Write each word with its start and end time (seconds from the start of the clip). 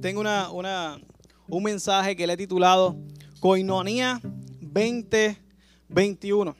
tengo 0.00 0.20
una, 0.20 1.00
un 1.48 1.62
mensaje 1.62 2.14
que 2.16 2.26
le 2.26 2.34
he 2.34 2.36
titulado 2.36 2.96
Coinonía 3.40 4.20
2021. 4.60 6.56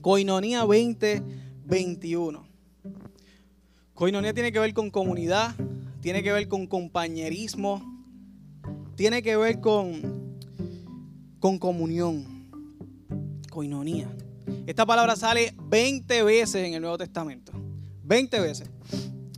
Coinonía 0.00 0.60
2021. 0.60 2.46
Coinonía 3.94 4.34
tiene 4.34 4.52
que 4.52 4.58
ver 4.58 4.74
con 4.74 4.90
comunidad, 4.90 5.54
tiene 6.00 6.22
que 6.22 6.32
ver 6.32 6.48
con 6.48 6.66
compañerismo, 6.66 7.82
tiene 8.96 9.22
que 9.22 9.36
ver 9.36 9.60
con, 9.60 10.38
con 11.38 11.58
comunión. 11.58 12.32
Coinonía. 13.50 14.08
Esta 14.66 14.84
palabra 14.84 15.14
sale 15.16 15.54
20 15.68 16.22
veces 16.24 16.56
en 16.56 16.74
el 16.74 16.80
Nuevo 16.82 16.98
Testamento. 16.98 17.52
20 18.02 18.40
veces. 18.40 18.68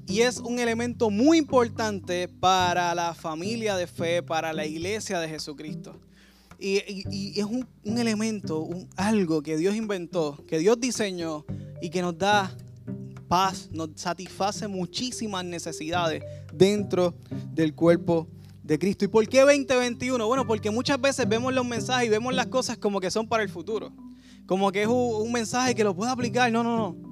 Y 0.09 0.21
es 0.21 0.39
un 0.39 0.59
elemento 0.59 1.11
muy 1.11 1.39
importante 1.39 2.29
para 2.29 2.95
la 2.95 3.13
familia 3.15 3.77
de 3.77 3.87
fe, 3.87 4.23
para 4.23 4.53
la 4.53 4.65
iglesia 4.65 5.19
de 5.19 5.29
Jesucristo. 5.29 6.01
Y, 6.59 7.39
es 7.39 7.45
un, 7.45 7.67
elemento, 7.85 8.69
algo 8.97 9.43
que 9.43 9.57
Dios 9.57 9.75
inventó, 9.75 10.43
que 10.47 10.59
Dios 10.59 10.81
diseñó 10.81 11.45
y 11.83 11.91
que 11.91 12.03
nos 12.03 12.17
da 12.17 12.57
paz, 13.29 13.69
nos 13.73 13.91
satisface 13.97 14.69
muchísimas 14.69 15.45
necesidades 15.45 16.23
dentro 16.55 17.15
del 17.53 17.75
cuerpo 17.75 18.29
de 18.63 18.79
Cristo. 18.79 19.05
¿Y 19.05 19.09
por 19.09 19.29
qué 19.29 19.41
2021? 19.41 20.27
Bueno, 20.27 20.47
porque 20.47 20.71
muchas 20.71 21.01
veces 21.01 21.29
vemos 21.29 21.53
los 21.53 21.67
mensajes 21.67 22.07
y 22.07 22.11
vemos 22.11 22.33
las 22.33 22.47
cosas 22.47 22.79
como 22.79 23.01
que 23.01 23.11
son 23.11 23.29
para 23.29 23.43
el 23.43 23.49
futuro. 23.49 23.93
Como 24.47 24.71
que 24.71 24.83
es 24.83 24.89
un, 24.89 25.33
mensaje 25.33 25.75
que 25.75 25.83
lo 25.83 25.95
puedo 25.95 26.11
aplicar. 26.11 26.51
No, 26.53 26.63
no, 26.63 26.77
no. 26.77 27.06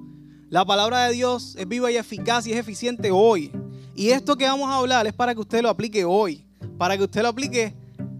La 0.49 0.63
palabra 0.63 1.07
de 1.07 1.13
Dios 1.13 1.55
es 1.57 1.67
viva 1.67 1.91
y 1.91 1.97
eficaz 1.97 2.45
y 2.45 2.53
es 2.53 2.59
eficiente 2.59 3.09
hoy. 3.11 3.51
Y 3.95 4.09
esto 4.09 4.35
que 4.35 4.45
vamos 4.45 4.69
a 4.69 4.77
hablar 4.77 5.07
es 5.07 5.13
para 5.13 5.33
que 5.33 5.41
usted 5.41 5.63
lo 5.63 5.69
aplique 5.69 6.05
hoy. 6.05 6.45
Para 6.77 6.95
que 6.95 7.03
usted 7.03 7.23
lo 7.23 7.29
aplique 7.29 7.73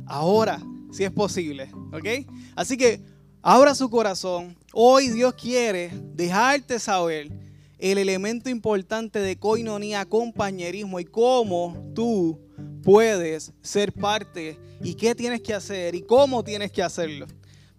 ahora, 0.07 0.59
si 0.91 1.03
es 1.03 1.11
posible. 1.11 1.69
¿Ok? 1.93 2.27
Así 2.55 2.77
que 2.77 2.99
abra 3.43 3.75
su 3.75 3.89
corazón. 3.91 4.57
Hoy 4.73 5.09
Dios 5.09 5.35
quiere 5.35 5.91
dejarte 6.15 6.79
saber 6.79 7.31
el 7.77 7.99
elemento 7.99 8.49
importante 8.49 9.19
de 9.19 9.37
coinonía, 9.37 10.03
compañerismo 10.05 10.99
y 10.99 11.05
cómo 11.05 11.77
tú 11.93 12.39
puedes 12.81 13.53
ser 13.61 13.93
parte 13.93 14.57
y 14.81 14.95
qué 14.95 15.13
tienes 15.13 15.41
que 15.41 15.53
hacer 15.53 15.93
y 15.93 16.01
cómo 16.01 16.43
tienes 16.43 16.71
que 16.71 16.81
hacerlo. 16.81 17.27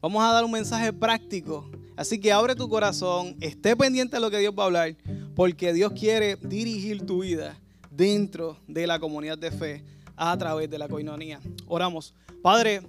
Vamos 0.00 0.22
a 0.22 0.32
dar 0.32 0.44
un 0.44 0.52
mensaje 0.52 0.92
práctico. 0.92 1.68
Así 1.96 2.20
que 2.20 2.32
abre 2.32 2.54
tu 2.54 2.68
corazón, 2.68 3.36
esté 3.40 3.74
pendiente 3.74 4.16
de 4.16 4.20
lo 4.20 4.30
que 4.30 4.38
Dios 4.38 4.54
va 4.56 4.64
a 4.64 4.66
hablar, 4.66 4.96
porque 5.34 5.72
Dios 5.72 5.92
quiere 5.92 6.36
dirigir 6.36 7.06
tu 7.06 7.22
vida 7.22 7.58
dentro 7.90 8.58
de 8.68 8.86
la 8.86 8.98
comunidad 8.98 9.38
de 9.38 9.50
fe 9.50 9.82
a 10.14 10.36
través 10.36 10.68
de 10.68 10.78
la 10.78 10.88
coinonía. 10.88 11.40
Oramos. 11.66 12.14
Padre, 12.42 12.82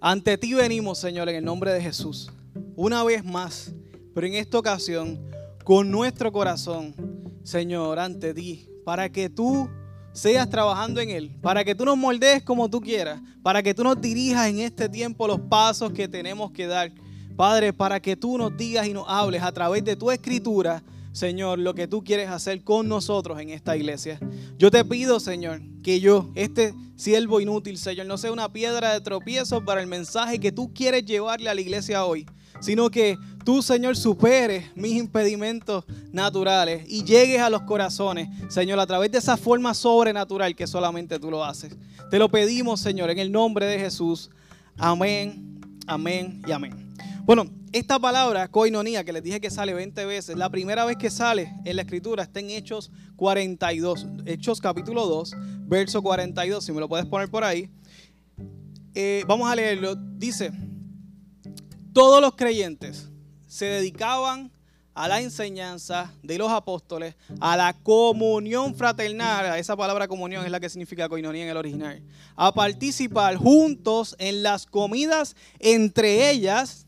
ante 0.00 0.38
ti 0.38 0.54
venimos, 0.54 0.98
Señor, 0.98 1.28
en 1.28 1.36
el 1.36 1.44
nombre 1.44 1.72
de 1.72 1.80
Jesús. 1.80 2.30
Una 2.76 3.02
vez 3.04 3.24
más, 3.24 3.72
pero 4.14 4.26
en 4.26 4.34
esta 4.34 4.58
ocasión, 4.58 5.20
con 5.64 5.90
nuestro 5.90 6.30
corazón, 6.32 6.94
Señor, 7.42 7.98
ante 7.98 8.32
ti, 8.34 8.68
para 8.84 9.08
que 9.08 9.28
tú 9.28 9.68
seas 10.12 10.48
trabajando 10.48 11.00
en 11.00 11.10
Él, 11.10 11.36
para 11.40 11.64
que 11.64 11.74
tú 11.74 11.84
nos 11.84 11.96
moldees 11.96 12.42
como 12.42 12.68
tú 12.68 12.80
quieras, 12.80 13.20
para 13.42 13.62
que 13.62 13.74
tú 13.74 13.82
nos 13.82 14.00
dirijas 14.00 14.48
en 14.48 14.60
este 14.60 14.88
tiempo 14.88 15.26
los 15.26 15.40
pasos 15.40 15.92
que 15.92 16.06
tenemos 16.06 16.52
que 16.52 16.66
dar. 16.66 16.92
Padre, 17.36 17.72
para 17.72 18.00
que 18.00 18.16
tú 18.16 18.38
nos 18.38 18.56
digas 18.56 18.86
y 18.86 18.92
nos 18.92 19.04
hables 19.08 19.42
a 19.42 19.52
través 19.52 19.84
de 19.84 19.96
tu 19.96 20.10
escritura, 20.10 20.82
Señor, 21.12 21.58
lo 21.58 21.74
que 21.74 21.86
tú 21.86 22.02
quieres 22.02 22.30
hacer 22.30 22.62
con 22.62 22.88
nosotros 22.88 23.38
en 23.40 23.50
esta 23.50 23.76
iglesia. 23.76 24.18
Yo 24.58 24.70
te 24.70 24.84
pido, 24.84 25.20
Señor, 25.20 25.60
que 25.82 26.00
yo, 26.00 26.30
este 26.34 26.74
siervo 26.96 27.40
inútil, 27.40 27.76
Señor, 27.76 28.06
no 28.06 28.16
sea 28.16 28.32
una 28.32 28.50
piedra 28.50 28.94
de 28.94 29.00
tropiezo 29.00 29.64
para 29.64 29.82
el 29.82 29.86
mensaje 29.86 30.38
que 30.38 30.52
tú 30.52 30.72
quieres 30.72 31.04
llevarle 31.04 31.50
a 31.50 31.54
la 31.54 31.60
iglesia 31.60 32.06
hoy, 32.06 32.26
sino 32.60 32.90
que 32.90 33.18
tú, 33.44 33.62
Señor, 33.62 33.96
superes 33.96 34.74
mis 34.74 34.92
impedimentos 34.92 35.84
naturales 36.12 36.84
y 36.88 37.04
llegues 37.04 37.40
a 37.40 37.50
los 37.50 37.62
corazones, 37.62 38.28
Señor, 38.48 38.80
a 38.80 38.86
través 38.86 39.12
de 39.12 39.18
esa 39.18 39.36
forma 39.36 39.74
sobrenatural 39.74 40.56
que 40.56 40.66
solamente 40.66 41.18
tú 41.18 41.30
lo 41.30 41.44
haces. 41.44 41.76
Te 42.10 42.18
lo 42.18 42.30
pedimos, 42.30 42.80
Señor, 42.80 43.10
en 43.10 43.18
el 43.18 43.30
nombre 43.30 43.66
de 43.66 43.78
Jesús. 43.78 44.30
Amén, 44.78 45.60
amén 45.86 46.40
y 46.46 46.52
amén. 46.52 46.81
Bueno, 47.24 47.44
esta 47.70 48.00
palabra, 48.00 48.48
coinonía, 48.48 49.04
que 49.04 49.12
les 49.12 49.22
dije 49.22 49.40
que 49.40 49.48
sale 49.48 49.72
20 49.74 50.04
veces, 50.06 50.36
la 50.36 50.50
primera 50.50 50.84
vez 50.84 50.96
que 50.96 51.08
sale 51.08 51.54
en 51.64 51.76
la 51.76 51.82
escritura 51.82 52.24
está 52.24 52.40
en 52.40 52.50
Hechos 52.50 52.90
42, 53.14 54.08
Hechos 54.26 54.60
capítulo 54.60 55.06
2, 55.06 55.36
verso 55.68 56.02
42, 56.02 56.64
si 56.64 56.72
me 56.72 56.80
lo 56.80 56.88
puedes 56.88 57.06
poner 57.06 57.30
por 57.30 57.44
ahí. 57.44 57.70
Eh, 58.96 59.22
vamos 59.28 59.48
a 59.48 59.54
leerlo. 59.54 59.94
Dice, 59.94 60.50
todos 61.92 62.20
los 62.20 62.34
creyentes 62.34 63.08
se 63.46 63.66
dedicaban 63.66 64.50
a 64.94 65.08
la 65.08 65.20
enseñanza 65.20 66.12
de 66.22 66.38
los 66.38 66.50
apóstoles, 66.50 67.14
a 67.40 67.56
la 67.56 67.72
comunión 67.72 68.74
fraternal, 68.74 69.58
esa 69.58 69.76
palabra 69.76 70.08
comunión 70.08 70.44
es 70.44 70.50
la 70.50 70.60
que 70.60 70.68
significa 70.68 71.08
coinonía 71.08 71.44
en 71.44 71.50
el 71.50 71.56
original, 71.56 72.02
a 72.36 72.52
participar 72.52 73.36
juntos 73.36 74.14
en 74.18 74.42
las 74.42 74.66
comidas, 74.66 75.34
entre 75.58 76.30
ellas 76.30 76.86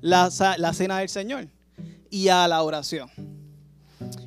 la, 0.00 0.30
cena 0.30 0.98
del 0.98 1.08
Señor 1.08 1.48
y 2.10 2.28
a 2.28 2.46
la 2.48 2.62
oración. 2.62 3.10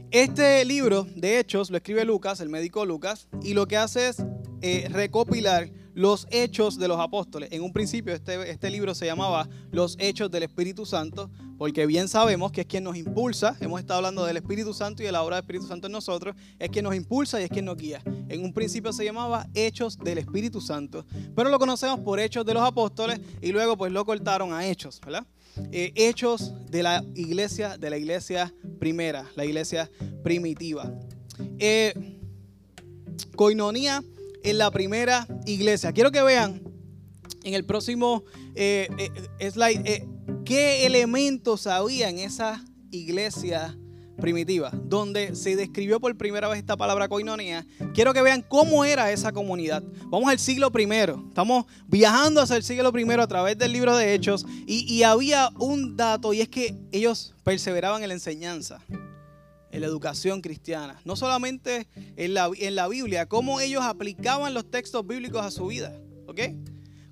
Este 0.09 0.65
libro, 0.65 1.07
de 1.15 1.39
Hechos, 1.39 1.69
lo 1.69 1.77
escribe 1.77 2.03
Lucas, 2.03 2.41
el 2.41 2.49
médico 2.49 2.85
Lucas, 2.85 3.27
y 3.41 3.53
lo 3.53 3.67
que 3.67 3.77
hace 3.77 4.09
es 4.09 4.17
eh, 4.61 4.87
recopilar 4.89 5.69
los 5.93 6.27
hechos 6.31 6.77
de 6.77 6.87
los 6.87 6.99
apóstoles. 6.99 7.49
En 7.51 7.63
un 7.63 7.73
principio 7.73 8.13
este, 8.13 8.49
este 8.49 8.69
libro 8.69 8.93
se 8.95 9.05
llamaba 9.05 9.47
Los 9.71 9.95
Hechos 9.99 10.31
del 10.31 10.43
Espíritu 10.43 10.85
Santo, 10.85 11.29
porque 11.57 11.85
bien 11.85 12.07
sabemos 12.07 12.51
que 12.51 12.61
es 12.61 12.67
quien 12.67 12.83
nos 12.83 12.97
impulsa, 12.97 13.55
hemos 13.59 13.79
estado 13.79 13.97
hablando 13.97 14.25
del 14.25 14.37
Espíritu 14.37 14.73
Santo 14.73 15.03
y 15.03 15.05
de 15.05 15.11
la 15.11 15.23
obra 15.23 15.37
del 15.37 15.43
Espíritu 15.43 15.67
Santo 15.67 15.87
en 15.87 15.93
nosotros, 15.93 16.35
es 16.59 16.69
quien 16.69 16.83
nos 16.83 16.95
impulsa 16.95 17.39
y 17.39 17.43
es 17.43 17.49
quien 17.49 17.65
nos 17.65 17.77
guía. 17.77 18.01
En 18.29 18.43
un 18.43 18.53
principio 18.53 18.93
se 18.93 19.05
llamaba 19.05 19.47
Hechos 19.53 19.97
del 19.97 20.17
Espíritu 20.17 20.61
Santo, 20.61 21.05
pero 21.35 21.49
lo 21.49 21.59
conocemos 21.59 21.99
por 21.99 22.19
Hechos 22.19 22.45
de 22.45 22.53
los 22.53 22.63
Apóstoles 22.63 23.19
y 23.41 23.51
luego 23.51 23.77
pues 23.77 23.91
lo 23.91 24.05
cortaron 24.05 24.53
a 24.53 24.65
Hechos, 24.67 24.99
¿verdad? 25.05 25.25
Eh, 25.71 25.91
hechos 25.95 26.53
de 26.69 26.81
la 26.81 27.03
iglesia, 27.13 27.77
de 27.77 27.89
la 27.89 27.97
iglesia 27.97 28.53
primera, 28.79 29.29
la 29.35 29.45
iglesia 29.45 29.89
primitiva. 30.23 30.91
Eh, 31.59 31.93
coinonía 33.35 34.03
en 34.43 34.57
la 34.57 34.71
primera 34.71 35.27
iglesia. 35.45 35.91
Quiero 35.91 36.11
que 36.11 36.21
vean 36.21 36.61
en 37.43 37.53
el 37.53 37.65
próximo 37.65 38.23
eh, 38.55 38.87
eh, 39.39 39.51
slide 39.51 39.81
eh, 39.85 40.07
qué 40.45 40.85
elementos 40.85 41.67
había 41.67 42.09
en 42.09 42.19
esa 42.19 42.63
iglesia 42.91 43.77
primitiva, 44.19 44.71
donde 44.83 45.35
se 45.35 45.55
describió 45.55 45.99
por 45.99 46.15
primera 46.15 46.47
vez 46.47 46.59
esta 46.59 46.77
palabra 46.77 47.07
coinonía. 47.07 47.65
Quiero 47.95 48.13
que 48.13 48.21
vean 48.21 48.45
cómo 48.47 48.85
era 48.85 49.11
esa 49.11 49.31
comunidad. 49.31 49.83
Vamos 50.05 50.29
al 50.29 50.37
siglo 50.37 50.71
primero. 50.71 51.25
Estamos 51.29 51.65
viajando 51.87 52.39
hacia 52.39 52.57
el 52.57 52.63
siglo 52.63 52.91
primero 52.91 53.23
a 53.23 53.27
través 53.27 53.57
del 53.57 53.73
libro 53.73 53.95
de 53.97 54.13
Hechos 54.13 54.45
y, 54.67 54.85
y 54.93 55.03
había 55.03 55.49
un 55.59 55.97
dato 55.97 56.33
y 56.33 56.41
es 56.41 56.49
que 56.49 56.77
ellos 56.91 57.33
perseveraban 57.43 58.03
en 58.03 58.09
la 58.09 58.13
enseñanza 58.13 58.79
en 59.71 59.81
la 59.81 59.87
educación 59.87 60.41
cristiana. 60.41 60.99
No 61.05 61.15
solamente 61.15 61.87
en 62.15 62.33
la, 62.33 62.49
en 62.57 62.75
la 62.75 62.87
Biblia, 62.87 63.25
cómo 63.25 63.59
ellos 63.59 63.83
aplicaban 63.83 64.53
los 64.53 64.69
textos 64.69 65.05
bíblicos 65.05 65.43
a 65.43 65.51
su 65.51 65.67
vida. 65.67 65.97
¿Ok? 66.27 66.39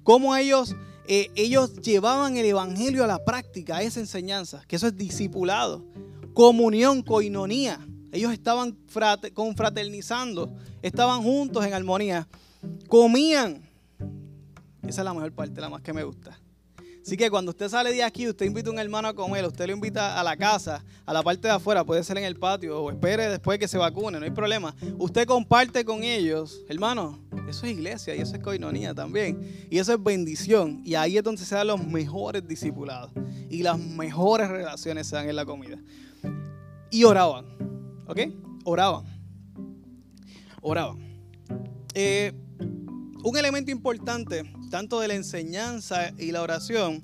Cómo 0.03 0.35
ellos, 0.35 0.75
eh, 1.07 1.31
ellos 1.35 1.73
llevaban 1.81 2.37
el 2.37 2.45
Evangelio 2.45 3.03
a 3.03 3.07
la 3.07 3.23
práctica, 3.23 3.77
a 3.77 3.81
esa 3.81 3.99
enseñanza, 3.99 4.63
que 4.67 4.75
eso 4.75 4.87
es 4.87 4.97
discipulado. 4.97 5.85
Comunión, 6.33 7.01
coinonía. 7.01 7.85
Ellos 8.11 8.33
estaban 8.33 8.77
confraternizando, 9.33 10.55
estaban 10.81 11.21
juntos 11.21 11.65
en 11.65 11.73
armonía. 11.73 12.27
Comían. 12.87 13.61
Esa 14.83 15.01
es 15.01 15.05
la 15.05 15.13
mejor 15.13 15.31
parte, 15.33 15.61
la 15.61 15.69
más 15.69 15.81
que 15.81 15.93
me 15.93 16.03
gusta 16.03 16.39
Así 17.01 17.17
que 17.17 17.29
cuando 17.29 17.51
usted 17.51 17.69
sale 17.69 17.91
de 17.91 18.03
aquí, 18.03 18.27
usted 18.27 18.45
invita 18.45 18.69
a 18.69 18.73
un 18.73 18.79
hermano 18.79 19.07
a 19.07 19.13
comer, 19.13 19.45
usted 19.45 19.67
lo 19.67 19.73
invita 19.73 20.19
a 20.19 20.23
la 20.23 20.37
casa, 20.37 20.83
a 21.05 21.13
la 21.13 21.23
parte 21.23 21.47
de 21.47 21.53
afuera, 21.53 21.83
puede 21.83 22.03
ser 22.03 22.17
en 22.17 22.25
el 22.25 22.35
patio 22.35 22.81
o 22.81 22.91
espere 22.91 23.29
después 23.29 23.57
que 23.57 23.67
se 23.67 23.77
vacune, 23.77 24.19
no 24.19 24.25
hay 24.25 24.31
problema. 24.31 24.75
Usted 24.97 25.25
comparte 25.25 25.85
con 25.85 26.03
ellos, 26.03 26.61
hermano, 26.67 27.19
eso 27.47 27.65
es 27.65 27.71
iglesia 27.71 28.15
y 28.15 28.21
eso 28.21 28.35
es 28.35 28.43
coinonía 28.43 28.93
también. 28.93 29.67
Y 29.69 29.79
eso 29.79 29.93
es 29.93 30.03
bendición. 30.03 30.81
Y 30.85 30.95
ahí 30.95 31.17
es 31.17 31.23
donde 31.23 31.43
se 31.43 31.55
dan 31.55 31.67
los 31.67 31.83
mejores 31.83 32.47
discipulados 32.47 33.11
y 33.49 33.63
las 33.63 33.79
mejores 33.79 34.49
relaciones 34.49 35.07
se 35.07 35.15
dan 35.15 35.29
en 35.29 35.35
la 35.35 35.45
comida. 35.45 35.77
Y 36.91 37.03
oraban, 37.03 37.45
¿ok? 38.07 38.19
Oraban. 38.65 39.05
Oraban. 40.61 40.99
Eh, 41.93 42.33
un 43.23 43.37
elemento 43.37 43.71
importante 43.71 44.43
tanto 44.69 44.99
de 44.99 45.07
la 45.07 45.15
enseñanza 45.15 46.11
y 46.17 46.31
la 46.31 46.41
oración, 46.41 47.03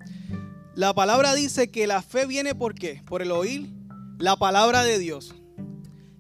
la 0.73 0.93
palabra 0.93 1.33
dice 1.33 1.69
que 1.71 1.87
la 1.87 2.01
fe 2.01 2.25
viene 2.25 2.55
por 2.55 2.75
qué? 2.75 3.01
Por 3.05 3.21
el 3.21 3.31
oír 3.31 3.69
la 4.17 4.35
palabra 4.35 4.83
de 4.83 4.99
Dios. 4.99 5.33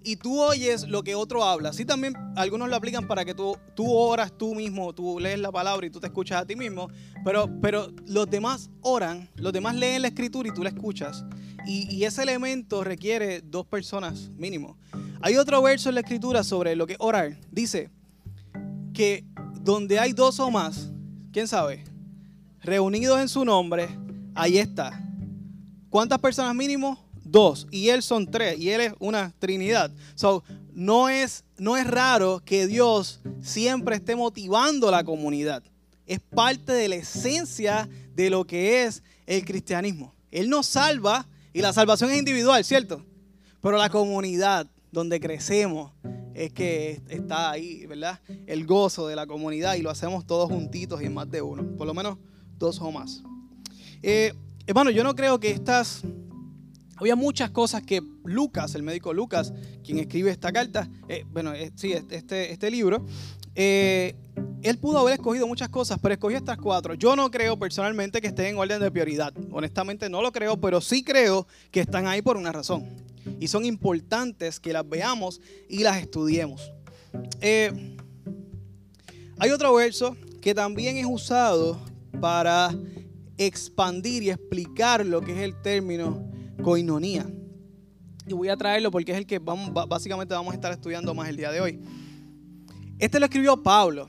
y 0.07 0.17
tú 0.17 0.39
oyes 0.39 0.87
lo 0.87 1.03
que 1.03 1.15
otro 1.15 1.43
habla. 1.43 1.73
Sí, 1.73 1.83
también 1.83 2.13
algunos 2.35 2.69
lo 2.69 2.75
aplican 2.75 3.07
para 3.07 3.25
que 3.25 3.33
tú, 3.33 3.57
tú 3.75 3.91
oras 3.91 4.31
tú 4.37 4.53
mismo, 4.53 4.93
tú 4.93 5.19
lees 5.19 5.39
la 5.39 5.51
palabra 5.51 5.87
y 5.87 5.89
tú 5.89 5.99
te 5.99 6.05
escuchas 6.05 6.43
a 6.43 6.45
ti 6.45 6.55
mismo, 6.55 6.89
pero, 7.23 7.49
pero 7.59 7.91
los 8.05 8.29
demás 8.29 8.69
oran, 8.81 9.27
los 9.35 9.51
demás 9.51 9.75
leen 9.75 10.03
la 10.03 10.09
escritura 10.09 10.47
y 10.47 10.53
tú 10.53 10.61
la 10.61 10.69
escuchas. 10.69 11.25
Y, 11.65 11.91
y 11.91 12.03
ese 12.03 12.21
elemento 12.21 12.83
requiere 12.83 13.41
dos 13.41 13.65
personas 13.65 14.29
mínimo. 14.37 14.77
Hay 15.21 15.37
otro 15.37 15.59
verso 15.63 15.89
en 15.89 15.95
la 15.95 16.01
escritura 16.01 16.43
sobre 16.43 16.75
lo 16.75 16.85
que 16.85 16.97
orar. 16.99 17.39
Dice 17.49 17.89
que 18.93 19.25
donde 19.65 19.99
hay 19.99 20.13
dos 20.13 20.39
o 20.39 20.49
más, 20.49 20.89
¿quién 21.33 21.47
sabe? 21.47 21.83
Reunidos 22.61 23.19
en 23.19 23.27
su 23.27 23.43
nombre, 23.43 23.89
ahí 24.33 24.57
está. 24.57 25.03
¿Cuántas 25.89 26.19
personas 26.19 26.55
mínimo? 26.55 27.03
dos 27.25 27.67
y 27.71 27.89
Él 27.89 28.01
son 28.01 28.29
tres 28.29 28.57
y 28.57 28.69
Él 28.69 28.81
es 28.81 28.93
una 28.99 29.33
Trinidad. 29.39 29.91
So, 30.13 30.43
no 30.73 31.09
es, 31.09 31.43
no 31.57 31.75
es 31.75 31.85
raro 31.85 32.41
que 32.45 32.67
Dios 32.67 33.19
siempre 33.41 33.95
esté 33.95 34.15
motivando 34.15 34.91
la 34.91 35.03
comunidad. 35.03 35.63
Es 36.05 36.19
parte 36.19 36.71
de 36.71 36.87
la 36.87 36.95
esencia 36.95 37.89
de 38.13 38.29
lo 38.29 38.45
que 38.45 38.83
es 38.83 39.03
el 39.25 39.43
cristianismo. 39.43 40.13
Él 40.31 40.49
nos 40.49 40.67
salva 40.67 41.27
y 41.51 41.61
la 41.61 41.73
salvación 41.73 42.11
es 42.11 42.19
individual, 42.19 42.63
¿cierto? 42.63 43.03
Pero 43.61 43.77
la 43.77 43.89
comunidad 43.89 44.67
donde 44.91 45.19
crecemos 45.19 45.91
es 46.35 46.53
que 46.53 47.01
está 47.09 47.51
ahí, 47.51 47.85
¿verdad? 47.85 48.19
El 48.45 48.65
gozo 48.65 49.07
de 49.07 49.15
la 49.15 49.25
comunidad 49.25 49.75
y 49.75 49.81
lo 49.81 49.89
hacemos 49.89 50.27
todos 50.27 50.49
juntitos 50.49 51.01
y 51.01 51.05
en 51.05 51.13
más 51.13 51.29
de 51.31 51.41
uno, 51.41 51.65
por 51.77 51.87
lo 51.87 51.93
menos 51.93 52.17
dos 52.57 52.79
o 52.81 52.91
más. 52.91 53.23
Eh, 54.03 54.33
hermano, 54.67 54.91
yo 54.91 55.03
no 55.03 55.15
creo 55.15 55.39
que 55.39 55.51
estas 55.51 56.03
había 56.97 57.15
muchas 57.15 57.51
cosas 57.51 57.83
que 57.83 58.01
Lucas, 58.23 58.75
el 58.75 58.83
médico 58.83 59.13
Lucas, 59.13 59.53
quien 59.83 59.99
escribe 59.99 60.31
esta 60.31 60.51
carta, 60.51 60.89
eh, 61.07 61.25
bueno, 61.29 61.53
eh, 61.53 61.71
sí, 61.75 61.93
este, 61.93 62.51
este 62.51 62.71
libro, 62.71 63.05
eh, 63.55 64.15
él 64.63 64.77
pudo 64.77 64.99
haber 64.99 65.15
escogido 65.15 65.47
muchas 65.47 65.69
cosas, 65.69 65.99
pero 66.01 66.13
escogió 66.13 66.37
estas 66.37 66.57
cuatro. 66.57 66.93
Yo 66.93 67.15
no 67.15 67.29
creo 67.31 67.57
personalmente 67.57 68.21
que 68.21 68.27
estén 68.27 68.47
en 68.47 68.57
orden 68.57 68.79
de 68.79 68.91
prioridad. 68.91 69.33
Honestamente 69.51 70.09
no 70.09 70.21
lo 70.21 70.31
creo, 70.31 70.57
pero 70.57 70.81
sí 70.81 71.03
creo 71.03 71.47
que 71.71 71.81
están 71.81 72.07
ahí 72.07 72.21
por 72.21 72.35
una 72.37 72.51
razón. 72.51 72.85
Y 73.39 73.47
son 73.47 73.65
importantes 73.65 74.59
que 74.59 74.73
las 74.73 74.87
veamos 74.87 75.41
y 75.69 75.83
las 75.83 75.97
estudiemos. 75.97 76.71
hay 77.41 77.97
otro 79.53 79.73
verso 79.73 80.15
que 80.41 80.53
también 80.53 80.97
es 80.97 81.05
usado 81.07 81.79
para 82.19 82.75
expandir 83.37 84.23
y 84.23 84.29
explicar 84.29 85.05
lo 85.05 85.21
que 85.21 85.33
es 85.33 85.39
el 85.39 85.61
término 85.61 86.29
coinonía. 86.61 87.25
Y 88.27 88.33
voy 88.33 88.49
a 88.49 88.57
traerlo 88.57 88.91
porque 88.91 89.11
es 89.11 89.17
el 89.17 89.27
que 89.27 89.39
básicamente 89.39 90.33
vamos 90.33 90.51
a 90.51 90.55
estar 90.55 90.71
estudiando 90.71 91.13
más 91.13 91.29
el 91.29 91.37
día 91.37 91.51
de 91.51 91.61
hoy. 91.61 91.79
Este 92.97 93.19
lo 93.19 93.25
escribió 93.25 93.61
Pablo. 93.61 94.07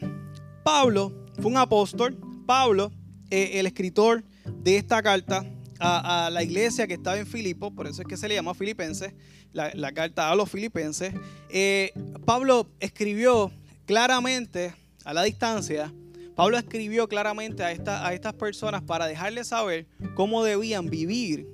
Pablo 0.64 1.26
fue 1.40 1.50
un 1.50 1.56
apóstol. 1.56 2.16
Pablo, 2.46 2.92
eh, 3.30 3.52
el 3.54 3.66
escritor 3.66 4.24
de 4.62 4.76
esta 4.76 5.02
carta 5.02 5.44
a, 5.80 6.30
la 6.32 6.42
iglesia 6.42 6.86
que 6.86 6.94
estaba 6.94 7.18
en 7.18 7.26
Filipo, 7.26 7.70
por 7.70 7.86
eso 7.86 8.02
es 8.02 8.08
que 8.08 8.16
se 8.16 8.28
le 8.28 8.34
llama 8.34 8.54
Filipenses, 8.54 9.12
la, 9.52 9.92
carta 9.92 10.30
a 10.30 10.36
los 10.36 10.50
Filipenses. 10.50 11.14
Eh, 11.48 11.92
Pablo 12.24 12.68
escribió 12.80 13.50
claramente 13.86 14.74
a 15.04 15.14
la 15.14 15.22
distancia. 15.22 15.92
Pablo 16.34 16.58
escribió 16.58 17.08
claramente 17.08 17.62
a, 17.64 18.06
a 18.06 18.12
estas 18.12 18.34
personas 18.34 18.82
para 18.82 19.06
dejarles 19.06 19.48
saber 19.48 19.86
cómo 20.14 20.44
debían 20.44 20.90
vivir 20.90 21.46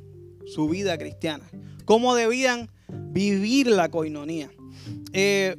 su 0.46 0.68
vida 0.68 0.98
cristiana, 0.98 1.44
cómo 1.84 2.14
debían 2.14 2.68
vivir 2.88 3.68
la 3.68 3.88
coinonía. 3.88 4.50
Eh, 5.12 5.56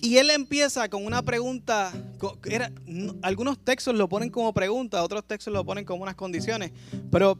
y 0.00 0.18
él 0.18 0.30
empieza 0.30 0.88
con 0.88 1.04
una 1.04 1.22
pregunta, 1.22 1.92
algunos 3.22 3.58
textos 3.58 3.94
lo 3.94 4.08
ponen 4.08 4.30
como 4.30 4.52
pregunta, 4.52 5.02
otros 5.02 5.24
textos 5.24 5.52
lo 5.52 5.64
ponen 5.64 5.84
como 5.84 6.02
unas 6.02 6.14
condiciones, 6.14 6.70
pero, 7.10 7.38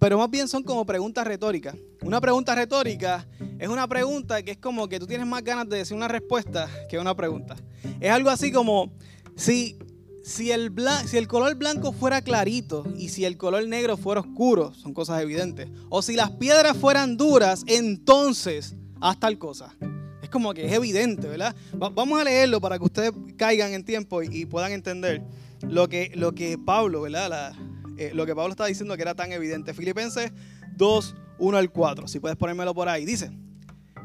pero 0.00 0.18
más 0.18 0.30
bien 0.30 0.48
son 0.48 0.64
como 0.64 0.84
preguntas 0.84 1.24
retóricas. 1.24 1.76
Una 2.02 2.20
pregunta 2.20 2.54
retórica 2.56 3.28
es 3.58 3.68
una 3.68 3.86
pregunta 3.86 4.42
que 4.42 4.52
es 4.52 4.58
como 4.58 4.88
que 4.88 4.98
tú 4.98 5.06
tienes 5.06 5.26
más 5.26 5.44
ganas 5.44 5.68
de 5.68 5.76
decir 5.76 5.96
una 5.96 6.08
respuesta 6.08 6.68
que 6.88 6.98
una 6.98 7.14
pregunta. 7.14 7.54
Es 8.00 8.10
algo 8.10 8.30
así 8.30 8.50
como, 8.50 8.92
si 9.36 9.78
si 10.22 10.52
el, 10.52 10.72
si 11.06 11.16
el 11.16 11.28
color 11.28 11.54
blanco 11.56 11.92
fuera 11.92 12.22
clarito 12.22 12.84
y 12.96 13.08
si 13.08 13.24
el 13.24 13.36
color 13.36 13.66
negro 13.66 13.96
fuera 13.96 14.20
oscuro, 14.20 14.72
son 14.74 14.94
cosas 14.94 15.20
evidentes. 15.22 15.68
O 15.88 16.02
si 16.02 16.14
las 16.14 16.30
piedras 16.32 16.76
fueran 16.76 17.16
duras, 17.16 17.62
entonces 17.66 18.76
haz 19.00 19.18
tal 19.18 19.38
cosa. 19.38 19.74
Es 20.22 20.28
como 20.28 20.54
que 20.54 20.66
es 20.66 20.72
evidente, 20.72 21.26
¿verdad? 21.28 21.54
vamos 21.72 22.20
a 22.20 22.24
leerlo 22.24 22.60
para 22.60 22.78
que 22.78 22.84
ustedes 22.84 23.12
caigan 23.36 23.72
en 23.72 23.84
tiempo 23.84 24.22
y, 24.22 24.46
puedan 24.46 24.72
entender 24.72 25.22
lo 25.62 25.88
que, 25.88 26.12
lo 26.14 26.32
que 26.34 26.58
Pablo, 26.58 27.02
¿verdad? 27.02 27.54
Eh, 28.00 28.12
lo 28.14 28.24
que 28.24 28.34
Pablo 28.34 28.52
está 28.52 28.64
diciendo 28.64 28.96
que 28.96 29.02
era 29.02 29.14
tan 29.14 29.30
evidente. 29.30 29.74
Filipenses 29.74 30.32
2, 30.74 31.14
1 31.38 31.58
al 31.58 31.70
4. 31.70 32.08
Si 32.08 32.18
puedes 32.18 32.34
ponérmelo 32.38 32.72
por 32.72 32.88
ahí. 32.88 33.04
Dice, 33.04 33.30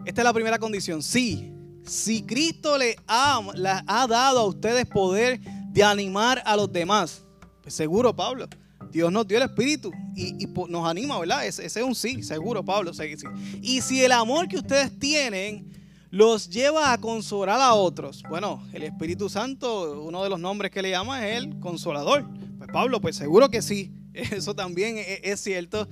esta 0.06 0.20
es 0.20 0.26
la 0.26 0.34
primera 0.34 0.60
condición. 0.60 1.02
Sí, 1.02 1.50
si 1.86 2.22
Cristo 2.24 2.78
le 2.78 2.98
ha, 3.08 3.40
ha 3.88 4.08
dado 4.08 4.42
a 4.42 4.46
ustedes 4.48 4.86
poder 4.86 5.40
de 5.72 5.82
animar 5.82 6.44
a 6.46 6.58
los 6.58 6.74
demás. 6.74 7.24
Pues 7.62 7.74
seguro, 7.74 8.14
Pablo. 8.14 8.50
Dios 8.92 9.14
nos 9.14 9.26
dio 9.30 9.38
el 9.38 9.44
Espíritu 9.44 9.94
y, 10.14 10.46
nos 10.68 10.86
anima, 10.86 11.18
¿verdad? 11.18 11.46
Ese, 11.46 11.66
es 11.66 11.78
un 11.78 11.96
sí, 11.96 12.22
seguro, 12.22 12.66
Pablo. 12.66 12.92
Y 13.62 13.80
si 13.80 14.04
el 14.04 14.12
amor 14.12 14.50
que 14.50 14.58
ustedes 14.58 15.00
tienen 15.00 15.72
los 16.12 16.50
lleva 16.50 16.92
a 16.92 16.98
consolar 16.98 17.62
a 17.62 17.74
otros, 17.76 18.24
bueno, 18.28 18.62
el 18.74 18.84
Espíritu 18.84 19.30
Santo, 19.30 20.04
uno 20.04 20.22
de 20.22 20.30
los 20.30 20.40
nombres 20.42 20.70
que 20.70 20.82
le 20.82 20.90
llama 20.90 21.26
es 21.26 21.38
el 21.38 21.60
consolador. 21.62 22.26
Pues 22.66 22.74
Pablo, 22.74 23.00
pues 23.00 23.16
seguro 23.16 23.50
que 23.50 23.62
sí, 23.62 23.92
eso 24.14 24.56
también 24.56 24.98
es, 24.98 25.20
es 25.24 25.40
cierto. 25.40 25.88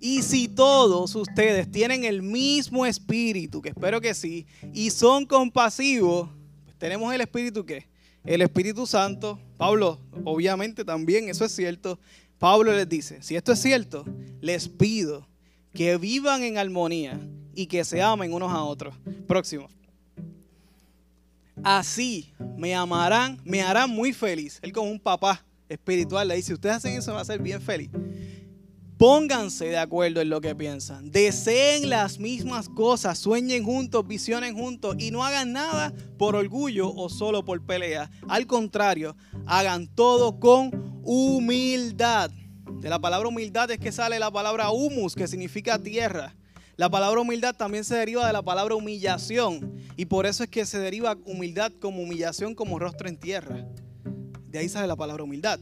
Y 0.00 0.22
si 0.22 0.48
todos 0.48 1.14
ustedes 1.14 1.70
tienen 1.70 2.04
el 2.04 2.22
mismo 2.22 2.84
espíritu, 2.86 3.62
que 3.62 3.70
espero 3.70 4.00
que 4.00 4.14
sí, 4.14 4.46
y 4.72 4.90
son 4.90 5.26
compasivos, 5.26 6.28
pues 6.64 6.76
tenemos 6.78 7.12
el 7.14 7.20
espíritu 7.20 7.64
que 7.64 7.86
el 8.24 8.40
Espíritu 8.40 8.86
Santo, 8.86 9.38
Pablo, 9.58 10.00
obviamente 10.24 10.82
también 10.82 11.28
eso 11.28 11.44
es 11.44 11.52
cierto. 11.52 11.98
Pablo 12.38 12.72
les 12.72 12.88
dice, 12.88 13.22
si 13.22 13.36
esto 13.36 13.52
es 13.52 13.60
cierto, 13.60 14.06
les 14.40 14.66
pido 14.66 15.28
que 15.74 15.98
vivan 15.98 16.42
en 16.42 16.56
armonía 16.56 17.20
y 17.54 17.66
que 17.66 17.84
se 17.84 18.00
amen 18.00 18.32
unos 18.32 18.50
a 18.50 18.62
otros. 18.62 18.94
Próximo. 19.28 19.68
Así 21.62 22.32
me 22.56 22.74
amarán, 22.74 23.38
me 23.44 23.60
harán 23.60 23.90
muy 23.90 24.14
feliz. 24.14 24.58
Él 24.62 24.72
como 24.72 24.90
un 24.90 24.98
papá 25.00 25.44
espiritual 25.68 26.28
le 26.28 26.36
dice, 26.36 26.54
ustedes 26.54 26.76
hacen 26.76 26.94
eso, 26.94 27.14
va 27.14 27.20
a 27.20 27.24
ser 27.24 27.40
bien 27.40 27.60
feliz. 27.60 27.90
Pónganse 28.96 29.66
de 29.66 29.78
acuerdo 29.78 30.20
en 30.20 30.28
lo 30.28 30.40
que 30.40 30.54
piensan. 30.54 31.10
Deseen 31.10 31.90
las 31.90 32.20
mismas 32.20 32.68
cosas. 32.68 33.18
Sueñen 33.18 33.64
juntos, 33.64 34.06
visionen 34.06 34.54
juntos. 34.54 34.94
Y 34.98 35.10
no 35.10 35.24
hagan 35.24 35.52
nada 35.52 35.92
por 36.16 36.36
orgullo 36.36 36.92
o 36.94 37.08
solo 37.08 37.44
por 37.44 37.60
pelea. 37.66 38.08
Al 38.28 38.46
contrario, 38.46 39.16
hagan 39.46 39.88
todo 39.88 40.38
con 40.38 41.00
humildad. 41.02 42.30
De 42.80 42.88
la 42.88 43.00
palabra 43.00 43.28
humildad 43.28 43.70
es 43.72 43.78
que 43.78 43.90
sale 43.90 44.18
la 44.18 44.30
palabra 44.30 44.70
humus, 44.70 45.16
que 45.16 45.26
significa 45.26 45.78
tierra. 45.78 46.36
La 46.76 46.88
palabra 46.88 47.20
humildad 47.20 47.54
también 47.54 47.84
se 47.84 47.96
deriva 47.96 48.26
de 48.26 48.32
la 48.32 48.42
palabra 48.42 48.76
humillación. 48.76 49.74
Y 49.96 50.06
por 50.06 50.24
eso 50.24 50.44
es 50.44 50.50
que 50.50 50.66
se 50.66 50.78
deriva 50.78 51.16
humildad 51.24 51.72
como 51.80 52.02
humillación, 52.02 52.54
como 52.54 52.78
rostro 52.78 53.08
en 53.08 53.16
tierra. 53.16 53.66
De 54.54 54.60
ahí 54.60 54.68
sale 54.68 54.86
la 54.86 54.94
palabra 54.94 55.24
humildad. 55.24 55.58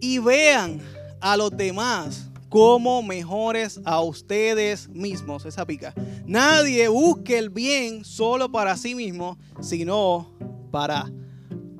Y 0.00 0.18
vean 0.18 0.80
a 1.20 1.36
los 1.36 1.56
demás 1.56 2.28
como 2.48 3.04
mejores 3.04 3.80
a 3.84 4.00
ustedes 4.00 4.88
mismos. 4.88 5.44
Esa 5.44 5.64
pica. 5.64 5.94
Nadie 6.26 6.88
busque 6.88 7.38
el 7.38 7.50
bien 7.50 8.04
solo 8.04 8.50
para 8.50 8.76
sí 8.76 8.96
mismo, 8.96 9.38
sino 9.60 10.28
para 10.72 11.08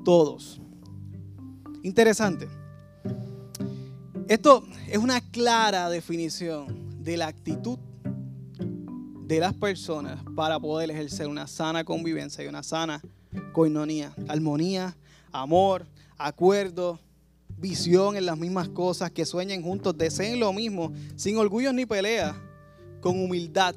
todos. 0.05 0.61
Interesante. 1.83 2.47
Esto 4.29 4.63
es 4.87 4.99
una 4.99 5.19
clara 5.19 5.89
definición 5.89 7.03
de 7.03 7.17
la 7.17 7.27
actitud 7.27 7.77
de 9.25 9.41
las 9.41 9.53
personas 9.53 10.23
para 10.33 10.61
poder 10.61 10.91
ejercer 10.91 11.27
una 11.27 11.45
sana 11.47 11.83
convivencia 11.83 12.41
y 12.41 12.47
una 12.47 12.63
sana 12.63 13.01
coinonía, 13.51 14.13
armonía, 14.29 14.95
amor, 15.33 15.85
acuerdo, 16.27 16.99
visión 17.57 18.15
en 18.17 18.25
las 18.25 18.37
mismas 18.37 18.69
cosas, 18.69 19.11
que 19.11 19.25
sueñen 19.25 19.61
juntos, 19.61 19.97
deseen 19.97 20.39
lo 20.39 20.51
mismo, 20.53 20.91
sin 21.15 21.37
orgullo 21.37 21.71
ni 21.73 21.85
pelea, 21.85 22.35
con 23.01 23.19
humildad 23.23 23.75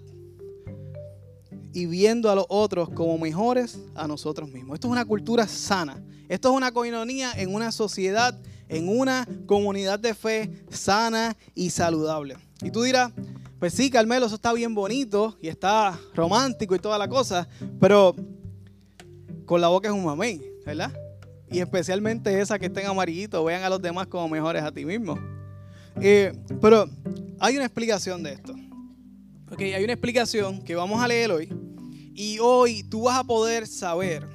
y 1.75 1.87
viendo 1.87 2.31
a 2.31 2.35
los 2.35 2.47
otros 2.49 2.89
como 2.91 3.19
mejores 3.19 3.79
a 3.95 4.07
nosotros 4.07 4.49
mismos. 4.49 4.75
Esto 4.75 4.87
es 4.87 4.93
una 4.93 5.05
cultura 5.05 5.47
sana. 5.49 6.03
Esto 6.29 6.51
es 6.51 6.57
una 6.57 6.73
coinonía 6.73 7.33
en 7.37 7.55
una 7.55 7.73
sociedad, 7.73 8.39
en 8.69 8.89
una 8.89 9.29
comunidad 9.47 9.99
de 9.99 10.15
fe 10.15 10.65
sana 10.71 11.37
y 11.55 11.71
saludable. 11.71 12.37
Y 12.63 12.71
tú 12.71 12.83
dirás, 12.83 13.13
pues 13.59 13.75
sí, 13.75 13.91
Carmelo, 13.91 14.27
eso 14.27 14.37
está 14.37 14.53
bien 14.53 14.75
bonito 14.75 15.37
y 15.43 15.49
está 15.49 15.99
romántico 16.15 16.75
y 16.75 16.79
toda 16.79 16.97
la 16.97 17.09
cosa, 17.09 17.49
pero 17.81 18.15
con 19.45 19.61
la 19.61 19.69
boca 19.69 19.89
es 19.89 19.95
un 19.95 20.05
mamey, 20.05 20.41
¿verdad? 20.65 20.93
Y 21.51 21.59
especialmente 21.61 22.41
esa 22.41 22.59
que 22.59 22.67
estén 22.67 22.87
amarillitos, 22.87 23.45
vean 23.45 23.63
a 23.63 23.69
los 23.69 23.81
demás 23.81 24.07
como 24.07 24.29
mejores 24.29 24.63
a 24.63 24.73
ti 24.73 24.85
mismo. 24.85 25.19
Eh, 26.01 26.33
pero 26.61 26.89
hay 27.39 27.57
una 27.57 27.65
explicación 27.65 28.23
de 28.23 28.33
esto. 28.33 28.55
Ok, 29.51 29.61
hay 29.61 29.85
una 29.85 29.93
explicación 29.93 30.63
que 30.63 30.75
vamos 30.75 31.03
a 31.03 31.09
leer 31.09 31.31
hoy. 31.31 31.49
Y 32.15 32.39
hoy 32.41 32.83
tú 32.85 33.03
vas 33.03 33.19
a 33.19 33.25
poder 33.25 33.67
saber 33.67 34.27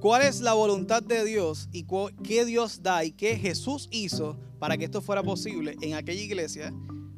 cuál 0.00 0.22
es 0.22 0.40
la 0.40 0.52
voluntad 0.52 1.02
de 1.02 1.24
Dios 1.24 1.68
y 1.72 1.86
qué 2.22 2.44
Dios 2.44 2.82
da 2.82 3.04
y 3.04 3.12
qué 3.12 3.36
Jesús 3.36 3.88
hizo 3.90 4.36
para 4.58 4.76
que 4.76 4.84
esto 4.84 5.00
fuera 5.00 5.22
posible 5.22 5.76
en 5.80 5.94
aquella 5.94 6.20
iglesia, 6.20 6.72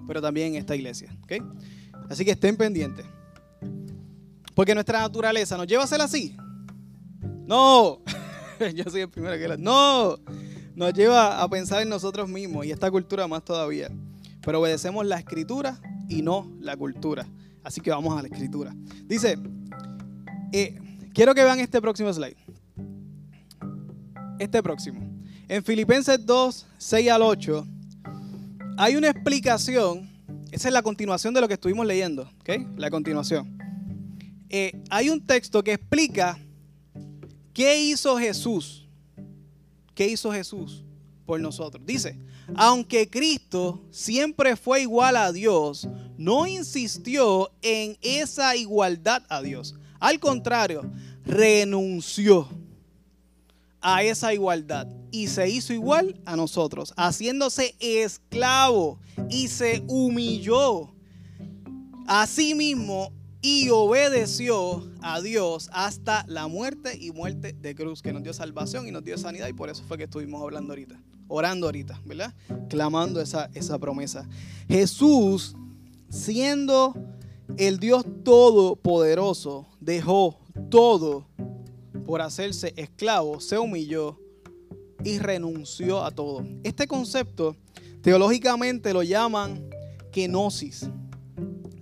pero 0.07 0.21
también 0.21 0.49
en 0.49 0.57
esta 0.57 0.77
iglesia. 0.77 1.17
¿okay? 1.25 1.41
Así 2.09 2.25
que 2.25 2.33
estén 2.33 2.57
pendientes. 2.57 3.07
Porque 4.55 4.75
nuestra 4.75 5.01
naturaleza 5.01 5.57
nos 5.57 5.67
lleva 5.67 5.85
a 5.85 5.87
ser 5.87 6.01
así. 6.01 6.37
No, 7.47 8.03
yo 8.75 8.85
soy 8.85 9.03
el 9.03 9.09
primero 9.09 9.39
que 9.39 9.49
la... 9.49 9.57
No, 9.57 10.19
nos 10.75 10.93
lleva 10.93 11.43
a 11.43 11.49
pensar 11.49 11.83
en 11.83 11.89
nosotros 11.89 12.29
mismos 12.29 12.67
y 12.67 12.71
esta 12.71 12.91
cultura 12.91 13.27
más 13.27 13.45
todavía. 13.45 13.91
Pero 14.43 14.61
obedecemos 14.61 15.07
la 15.07 15.19
escritura 15.19 15.81
y 16.09 16.23
no 16.23 16.51
la 16.61 16.77
cultura. 16.77 17.27
Así 17.63 17.81
que 17.81 17.91
vamos 17.91 18.17
a 18.19 18.23
la 18.23 18.29
escritura. 18.29 18.75
Dice, 19.05 19.39
eh, 20.53 20.79
quiero 21.13 21.35
que 21.35 21.45
vean 21.45 21.61
este 21.61 21.81
próximo 21.81 22.13
slide. 22.13 22.37
Este 24.39 24.63
próximo. 24.63 25.01
En 25.49 25.63
Filipenses 25.63 26.25
2, 26.25 26.67
6 26.79 27.11
al 27.11 27.23
8, 27.23 27.67
hay 28.79 28.97
una 28.97 29.09
explicación. 29.09 30.09
Esa 30.51 30.69
es 30.69 30.75
la 30.75 30.83
continuación 30.83 31.35
de 31.35 31.41
lo 31.41 31.49
que 31.49 31.55
estuvimos 31.55 31.87
leyendo. 31.87 32.31
¿ok? 32.41 32.51
La 32.77 32.91
continuación. 32.91 33.59
Eh, 34.49 34.73
hay 34.89 35.11
un 35.11 35.25
texto 35.25 35.63
que 35.63 35.75
explica 35.75 36.39
qué 37.53 37.81
hizo 37.81 38.17
Jesús. 38.19 38.87
¿Qué 39.95 40.09
hizo 40.09 40.33
Jesús 40.33 40.83
por 41.27 41.41
nosotros? 41.41 41.85
Dice, 41.85 42.19
aunque 42.55 43.09
Cristo 43.09 43.83
siempre 43.91 44.57
fue 44.57 44.83
igual 44.83 45.17
a 45.17 45.33
Dios, 45.33 45.89
no 46.17 46.47
insistió 46.47 47.51
en 47.63 47.99
esa 48.01 48.57
igualdad 48.57 49.23
a 49.29 49.43
Dios. 49.43 49.75
Al 49.99 50.19
contrario, 50.19 50.91
renunció 51.25 52.49
a 53.81 54.03
esa 54.03 54.33
igualdad 54.35 54.87
y 55.11 55.29
se 55.29 55.49
hizo 55.49 55.73
igual 55.73 56.21
a 56.25 56.37
nosotros, 56.37 56.93
haciéndose 56.97 57.75
esclavo 57.81 58.99
y 59.29 59.49
se 59.49 59.83
humilló 59.87 60.93
a 62.07 62.27
sí 62.27 62.55
mismo 62.55 63.13
y 63.43 63.71
obedeció 63.71 64.87
a 65.01 65.21
Dios 65.21 65.71
hasta 65.73 66.25
la 66.29 66.47
muerte 66.47 66.97
y 67.01 67.11
muerte 67.11 67.55
de 67.55 67.75
cruz, 67.75 68.03
que 68.03 68.13
nos 68.13 68.23
dio 68.23 68.35
salvación 68.35 68.87
y 68.87 68.91
nos 68.91 69.05
dio 69.05 69.17
sanidad 69.17 69.49
y 69.49 69.53
por 69.53 69.71
eso 69.71 69.83
fue 69.87 69.97
que 69.97 70.05
estuvimos 70.05 70.43
hablando 70.43 70.73
ahorita, 70.73 71.01
orando 71.29 71.67
ahorita, 71.67 72.01
¿verdad? 72.05 72.35
Clamando 72.69 73.21
esa, 73.21 73.51
esa 73.55 73.79
promesa. 73.79 74.29
Jesús, 74.69 75.57
siendo 76.11 76.95
el 77.57 77.79
Dios 77.79 78.05
todopoderoso 78.25 79.67
dejó 79.81 80.39
todo 80.69 81.27
por 82.05 82.21
hacerse 82.21 82.75
esclavo, 82.77 83.41
se 83.41 83.59
humilló 83.59 84.19
y 85.05 85.19
renunció 85.19 86.05
a 86.05 86.11
todo. 86.11 86.45
Este 86.63 86.87
concepto 86.87 87.57
teológicamente 88.03 88.93
lo 88.93 89.03
llaman 89.03 89.71
kenosis. 90.13 90.89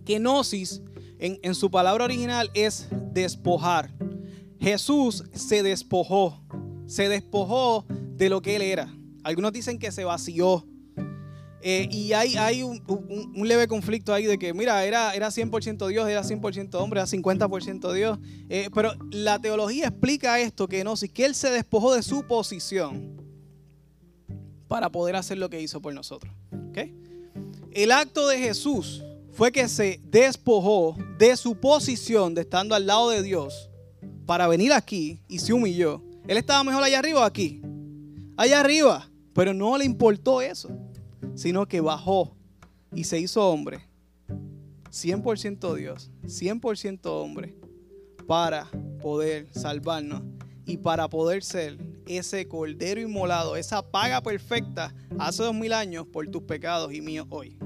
Kenosis 0.05 0.83
en, 1.19 1.55
su 1.55 1.71
palabra 1.71 2.05
original 2.05 2.51
es 2.55 2.89
despojar. 3.13 3.91
Jesús 4.61 5.25
se 5.33 5.63
despojó, 5.63 6.43
se 6.87 7.09
despojó 7.09 7.85
de 7.89 8.29
lo 8.29 8.43
que 8.43 8.57
él 8.57 8.63
era. 8.63 8.93
Algunos 9.23 9.53
dicen 9.53 9.79
que 9.79 9.93
se 9.93 10.05
vació, 10.05 10.67
eh, 11.61 11.89
y 11.91 12.13
hay, 12.13 12.63
un, 12.63 12.81
leve 13.35 13.67
conflicto 13.67 14.15
ahí 14.15 14.27
de 14.27 14.39
que, 14.39 14.55
mira, 14.55 14.85
era, 14.85 15.15
era 15.15 15.29
100% 15.29 15.89
Dios, 15.89 16.09
era 16.09 16.23
100% 16.23 16.75
hombre, 16.75 17.01
era 17.01 17.07
50% 17.07 17.93
Dios. 17.93 18.19
Eh, 18.49 18.71
pero 18.73 18.93
la 19.11 19.39
teología 19.41 19.89
explica 19.89 20.39
esto, 20.39 20.69
que 20.69 20.85
no, 20.85 20.97
si 20.97 21.09
que 21.09 21.25
Él 21.25 21.35
se 21.35 21.51
despojó 21.51 21.95
de 21.95 22.03
su 22.03 22.27
posición 22.27 23.17
para 24.69 24.91
poder 24.91 25.17
hacer 25.17 25.39
lo 25.39 25.51
que 25.51 25.61
hizo 25.61 25.81
por 25.81 25.95
nosotros. 25.95 26.33
El 27.73 27.93
acto 27.93 28.27
de 28.27 28.39
Jesús 28.39 29.05
fue 29.39 29.51
que 29.51 29.69
se 29.69 30.01
despojó 30.05 30.97
de 31.17 31.35
su 31.37 31.55
posición 31.55 32.35
de 32.35 32.43
estando 32.43 32.75
al 32.75 32.87
lado 32.87 33.09
de 33.09 33.23
Dios 33.23 33.71
para 34.27 34.49
venir 34.49 34.75
aquí 34.75 35.23
y 35.29 35.39
se 35.39 35.55
humilló. 35.55 36.03
Él 36.27 36.37
estaba 36.37 36.63
mejor 36.65 36.83
allá 36.83 36.99
arriba 36.99 37.21
o 37.21 37.25
aquí. 37.25 37.63
Allá 38.37 38.61
arriba, 38.61 39.09
pero 39.33 39.55
no 39.55 39.79
le 39.79 39.87
importó 39.87 40.43
eso 40.43 40.69
sino 41.39 41.67
que 41.67 41.81
bajó 41.81 42.37
y 42.93 43.05
se 43.05 43.21
hizo 43.21 43.49
hombre. 43.49 43.87
100% 44.91 45.75
Dios, 45.77 46.11
100% 46.25 47.01
hombre, 47.05 47.55
para 48.27 48.69
poder 49.01 49.47
salvarnos 49.53 50.23
y 50.67 50.79
para 50.79 51.09
poder 51.09 51.45
ser 51.45 51.79
ese 52.07 52.49
cordero 52.49 53.01
inmolado, 53.01 53.55
esa 53.55 53.83
paga 53.83 54.21
perfecta 54.21 54.93
hace 55.19 55.45
dos 55.45 55.55
mil 55.55 55.73
años 55.73 56.07
por 56.09 56.27
tus 56.27 56.43
pecados 56.43 56.93
y 56.93 57.01
míos 57.01 57.27
hoy. 57.31 57.57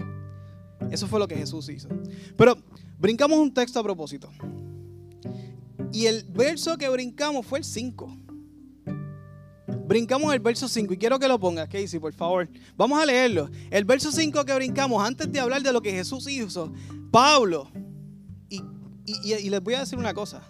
Eso 0.92 1.08
fue 1.08 1.18
lo 1.18 1.26
que 1.26 1.37
Jesús 1.37 1.68
hizo. 1.68 1.88
Pero 2.37 2.56
brincamos 2.99 3.38
un 3.38 3.52
texto 3.52 3.80
a 3.80 3.82
propósito. 3.82 4.30
Y 5.92 6.06
el 6.06 6.25
verso 6.25 6.76
que 6.78 6.88
brincamos 6.88 7.44
fue 7.44 7.58
el 7.58 7.64
5 7.64 8.18
brincamos 9.92 10.32
el 10.32 10.40
verso 10.40 10.68
5 10.68 10.94
y 10.94 10.96
quiero 10.96 11.18
que 11.18 11.28
lo 11.28 11.38
pongas, 11.38 11.68
Casey, 11.68 12.00
por 12.00 12.14
favor. 12.14 12.49
Vamos 12.76 13.00
a 13.00 13.04
leerlo. 13.04 13.50
El 13.70 13.84
verso 13.84 14.11
5 14.11 14.44
que 14.44 14.54
brincamos, 14.54 15.04
antes 15.04 15.30
de 15.30 15.38
hablar 15.38 15.62
de 15.62 15.72
lo 15.72 15.82
que 15.82 15.92
Jesús 15.92 16.26
hizo, 16.28 16.72
Pablo, 17.11 17.70
y, 18.49 18.62
y, 19.04 19.50
les 19.50 19.62
voy 19.62 19.75
a 19.75 19.80
decir 19.80 19.99
una 19.99 20.14
cosa. 20.14 20.42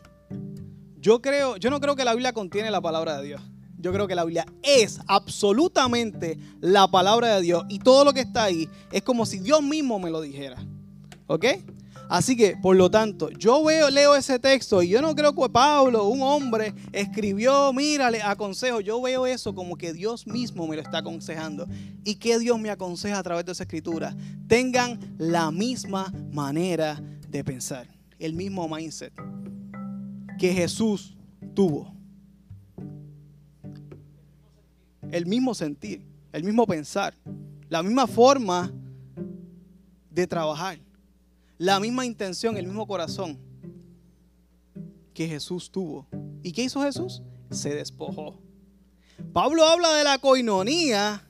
Yo 0.99 1.21
creo, 1.21 1.57
yo 1.57 1.71
no 1.71 1.81
creo 1.81 1.97
que 1.97 2.05
la 2.05 2.13
Biblia 2.13 2.33
contiene 2.33 2.71
la 2.71 2.81
palabra 2.81 3.17
de 3.17 3.27
Dios. 3.27 3.43
Yo 3.83 3.93
creo 3.93 4.07
que 4.07 4.15
la 4.15 4.25
Biblia 4.25 4.47
es 4.63 5.01
absolutamente 5.07 6.39
la 6.61 6.89
palabra 6.89 7.37
de 7.37 7.43
Dios. 7.43 7.65
Y 7.69 7.81
todo 7.81 8.05
lo 8.05 8.13
que 8.13 8.21
está 8.21 8.45
ahí 8.45 8.69
es 8.91 9.03
como 9.03 9.27
si 9.27 9.41
Dios 9.41 9.63
mismo 9.63 9.99
me 9.99 10.11
lo 10.11 10.21
dijera. 10.21 10.65
¿Ok? 11.27 11.47
Así 12.09 12.37
que, 12.37 12.57
por 12.57 12.77
lo 12.77 12.91
tanto, 12.91 13.31
yo 13.31 13.65
leo 13.91 14.15
ese 14.15 14.39
texto 14.39 14.83
y 14.83 14.89
yo 14.89 15.01
no 15.01 15.15
creo 15.15 15.35
que 15.35 15.49
Pablo, 15.49 16.07
un 16.09 16.21
hombre, 16.21 16.75
escribió, 16.93 17.73
mírale, 17.73 18.21
aconsejo. 18.23 18.81
Yo 18.81 19.01
veo 19.01 19.27
eso 19.27 19.55
como 19.55 19.77
que 19.77 19.93
Dios 19.93 20.27
mismo 20.27 20.67
me 20.67 20.77
lo 20.77 20.83
está 20.83 20.99
aconsejando. 20.99 21.67
¿Y 22.05 22.17
que 22.17 22.39
Dios 22.39 22.61
me 22.61 22.71
aconseja 22.71 23.19
a 23.19 23.23
través 23.23 23.47
de 23.47 23.53
esa 23.53 23.65
escritura? 23.65 24.15
Tengan 24.47 25.01
la 25.19 25.51
misma 25.51 26.13
manera 26.31 27.03
de 27.29 27.43
pensar, 27.43 27.89
el 28.19 28.35
mismo 28.35 28.69
mindset 28.69 29.13
que 30.39 30.53
Jesús 30.53 31.17
tuvo. 31.55 31.95
El 35.13 35.27
mismo 35.27 35.55
sentir, 35.55 36.05
el 36.33 36.43
mismo 36.43 36.67
pensar, 36.67 37.15
la 37.69 37.85
misma 37.85 38.09
forma 38.09 38.73
de 40.11 40.27
trabajar 40.27 40.81
la 41.63 41.79
misma 41.79 42.05
intención, 42.05 42.57
el 42.57 42.67
mismo 42.67 42.85
corazón 42.89 43.39
que 45.15 45.29
Jesús 45.29 45.71
tuvo. 45.71 46.09
¿Y 46.43 46.51
qué 46.51 46.65
hizo 46.65 46.83
Jesús? 46.83 47.23
Se 47.53 47.73
despojó. 47.73 48.43
Pablo 49.33 49.65
habla 49.65 49.95
de 49.95 50.03
la 50.03 50.19
coinonía 50.19 51.25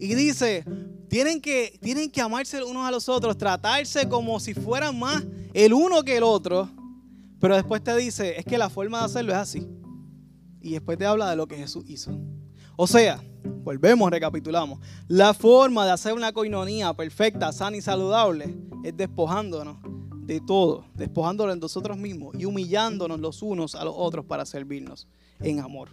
y 0.00 0.16
dice, 0.16 0.64
tienen 1.08 1.40
que, 1.40 1.78
tienen 1.80 2.10
que 2.10 2.20
amarse 2.20 2.60
unos 2.64 2.88
a 2.88 2.90
los 2.90 3.08
otros, 3.08 3.38
tratarse 3.38 4.08
como 4.08 4.40
si 4.40 4.52
fueran 4.52 4.98
más 4.98 5.24
el 5.54 5.72
uno 5.72 6.02
que 6.02 6.16
el 6.16 6.24
otro. 6.24 6.68
Pero 7.38 7.54
después 7.54 7.80
te 7.80 7.94
dice, 7.96 8.36
es 8.36 8.44
que 8.44 8.58
la 8.58 8.70
forma 8.70 8.98
de 8.98 9.04
hacerlo 9.04 9.30
es 9.30 9.38
así. 9.38 9.64
Y 10.60 10.72
después 10.72 10.98
te 10.98 11.06
habla 11.06 11.30
de 11.30 11.36
lo 11.36 11.46
que 11.46 11.56
Jesús 11.56 11.84
hizo. 11.86 12.18
O 12.80 12.86
sea, 12.86 13.20
volvemos, 13.64 14.08
recapitulamos. 14.08 14.78
La 15.08 15.34
forma 15.34 15.84
de 15.84 15.90
hacer 15.90 16.12
una 16.12 16.32
coinonía 16.32 16.94
perfecta, 16.94 17.50
sana 17.50 17.76
y 17.76 17.80
saludable 17.80 18.54
es 18.84 18.96
despojándonos 18.96 19.78
de 20.24 20.40
todo, 20.40 20.84
despojándonos 20.94 21.56
de 21.56 21.60
nosotros 21.60 21.98
mismos 21.98 22.36
y 22.38 22.44
humillándonos 22.44 23.18
los 23.18 23.42
unos 23.42 23.74
a 23.74 23.84
los 23.84 23.94
otros 23.96 24.26
para 24.26 24.46
servirnos 24.46 25.08
en 25.40 25.58
amor. 25.58 25.88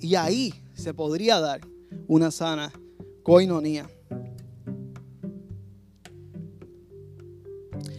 Y 0.00 0.14
ahí 0.14 0.54
se 0.74 0.94
podría 0.94 1.40
dar 1.40 1.62
una 2.06 2.30
sana 2.30 2.72
coinonía. 3.24 3.90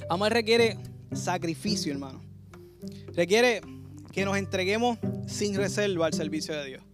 Amar 0.09 0.31
requiere 0.31 0.79
sacrificio, 1.11 1.91
hermano. 1.91 2.21
Requiere 3.13 3.59
que 4.13 4.23
nos 4.23 4.37
entreguemos 4.37 4.97
sin 5.27 5.55
reserva 5.55 6.05
al 6.05 6.13
servicio 6.13 6.55
de 6.55 6.65
Dios. 6.65 6.92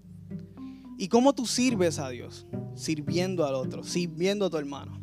¿Y 0.99 1.07
cómo 1.07 1.33
tú 1.33 1.45
sirves 1.45 1.97
a 1.97 2.09
Dios? 2.09 2.45
Sirviendo 2.75 3.45
al 3.45 3.55
otro, 3.55 3.83
sirviendo 3.83 4.45
a 4.45 4.49
tu 4.49 4.57
hermano. 4.57 5.01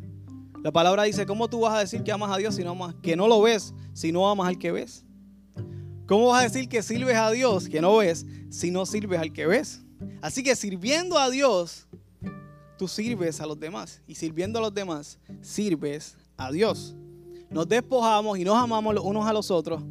La 0.63 0.71
palabra 0.71 1.03
dice, 1.03 1.25
¿cómo 1.25 1.49
tú 1.49 1.61
vas 1.61 1.73
a 1.73 1.79
decir 1.79 2.03
que 2.03 2.11
amas 2.11 2.29
a 2.29 2.37
Dios 2.37 2.53
si 2.53 2.63
no 2.63 2.71
amas, 2.71 2.93
que 3.01 3.15
no 3.15 3.27
lo 3.27 3.41
ves 3.41 3.73
si 3.93 4.11
no 4.11 4.29
amas 4.29 4.47
al 4.47 4.59
que 4.59 4.71
ves? 4.71 5.03
¿Cómo 6.05 6.27
vas 6.27 6.41
a 6.41 6.43
decir 6.43 6.69
que 6.69 6.83
sirves 6.83 7.15
a 7.15 7.31
Dios 7.31 7.67
que 7.67 7.81
no 7.81 7.97
ves 7.97 8.27
si 8.51 8.69
no 8.69 8.85
sirves 8.85 9.19
al 9.19 9.33
que 9.33 9.47
ves? 9.47 9.81
Así 10.21 10.43
que 10.43 10.55
sirviendo 10.55 11.17
a 11.17 11.31
Dios, 11.31 11.87
tú 12.77 12.87
sirves 12.87 13.41
a 13.41 13.47
los 13.47 13.59
demás. 13.59 14.03
Y 14.05 14.13
sirviendo 14.13 14.59
a 14.59 14.61
los 14.61 14.73
demás, 14.75 15.17
sirves 15.41 16.15
a 16.37 16.51
Dios. 16.51 16.95
Nos 17.49 17.67
despojamos 17.67 18.37
y 18.37 18.43
nos 18.43 18.55
amamos 18.55 18.93
los 18.93 19.03
unos 19.03 19.25
a 19.25 19.33
los 19.33 19.49
otros 19.49 19.81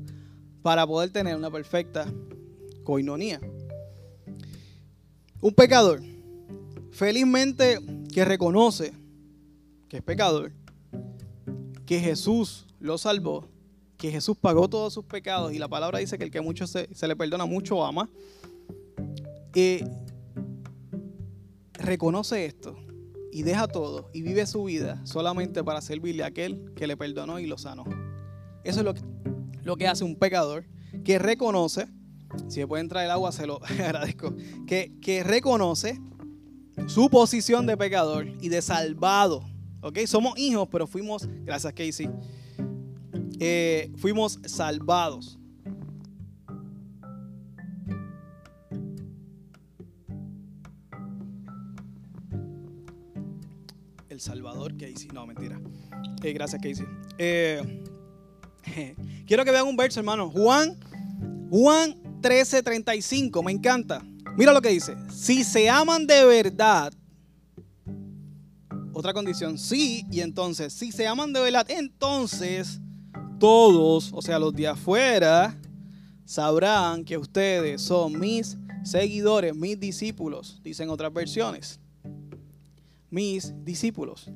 para 0.63 0.87
poder 0.87 1.11
tener 1.11 1.35
una 1.35 1.51
perfecta 1.51 2.07
coinonía. 2.85 3.41
Un 5.41 5.53
pecador, 5.55 6.03
felizmente 6.91 7.79
que 8.13 8.25
reconoce 8.25 8.93
que 9.89 9.99
es 9.99 10.03
pecador, 10.03 10.53
que 11.85 12.01
Jesús 12.01 12.67
lo 12.81 12.99
salvó, 12.99 13.49
que 13.97 14.11
Jesús 14.11 14.37
pagó 14.37 14.69
todos 14.69 14.93
sus 14.93 15.05
pecados 15.05 15.53
y 15.53 15.59
la 15.59 15.69
palabra 15.69 15.99
dice 15.99 16.19
que 16.19 16.25
el 16.25 16.31
que 16.31 16.41
mucho 16.41 16.67
se, 16.67 16.89
le 17.01 17.17
perdona, 17.17 17.47
mucho 17.47 17.85
ama. 17.85 18.09
Eh, 19.55 19.89
reconoce 21.75 22.45
esto 22.45 22.77
y 23.33 23.43
deja 23.43 23.69
todo 23.69 24.11
y 24.13 24.23
vive 24.23 24.47
su 24.47 24.65
vida 24.65 25.01
solamente 25.07 25.63
para 25.63 25.81
servirle 25.81 26.25
a 26.25 26.27
aquel 26.27 26.73
que 26.75 26.87
le 26.87 26.97
perdonó 26.97 27.39
y 27.39 27.47
lo 27.47 27.57
sanó. 27.57 27.85
Eso 28.65 28.81
es 28.81 28.85
lo 28.85 28.95
lo 29.67 29.77
que 29.77 29.89
hace 29.89 30.05
un 30.05 30.15
pecador 30.15 30.65
que 31.05 31.19
reconoce, 31.19 31.89
si 32.49 32.61
me 32.61 32.67
puede 32.67 32.83
entrar 32.83 33.05
el 33.05 33.11
agua 33.11 33.33
se 33.33 33.47
lo 33.47 33.61
agradezco, 33.65 34.35
que, 34.67 34.93
que 35.01 35.23
reconoce 35.23 36.01
su 36.87 37.09
posición 37.09 37.67
de 37.67 37.77
pecador 37.77 38.27
y 38.41 38.49
de 38.49 38.63
salvado. 38.63 39.45
¿Ok? 39.81 40.01
Somos 40.07 40.39
hijos, 40.39 40.69
pero 40.71 40.87
fuimos, 40.87 41.29
gracias 41.45 41.73
Casey, 41.73 42.11
eh, 43.39 43.93
fuimos 43.97 44.41
salvados. 44.47 45.39
El 54.09 54.21
Salvador 54.21 54.73
Casey. 54.79 55.09
No, 55.13 55.27
mentira. 55.27 55.61
Eh, 56.23 56.33
gracias, 56.33 56.63
Casey. 56.63 56.87
Eh, 57.19 57.85
quiero 59.27 59.45
que 59.45 59.51
vean 59.51 59.67
un 59.67 59.77
verso, 59.77 60.01
hermano. 60.01 60.31
Juan, 60.31 60.79
Juan 61.51 62.06
13:35. 62.21 63.43
Me 63.43 63.53
encanta. 63.53 64.03
Mira 64.37 64.53
lo 64.53 64.61
que 64.61 64.71
dice. 64.71 64.97
Si 65.11 65.45
se 65.45 65.69
aman 65.71 66.07
de 66.07 66.25
verdad, 66.25 66.93
otra 68.93 69.13
condición, 69.13 69.59
sí, 69.59 70.07
y 70.11 70.21
entonces, 70.21 70.73
si 70.73 70.91
se 70.91 71.07
aman 71.07 71.33
de 71.33 71.41
verdad, 71.41 71.67
entonces 71.71 72.81
todos, 73.39 74.11
o 74.13 74.23
sea, 74.23 74.39
los 74.39 74.55
de 74.55 74.69
afuera, 74.69 75.59
sabrán 76.25 77.05
que 77.05 77.19
ustedes 77.19 77.83
son 77.83 78.19
mis 78.19 78.57
seguidores, 78.85 79.55
mis 79.55 79.79
discípulos, 79.79 80.61
dicen 80.63 80.91
otras 80.91 81.13
versiones. 81.13 81.79
Mis 83.11 83.53
discípulos. 83.65 84.31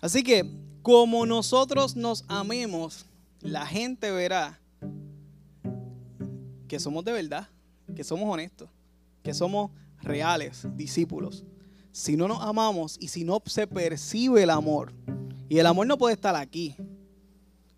Así 0.00 0.22
que, 0.22 0.50
como 0.82 1.26
nosotros 1.26 1.96
nos 1.96 2.24
amemos, 2.28 3.06
la 3.40 3.66
gente 3.66 4.10
verá 4.10 4.60
que 6.68 6.78
somos 6.78 7.04
de 7.04 7.12
verdad, 7.12 7.48
que 7.96 8.04
somos 8.04 8.32
honestos, 8.32 8.68
que 9.22 9.34
somos 9.34 9.70
reales 10.02 10.66
discípulos. 10.76 11.44
Si 11.90 12.16
no 12.16 12.28
nos 12.28 12.42
amamos 12.42 12.96
y 13.00 13.08
si 13.08 13.24
no 13.24 13.42
se 13.46 13.66
percibe 13.66 14.42
el 14.42 14.50
amor, 14.50 14.92
y 15.48 15.58
el 15.58 15.66
amor 15.66 15.86
no 15.86 15.96
puede 15.96 16.14
estar 16.14 16.36
aquí, 16.36 16.76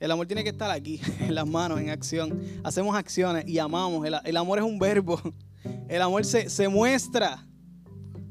el 0.01 0.11
amor 0.11 0.27
tiene 0.27 0.43
que 0.43 0.51
estar 0.51 0.71
aquí, 0.71 1.01
en 1.21 1.35
las 1.35 1.47
manos, 1.47 1.79
en 1.79 1.91
acción. 1.91 2.41
Hacemos 2.65 2.97
acciones 2.97 3.47
y 3.47 3.59
amamos. 3.59 4.07
El, 4.25 4.37
amor 4.37 4.59
es 4.59 4.65
un 4.65 4.79
verbo. 4.79 5.21
El 5.89 6.01
amor 6.01 6.25
se, 6.25 6.49
se, 6.49 6.69
muestra 6.69 7.47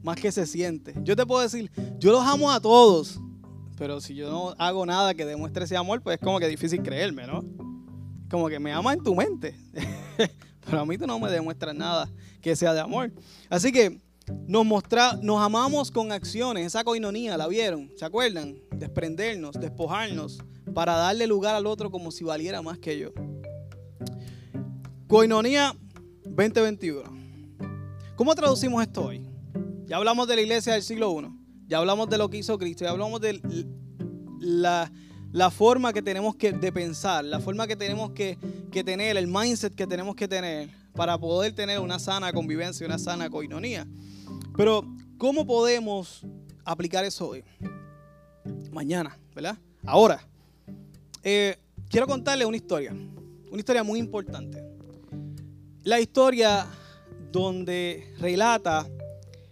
más 0.02 0.16
que 0.16 0.32
se 0.32 0.48
siente. 0.48 0.96
Yo 1.04 1.16
te 1.16 1.26
puedo 1.28 1.42
decir, 1.42 1.70
yo 2.00 2.12
los 2.12 2.26
amo 2.26 2.52
a 2.52 2.60
todos. 2.60 3.20
Pero 3.78 4.02
si 4.02 4.16
yo 4.16 4.32
no 4.32 4.56
hago 4.58 4.84
nada 4.86 5.14
que 5.14 5.26
demuestre 5.26 5.66
ese 5.66 5.78
amor, 5.78 6.02
pues 6.02 6.18
es 6.18 6.26
como 6.26 6.40
que 6.40 6.48
difícil 6.48 6.82
creerme, 6.82 7.28
¿no? 7.28 7.44
Como 8.32 8.48
que 8.50 8.60
me 8.60 8.72
ama 8.72 8.94
en 8.94 9.04
tu 9.04 9.14
mente. 9.14 9.56
Pero 10.70 10.82
a 10.82 10.86
mí 10.86 10.98
tú 10.98 11.08
no 11.08 11.20
me 11.20 11.32
demuestras 11.32 11.76
nada 11.76 12.10
que 12.42 12.56
sea 12.56 12.74
de 12.74 12.80
amor. 12.80 13.12
Así 13.50 13.72
que 13.72 14.00
nos, 14.48 14.66
mostra, 14.66 15.18
nos 15.22 15.42
amamos 15.42 15.90
con 15.92 16.12
acciones. 16.12 16.68
Esa 16.68 16.84
coinonía, 16.84 17.38
¿la 17.38 17.48
vieron? 17.48 17.92
¿Se 17.98 18.06
acuerdan? 18.06 18.58
Desprendernos, 18.76 19.56
despojarnos 19.60 20.40
para 20.74 20.96
darle 20.96 21.28
lugar 21.28 21.56
al 21.56 21.66
otro 21.66 21.90
como 21.90 22.12
si 22.12 22.24
valiera 22.24 22.62
más 22.62 22.78
que 22.78 23.00
yo. 23.00 23.12
Coinonía 25.08 25.76
2021. 26.26 27.04
¿Cómo 28.16 28.36
traducimos 28.36 28.82
esto 28.84 29.06
hoy? 29.06 29.26
Ya 29.86 29.98
hablamos 29.98 30.28
de 30.28 30.36
la 30.36 30.42
iglesia 30.42 30.74
del 30.74 30.84
siglo 30.84 31.20
I, 31.20 31.28
ya 31.68 31.80
hablamos 31.80 32.10
de 32.10 32.18
lo 32.18 32.30
que 32.30 32.38
hizo 32.38 32.58
Cristo, 32.60 32.84
ya 32.84 32.92
hablamos 32.92 33.20
de 33.22 33.42
la, 34.40 34.92
forma 35.52 35.94
que 35.94 36.02
tenemos 36.02 36.36
que, 36.36 36.52
de 36.52 36.72
pensar, 36.72 37.26
la 37.26 37.40
forma 37.40 37.68
que 37.68 37.76
tenemos 37.76 38.12
que, 38.12 38.38
que 38.72 38.84
tener, 38.84 39.18
el 39.18 39.28
mindset 39.28 39.76
que 39.76 39.88
tenemos 39.88 40.16
que 40.16 40.28
tener 40.28 40.70
para 40.94 41.18
poder 41.18 41.54
tener 41.54 41.80
una 41.80 42.00
sana 42.00 42.34
convivencia, 42.34 42.86
una 42.86 43.00
sana 43.00 43.30
coinonía. 43.30 43.88
Pero, 44.56 44.84
¿cómo 45.18 45.46
podemos 45.46 46.26
aplicar 46.66 47.06
eso 47.06 47.30
hoy? 47.30 47.44
Mañana, 48.72 49.18
¿verdad? 49.34 49.58
Ahora. 49.86 50.22
Eh, 51.24 51.58
quiero 51.90 52.08
contarle 52.08 52.46
una 52.46 52.56
historia, 52.56 52.92
una 52.92 53.58
historia 53.58 53.84
muy 53.84 54.00
importante. 54.00 54.64
La 55.84 56.00
historia 56.00 56.66
donde 57.32 58.14
relata 58.20 58.88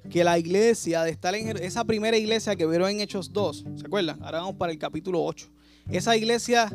que 0.10 0.24
la 0.24 0.40
iglesia 0.40 1.04
de 1.04 1.12
Stalin, 1.12 1.58
esa 1.58 1.84
primera 1.84 2.16
iglesia 2.16 2.56
que 2.56 2.66
vieron 2.66 2.90
en 2.90 3.02
Hechos 3.02 3.34
2, 3.34 3.66
¿se 3.76 3.86
acuerdan? 3.86 4.22
Ahora 4.24 4.40
vamos 4.40 4.56
para 4.56 4.72
el 4.72 4.78
capítulo 4.78 5.24
8. 5.24 5.50
Esa 5.90 6.18
iglesia 6.18 6.70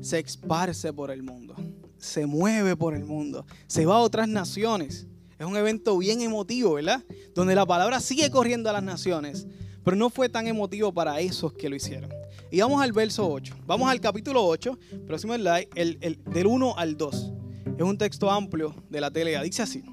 se 0.00 0.18
esparce 0.18 0.92
por 0.92 1.10
el 1.10 1.22
mundo, 1.22 1.54
se 1.98 2.26
mueve 2.26 2.76
por 2.76 2.94
el 2.94 3.04
mundo, 3.04 3.46
se 3.68 3.86
va 3.86 3.96
a 3.96 4.00
otras 4.00 4.28
naciones. 4.28 5.06
Es 5.38 5.46
un 5.46 5.56
evento 5.56 5.96
bien 5.96 6.20
emotivo, 6.20 6.74
¿verdad? 6.74 7.02
Donde 7.34 7.54
la 7.54 7.64
palabra 7.64 8.00
sigue 8.00 8.30
corriendo 8.30 8.68
a 8.68 8.72
las 8.72 8.82
naciones, 8.82 9.46
pero 9.84 9.96
no 9.96 10.10
fue 10.10 10.28
tan 10.28 10.46
emotivo 10.46 10.92
para 10.92 11.20
esos 11.20 11.52
que 11.52 11.70
lo 11.70 11.76
hicieron. 11.76 12.10
Y 12.50 12.60
vamos 12.60 12.82
al 12.82 12.92
verso 12.92 13.30
8. 13.30 13.54
Vamos 13.66 13.88
al 13.88 14.00
capítulo 14.00 14.44
8, 14.44 14.78
próximo 15.06 15.34
slide, 15.34 15.68
el, 15.76 16.20
del 16.24 16.46
1 16.46 16.76
al 16.76 16.96
2. 16.96 17.32
Es 17.78 17.82
un 17.82 17.96
texto 17.96 18.30
amplio 18.30 18.74
de 18.90 19.00
la 19.00 19.10
tele. 19.10 19.40
Dice 19.42 19.62
así. 19.62 19.84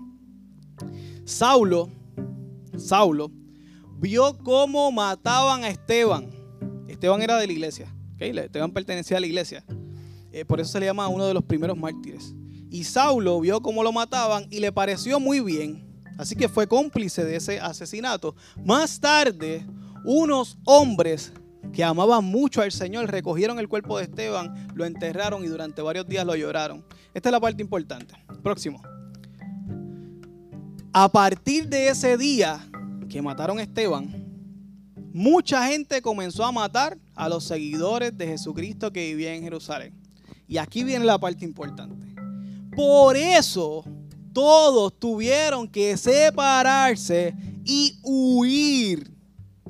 Saulo, 1.24 1.90
Saulo, 2.76 3.32
vio 4.00 4.38
cómo 4.40 4.92
mataban 4.92 5.64
a 5.64 5.70
Esteban. 5.70 6.32
Esteban 6.88 7.22
era 7.22 7.38
de 7.38 7.46
la 7.46 7.54
iglesia. 7.54 7.94
Esteban 8.20 8.72
pertenecía 8.72 9.18
a 9.18 9.20
la 9.20 9.28
iglesia. 9.28 9.64
Eh, 10.32 10.46
por 10.46 10.60
eso 10.60 10.72
se 10.72 10.80
le 10.80 10.86
llama 10.86 11.08
uno 11.08 11.26
de 11.26 11.34
los 11.34 11.44
primeros 11.44 11.78
mártires. 11.78 12.34
Y 12.70 12.84
Saulo 12.84 13.40
vio 13.40 13.62
cómo 13.62 13.84
lo 13.84 13.92
mataban 13.92 14.48
y 14.50 14.60
le 14.60 14.72
pareció 14.72 15.20
muy 15.20 15.40
bien. 15.40 15.86
Así 16.18 16.36
que 16.36 16.50
fue 16.50 16.68
cómplice 16.68 17.24
de 17.24 17.36
ese 17.36 17.60
asesinato. 17.60 18.36
Más 18.64 19.00
tarde, 19.00 19.66
unos 20.04 20.58
hombres 20.66 21.32
que 21.72 21.84
amaban 21.84 22.26
mucho 22.26 22.62
al 22.62 22.72
Señor, 22.72 23.10
recogieron 23.10 23.60
el 23.60 23.68
cuerpo 23.68 23.98
de 23.98 24.06
Esteban, 24.06 24.68
lo 24.74 24.86
enterraron 24.86 25.44
y 25.44 25.48
durante 25.48 25.82
varios 25.82 26.08
días 26.08 26.26
lo 26.26 26.36
lloraron. 26.36 26.84
Esta 27.14 27.30
es 27.30 27.34
la 27.34 27.40
parte 27.40 27.62
importante. 27.62 28.16
Próximo. 28.42 28.82
A 30.92 31.12
partir 31.12 31.68
de 31.68 31.90
ese 31.90 32.18
día 32.18 32.68
que 33.10 33.22
mataron 33.22 33.60
a 33.60 33.64
Esteban, 33.64 34.26
mucha 35.14 35.68
gente 35.68 36.02
comenzó 36.02 36.44
a 36.44 36.52
matar 36.52 36.98
a 37.18 37.28
los 37.28 37.44
seguidores 37.44 38.18
de 38.18 38.28
Jesucristo 38.28 38.94
que 38.94 39.08
vivían 39.08 39.34
en 39.34 39.44
Jerusalén. 39.44 39.94
Y 40.48 40.58
aquí 40.58 40.84
viene 40.84 41.04
la 41.04 41.20
parte 41.20 41.44
importante. 41.44 42.16
Por 42.76 43.18
eso 43.18 43.84
todos 44.32 44.98
tuvieron 44.98 45.68
que 45.68 45.98
separarse 45.98 47.36
y 47.66 48.00
huir 48.04 49.18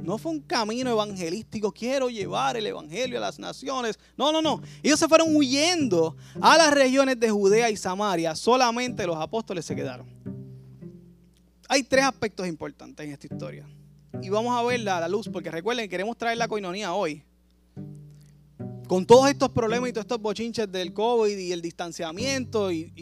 no 0.08 0.18
fue 0.18 0.32
un 0.32 0.40
camino 0.40 0.90
evangelístico, 0.90 1.70
quiero 1.74 2.10
llevar 2.10 2.56
el 2.56 2.66
evangelio 2.66 3.18
a 3.18 3.22
las 3.22 3.40
naciones. 3.40 4.00
No, 4.16 4.32
no, 4.32 4.42
no. 4.42 4.62
Ellos 4.82 4.98
se 4.98 5.08
fueron 5.10 5.36
huyendo 5.36 6.16
a 6.40 6.58
las 6.58 6.74
regiones 6.74 7.20
de 7.20 7.30
Judea 7.30 7.70
y 7.70 7.76
Samaria. 7.76 8.34
Solamente 8.34 9.06
los 9.06 9.18
apóstoles 9.18 9.66
se 9.66 9.76
quedaron. 9.76 10.08
Hay 11.68 11.84
tres 11.84 12.06
aspectos 12.06 12.48
importantes 12.48 13.06
en 13.06 13.12
esta 13.12 13.28
historia. 13.28 13.68
Y 14.22 14.30
vamos 14.30 14.58
a 14.58 14.64
verla 14.64 14.96
a 14.96 15.02
la 15.02 15.10
luz, 15.10 15.28
porque 15.28 15.52
recuerden, 15.52 15.90
queremos 15.90 16.18
traer 16.18 16.38
la 16.38 16.48
coinonía 16.48 16.94
hoy. 16.94 17.24
Con 18.88 19.06
todos 19.06 19.30
estos 19.30 19.50
problemas 19.50 19.90
y 19.90 19.94
todos 19.94 20.06
estos 20.06 20.22
bochinches 20.22 20.72
del 20.72 20.94
COVID 20.94 21.38
y 21.38 21.52
el 21.52 21.62
distanciamiento, 21.62 22.72
y, 22.72 22.94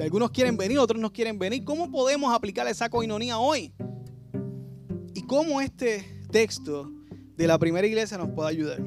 algunos 0.00 0.30
quieren 0.30 0.56
venir, 0.56 0.78
otros 0.78 1.00
no 1.00 1.12
quieren 1.12 1.38
venir, 1.38 1.64
¿cómo 1.64 1.90
podemos 1.90 2.32
aplicar 2.32 2.68
esa 2.68 2.88
coinonía 2.88 3.38
hoy? 3.38 3.72
Y 5.14 5.22
cómo 5.22 5.60
este 5.60 6.22
texto 6.30 6.92
de 7.36 7.46
la 7.46 7.58
primera 7.58 7.86
iglesia 7.86 8.16
nos 8.16 8.28
pueda 8.30 8.48
ayudar. 8.48 8.80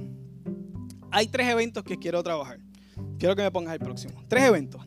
Hay 1.12 1.28
tres 1.28 1.50
eventos 1.50 1.84
que 1.84 1.98
quiero 1.98 2.24
trabajar. 2.24 2.60
Quiero 3.20 3.36
que 3.36 3.42
me 3.42 3.52
pongas 3.52 3.74
el 3.74 3.80
próximo. 3.80 4.24
Tres 4.30 4.46
eventos. 4.46 4.82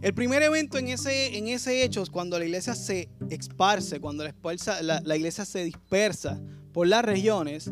El 0.00 0.14
primer 0.14 0.42
evento 0.42 0.78
en 0.78 0.88
ese, 0.88 1.36
en 1.38 1.46
ese 1.46 1.84
hecho 1.84 2.02
es 2.02 2.10
cuando 2.10 2.38
la 2.38 2.44
iglesia 2.44 2.74
se 2.74 3.08
esparce, 3.30 4.00
cuando 4.00 4.24
la, 4.24 5.16
iglesia 5.16 5.44
se 5.44 5.62
dispersa 5.64 6.40
por 6.72 6.88
las 6.88 7.04
regiones, 7.04 7.70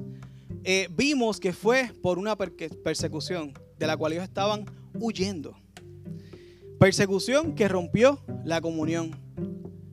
eh, 0.65 0.89
vimos 0.91 1.41
que 1.41 1.53
fue 1.53 1.91
por 2.03 2.19
una 2.19 2.37
persecución 2.37 3.55
de 3.79 3.87
la 3.87 3.97
cual 3.97 4.13
ellos 4.13 4.25
estaban 4.25 4.67
huyendo. 4.95 5.57
Persecución 6.79 7.55
que 7.55 7.69
rompió 7.69 8.21
la 8.45 8.61
comunión. 8.61 9.17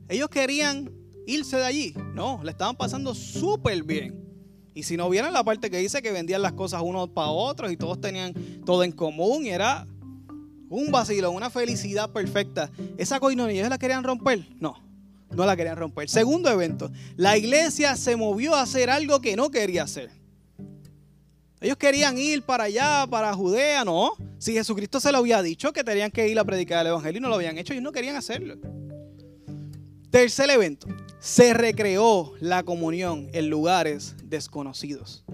Ellos 0.08 0.28
querían 0.28 0.90
irse 1.26 1.56
de 1.56 1.64
allí. 1.64 1.94
No, 2.14 2.40
le 2.42 2.50
estaban 2.50 2.76
pasando 2.76 3.14
súper 3.14 3.82
bien. 3.82 4.24
Y 4.74 4.84
si 4.84 4.96
no 4.96 5.10
vieran 5.10 5.32
la 5.32 5.44
parte 5.44 5.70
que 5.70 5.78
dice 5.78 6.02
que 6.02 6.12
vendían 6.12 6.40
las 6.40 6.52
cosas 6.52 6.82
unos 6.82 7.10
para 7.10 7.28
otros 7.28 7.72
y 7.72 7.76
todos 7.76 8.00
tenían 8.00 8.32
todo 8.64 8.84
en 8.84 8.92
común 8.92 9.44
y 9.44 9.50
era 9.50 9.86
un 10.70 10.90
vacilo, 10.90 11.30
una 11.30 11.50
felicidad 11.50 12.10
perfecta. 12.12 12.70
¿Esa 12.96 13.20
coinonía 13.20 13.60
ellos 13.60 13.70
la 13.70 13.78
querían 13.78 14.04
romper? 14.04 14.46
No, 14.60 14.76
no 15.34 15.46
la 15.46 15.56
querían 15.56 15.76
romper. 15.76 16.08
Segundo 16.08 16.50
evento, 16.50 16.90
la 17.16 17.36
iglesia 17.36 17.96
se 17.96 18.16
movió 18.16 18.54
a 18.54 18.62
hacer 18.62 18.88
algo 18.88 19.20
que 19.20 19.36
no 19.36 19.50
quería 19.50 19.82
hacer. 19.82 20.10
Ellos 21.60 21.76
querían 21.76 22.16
ir 22.18 22.42
para 22.42 22.64
allá, 22.64 23.06
para 23.10 23.34
Judea, 23.34 23.84
no. 23.84 24.12
Si 24.38 24.52
Jesucristo 24.52 25.00
se 25.00 25.10
lo 25.10 25.18
había 25.18 25.42
dicho 25.42 25.72
que 25.72 25.82
tenían 25.82 26.10
que 26.10 26.28
ir 26.28 26.38
a 26.38 26.44
predicar 26.44 26.80
el 26.80 26.88
Evangelio 26.88 27.18
y 27.18 27.22
no 27.22 27.28
lo 27.28 27.34
habían 27.34 27.58
hecho, 27.58 27.72
ellos 27.72 27.82
no 27.82 27.92
querían 27.92 28.16
hacerlo. 28.16 28.56
Tercer 30.10 30.48
evento, 30.50 30.86
se 31.18 31.52
recreó 31.52 32.32
la 32.40 32.62
comunión 32.62 33.28
en 33.32 33.50
lugares 33.50 34.14
desconocidos. 34.24 35.24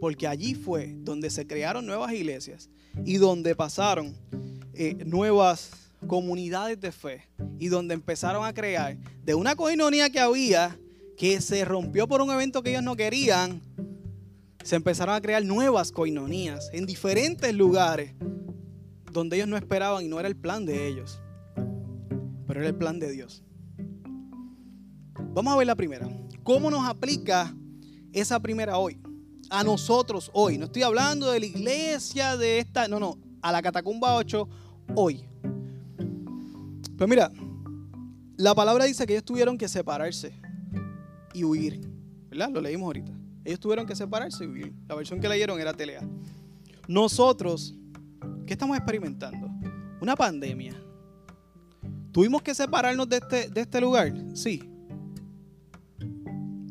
Porque 0.00 0.28
allí 0.28 0.54
fue 0.54 0.94
donde 0.98 1.28
se 1.30 1.46
crearon 1.46 1.84
nuevas 1.84 2.12
iglesias 2.12 2.70
y 3.04 3.16
donde 3.16 3.56
pasaron 3.56 4.16
eh, 4.74 4.94
nuevas 5.04 5.70
comunidades 6.06 6.80
de 6.80 6.92
fe 6.92 7.28
y 7.58 7.66
donde 7.66 7.94
empezaron 7.94 8.44
a 8.44 8.54
crear 8.54 8.96
de 9.24 9.34
una 9.34 9.56
coinonía 9.56 10.08
que 10.10 10.20
había 10.20 10.78
que 11.16 11.40
se 11.40 11.64
rompió 11.64 12.06
por 12.06 12.22
un 12.22 12.30
evento 12.30 12.62
que 12.62 12.70
ellos 12.70 12.84
no 12.84 12.94
querían, 12.94 13.60
se 14.62 14.76
empezaron 14.76 15.14
a 15.14 15.20
crear 15.20 15.44
nuevas 15.44 15.92
coinonías 15.92 16.70
en 16.72 16.86
diferentes 16.86 17.54
lugares 17.54 18.14
donde 19.12 19.36
ellos 19.36 19.48
no 19.48 19.56
esperaban 19.56 20.04
y 20.04 20.08
no 20.08 20.18
era 20.18 20.28
el 20.28 20.36
plan 20.36 20.66
de 20.66 20.86
ellos, 20.86 21.20
pero 22.46 22.60
era 22.60 22.68
el 22.68 22.74
plan 22.74 22.98
de 22.98 23.10
Dios. 23.10 23.42
Vamos 25.32 25.52
a 25.52 25.56
ver 25.56 25.66
la 25.66 25.76
primera. 25.76 26.08
¿Cómo 26.42 26.70
nos 26.70 26.86
aplica 26.86 27.54
esa 28.12 28.40
primera 28.40 28.78
hoy? 28.78 29.00
A 29.50 29.62
nosotros 29.64 30.30
hoy. 30.34 30.58
No 30.58 30.66
estoy 30.66 30.82
hablando 30.82 31.30
de 31.30 31.40
la 31.40 31.46
iglesia, 31.46 32.36
de 32.36 32.58
esta. 32.58 32.88
No, 32.88 32.98
no. 32.98 33.18
A 33.42 33.52
la 33.52 33.62
Catacumba 33.62 34.14
8 34.16 34.48
hoy. 34.94 35.24
Pues 36.96 37.08
mira, 37.08 37.30
la 38.36 38.54
palabra 38.54 38.84
dice 38.84 39.06
que 39.06 39.14
ellos 39.14 39.24
tuvieron 39.24 39.56
que 39.56 39.68
separarse 39.68 40.32
y 41.34 41.44
huir. 41.44 41.80
¿Verdad? 42.30 42.50
Lo 42.50 42.60
leímos 42.60 42.86
ahorita. 42.86 43.17
Ellos 43.48 43.60
tuvieron 43.60 43.86
que 43.86 43.96
separarse 43.96 44.44
y. 44.44 44.72
La 44.86 44.94
versión 44.94 45.20
que 45.20 45.28
leyeron 45.28 45.60
era 45.60 45.72
Telea. 45.72 46.02
Nosotros, 46.86 47.74
¿qué 48.46 48.52
estamos 48.52 48.76
experimentando? 48.76 49.48
Una 50.00 50.14
pandemia. 50.14 50.74
¿Tuvimos 52.12 52.42
que 52.42 52.54
separarnos 52.54 53.08
de 53.08 53.16
este, 53.16 53.48
de 53.48 53.60
este 53.60 53.80
lugar? 53.80 54.12
Sí 54.34 54.62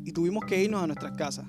y 0.08 0.12
tuvimos 0.12 0.46
que 0.46 0.64
irnos 0.64 0.82
a 0.82 0.86
nuestras 0.86 1.12
casas, 1.18 1.44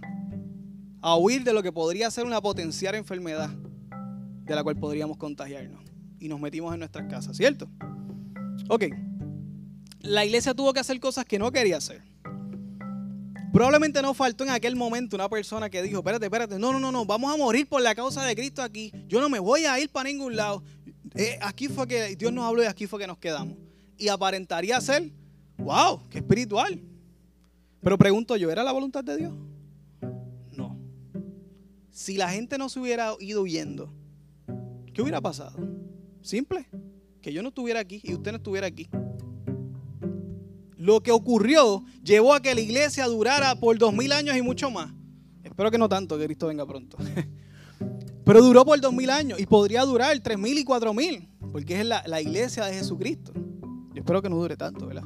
a 0.99 1.15
huir 1.15 1.45
de 1.45 1.53
lo 1.53 1.63
que 1.63 1.71
podría 1.71 2.11
ser 2.11 2.25
una 2.25 2.41
potencial 2.41 2.93
enfermedad 2.93 3.49
de 3.49 4.53
la 4.53 4.61
cual 4.63 4.75
podríamos 4.75 5.15
contagiarnos. 5.15 5.81
Y 6.19 6.27
nos 6.27 6.41
metimos 6.41 6.73
en 6.73 6.79
nuestras 6.79 7.09
casas, 7.09 7.37
¿cierto? 7.37 7.69
Ok, 8.67 8.87
la 10.01 10.25
iglesia 10.25 10.53
tuvo 10.53 10.73
que 10.73 10.81
hacer 10.81 10.99
cosas 10.99 11.23
que 11.23 11.39
no 11.39 11.53
quería 11.53 11.77
hacer. 11.77 12.03
Probablemente 13.51 14.01
no 14.01 14.13
faltó 14.13 14.43
en 14.43 14.51
aquel 14.51 14.75
momento 14.75 15.15
una 15.15 15.27
persona 15.27 15.69
que 15.69 15.81
dijo, 15.81 15.99
espérate, 15.99 16.25
espérate, 16.25 16.59
no, 16.59 16.71
no, 16.71 16.79
no, 16.79 16.91
no, 16.91 17.05
vamos 17.05 17.33
a 17.33 17.38
morir 17.38 17.67
por 17.67 17.81
la 17.81 17.95
causa 17.95 18.23
de 18.23 18.35
Cristo 18.35 18.62
aquí. 18.62 18.91
Yo 19.07 19.19
no 19.19 19.29
me 19.29 19.39
voy 19.39 19.65
a 19.65 19.79
ir 19.79 19.89
para 19.89 20.09
ningún 20.09 20.35
lado. 20.35 20.63
Eh, 21.15 21.38
aquí 21.41 21.67
fue 21.67 21.88
que 21.88 22.15
Dios 22.15 22.31
nos 22.31 22.45
habló 22.45 22.63
y 22.63 22.67
aquí 22.67 22.85
fue 22.85 22.99
que 22.99 23.07
nos 23.07 23.17
quedamos. 23.17 23.57
Y 23.97 24.07
aparentaría 24.07 24.79
ser, 24.79 25.12
wow, 25.57 26.07
qué 26.09 26.19
espiritual. 26.19 26.79
Pero 27.81 27.97
pregunto 27.97 28.35
yo, 28.35 28.51
¿era 28.51 28.63
la 28.63 28.71
voluntad 28.71 29.03
de 29.03 29.17
Dios? 29.17 29.33
No. 30.51 30.77
Si 31.89 32.17
la 32.17 32.29
gente 32.29 32.57
no 32.57 32.69
se 32.69 32.79
hubiera 32.79 33.13
ido 33.19 33.41
huyendo, 33.41 33.91
¿qué 34.93 35.01
hubiera 35.01 35.21
pasado? 35.21 35.57
Simple, 36.21 36.67
que 37.21 37.33
yo 37.33 37.41
no 37.41 37.49
estuviera 37.49 37.79
aquí 37.79 37.99
y 38.03 38.13
usted 38.13 38.31
no 38.31 38.38
estuviera 38.38 38.67
aquí. 38.67 38.89
Lo 40.79 41.03
que 41.03 41.11
ocurrió 41.11 41.83
llevó 42.05 42.33
a 42.33 42.41
que 42.41 42.55
la 42.55 42.61
iglesia 42.61 43.05
durara 43.05 43.53
por 43.59 43.77
dos 43.77 43.93
mil 43.93 44.13
años 44.13 44.37
y 44.37 44.41
mucho 44.41 44.71
más. 44.71 44.89
Espero 45.43 45.69
que 45.69 45.77
no 45.77 45.89
tanto, 45.89 46.17
que 46.17 46.23
Cristo 46.23 46.47
venga 46.47 46.65
pronto. 46.65 46.97
Pero 48.23 48.41
duró 48.41 48.63
por 48.63 48.79
dos 48.79 48.93
mil 48.93 49.09
años 49.09 49.41
y 49.41 49.45
podría 49.45 49.83
durar 49.83 50.17
tres 50.21 50.39
mil 50.39 50.57
y 50.57 50.63
cuatro 50.63 50.93
mil, 50.93 51.27
porque 51.51 51.81
es 51.81 51.85
la, 51.85 52.01
la, 52.07 52.21
iglesia 52.21 52.63
de 52.65 52.75
Jesucristo. 52.75 53.33
Yo 53.93 53.95
espero 54.01 54.21
que 54.21 54.29
no 54.29 54.37
dure 54.37 54.55
tanto, 54.55 54.87
¿verdad? 54.87 55.03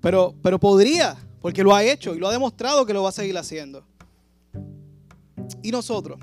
Pero, 0.00 0.36
pero 0.40 0.60
podría, 0.60 1.16
porque 1.40 1.64
lo 1.64 1.74
ha 1.74 1.82
hecho 1.82 2.14
y 2.14 2.20
lo 2.20 2.28
ha 2.28 2.32
demostrado 2.32 2.86
que 2.86 2.92
lo 2.92 3.02
va 3.02 3.08
a 3.08 3.12
seguir 3.12 3.36
haciendo. 3.36 3.84
¿Y 5.64 5.72
nosotros? 5.72 6.20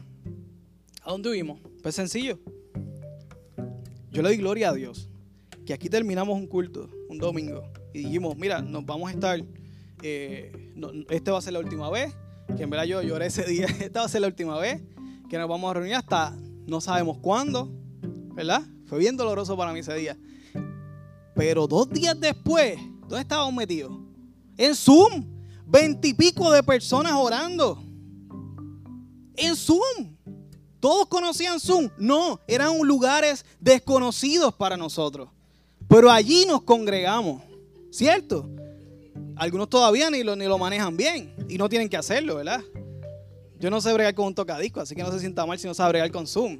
¿A 1.04 1.12
dónde 1.12 1.32
vimos? 1.32 1.60
Pues 1.84 1.96
sencillo. 1.96 2.40
Yo 4.12 4.22
le 4.22 4.30
doy 4.30 4.38
gloria 4.38 4.70
a 4.70 4.74
Dios. 4.74 5.10
Que 5.66 5.74
aquí 5.74 5.90
terminamos 5.90 6.38
un 6.38 6.48
culto, 6.48 6.90
un 7.10 7.18
domingo. 7.18 7.64
Y 7.94 8.00
dijimos, 8.00 8.38
mira, 8.38 8.62
nos 8.62 8.86
vamos 8.86 9.10
a 9.10 9.14
estar. 9.14 9.44
Eh, 10.02 10.74
va 10.78 11.38
a 11.38 11.42
ser 11.42 11.54
la 11.54 11.60
última 11.60 11.90
vez. 11.90 12.16
Que 12.56 12.64
en 12.64 12.70
verdad 12.70 12.86
yo 12.86 13.02
lloré 13.02 13.28
ese 13.28 13.46
día. 13.46 13.66
Esta 13.80 14.02
va 14.02 14.06
a 14.06 14.10
ser 14.10 14.22
la 14.22 14.28
última 14.28 14.58
vez. 14.60 14.82
Que 15.30 15.38
nos 15.38 15.48
vamos 15.48 15.70
a 15.70 15.74
reunir 15.76 15.96
hasta 15.96 16.36
no 16.66 16.82
sabemos 16.82 17.18
cuándo. 17.18 17.70
¿Verdad? 18.34 18.62
Fue 18.86 19.00
bien 19.00 19.18
doloroso 19.18 19.58
para 19.58 19.74
mí 19.74 19.80
ese 19.80 19.94
día. 19.96 20.18
Pero 21.36 21.68
dos 21.68 21.90
días 21.90 22.20
después, 22.20 22.78
¿dónde 23.02 23.22
estábamos 23.22 23.54
metidos? 23.54 23.92
En 24.58 24.76
Zoom, 24.76 25.26
veintipico 25.66 26.52
de 26.52 26.64
personas 26.64 27.14
orando. 27.14 27.84
En 29.36 29.56
Zoom. 29.56 30.16
Todos 30.80 31.08
conocían 31.08 31.60
Zoom. 31.60 31.90
No, 31.98 32.40
eran 32.48 32.78
lugares 32.80 33.46
desconocidos 33.60 34.54
para 34.54 34.78
nosotros. 34.78 35.30
Pero 35.88 36.10
allí 36.12 36.46
nos 36.46 36.62
congregamos. 36.62 37.49
¿Cierto? 37.92 38.50
Algunos 39.36 39.70
todavía 39.70 40.10
ni 40.10 40.24
lo, 40.24 40.36
ni 40.36 40.46
lo 40.46 40.58
manejan 40.58 40.98
bien 40.98 41.34
y 41.48 41.58
no 41.58 41.70
tienen 41.70 41.90
que 41.90 41.98
hacerlo, 41.98 42.36
¿verdad? 42.36 42.62
Yo 43.58 43.70
no 43.70 43.82
sé 43.82 43.94
bregar 43.94 44.14
con 44.14 44.28
un 44.28 44.36
tocadisco, 44.36 44.82
así 44.82 44.96
que 44.96 45.04
no 45.04 45.12
se 45.12 45.20
sienta 45.20 45.46
mal 45.46 45.58
si 45.60 45.68
no 45.68 45.74
sabe 45.74 45.90
bregar 45.92 46.12
con 46.12 46.28
Zoom. 46.28 46.60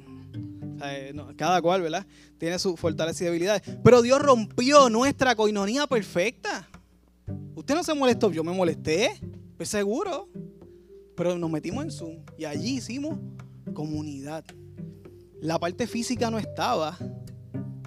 Eh, 0.82 1.14
cada 1.36 1.60
cual, 1.60 1.82
¿verdad? 1.82 2.06
Tiene 2.38 2.58
su 2.58 2.76
fortaleza 2.76 3.24
y 3.24 3.26
debilidades. 3.26 3.62
Pero 3.82 4.02
Dios 4.02 4.20
rompió 4.20 4.88
nuestra 4.88 5.34
coinonía 5.34 5.86
perfecta. 5.86 6.68
Usted 7.54 7.74
no 7.74 7.84
se 7.84 7.94
molestó, 7.94 8.30
yo 8.30 8.42
me 8.42 8.52
molesté, 8.52 9.20
pues 9.56 9.68
seguro. 9.68 10.28
Pero 11.16 11.38
nos 11.38 11.50
metimos 11.50 11.84
en 11.84 11.90
Zoom 11.90 12.16
y 12.38 12.46
allí 12.46 12.76
hicimos 12.76 13.18
comunidad. 13.74 14.44
La 15.40 15.58
parte 15.58 15.86
física 15.86 16.30
no 16.30 16.38
estaba. 16.38 16.96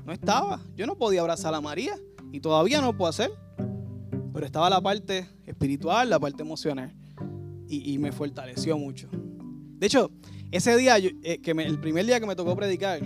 No 0.06 0.14
estaba. 0.14 0.62
Yo 0.76 0.86
no 0.86 0.96
podía 0.96 1.22
abrazar 1.22 1.54
a 1.54 1.62
María 1.62 1.96
y 2.34 2.42
todavía 2.42 2.82
no 2.82 2.88
lo 2.88 2.98
puedo 2.98 3.10
hacer. 3.10 3.32
Pero 4.34 4.46
estaba 4.46 4.70
la 4.70 4.82
parte 4.82 5.30
espiritual, 5.46 6.10
la 6.10 6.20
parte 6.20 6.42
emocional. 6.42 6.94
Y, 7.70 7.98
me 7.98 8.12
fortaleció 8.12 8.78
mucho. 8.78 9.10
De 9.80 9.88
hecho, 9.88 10.12
ese 10.52 10.76
día, 10.76 10.98
eh, 10.98 11.40
que 11.42 11.52
el 11.52 11.80
primer 11.80 12.06
día 12.06 12.20
que 12.20 12.28
me 12.28 12.36
tocó 12.36 12.56
predicar, 12.56 13.00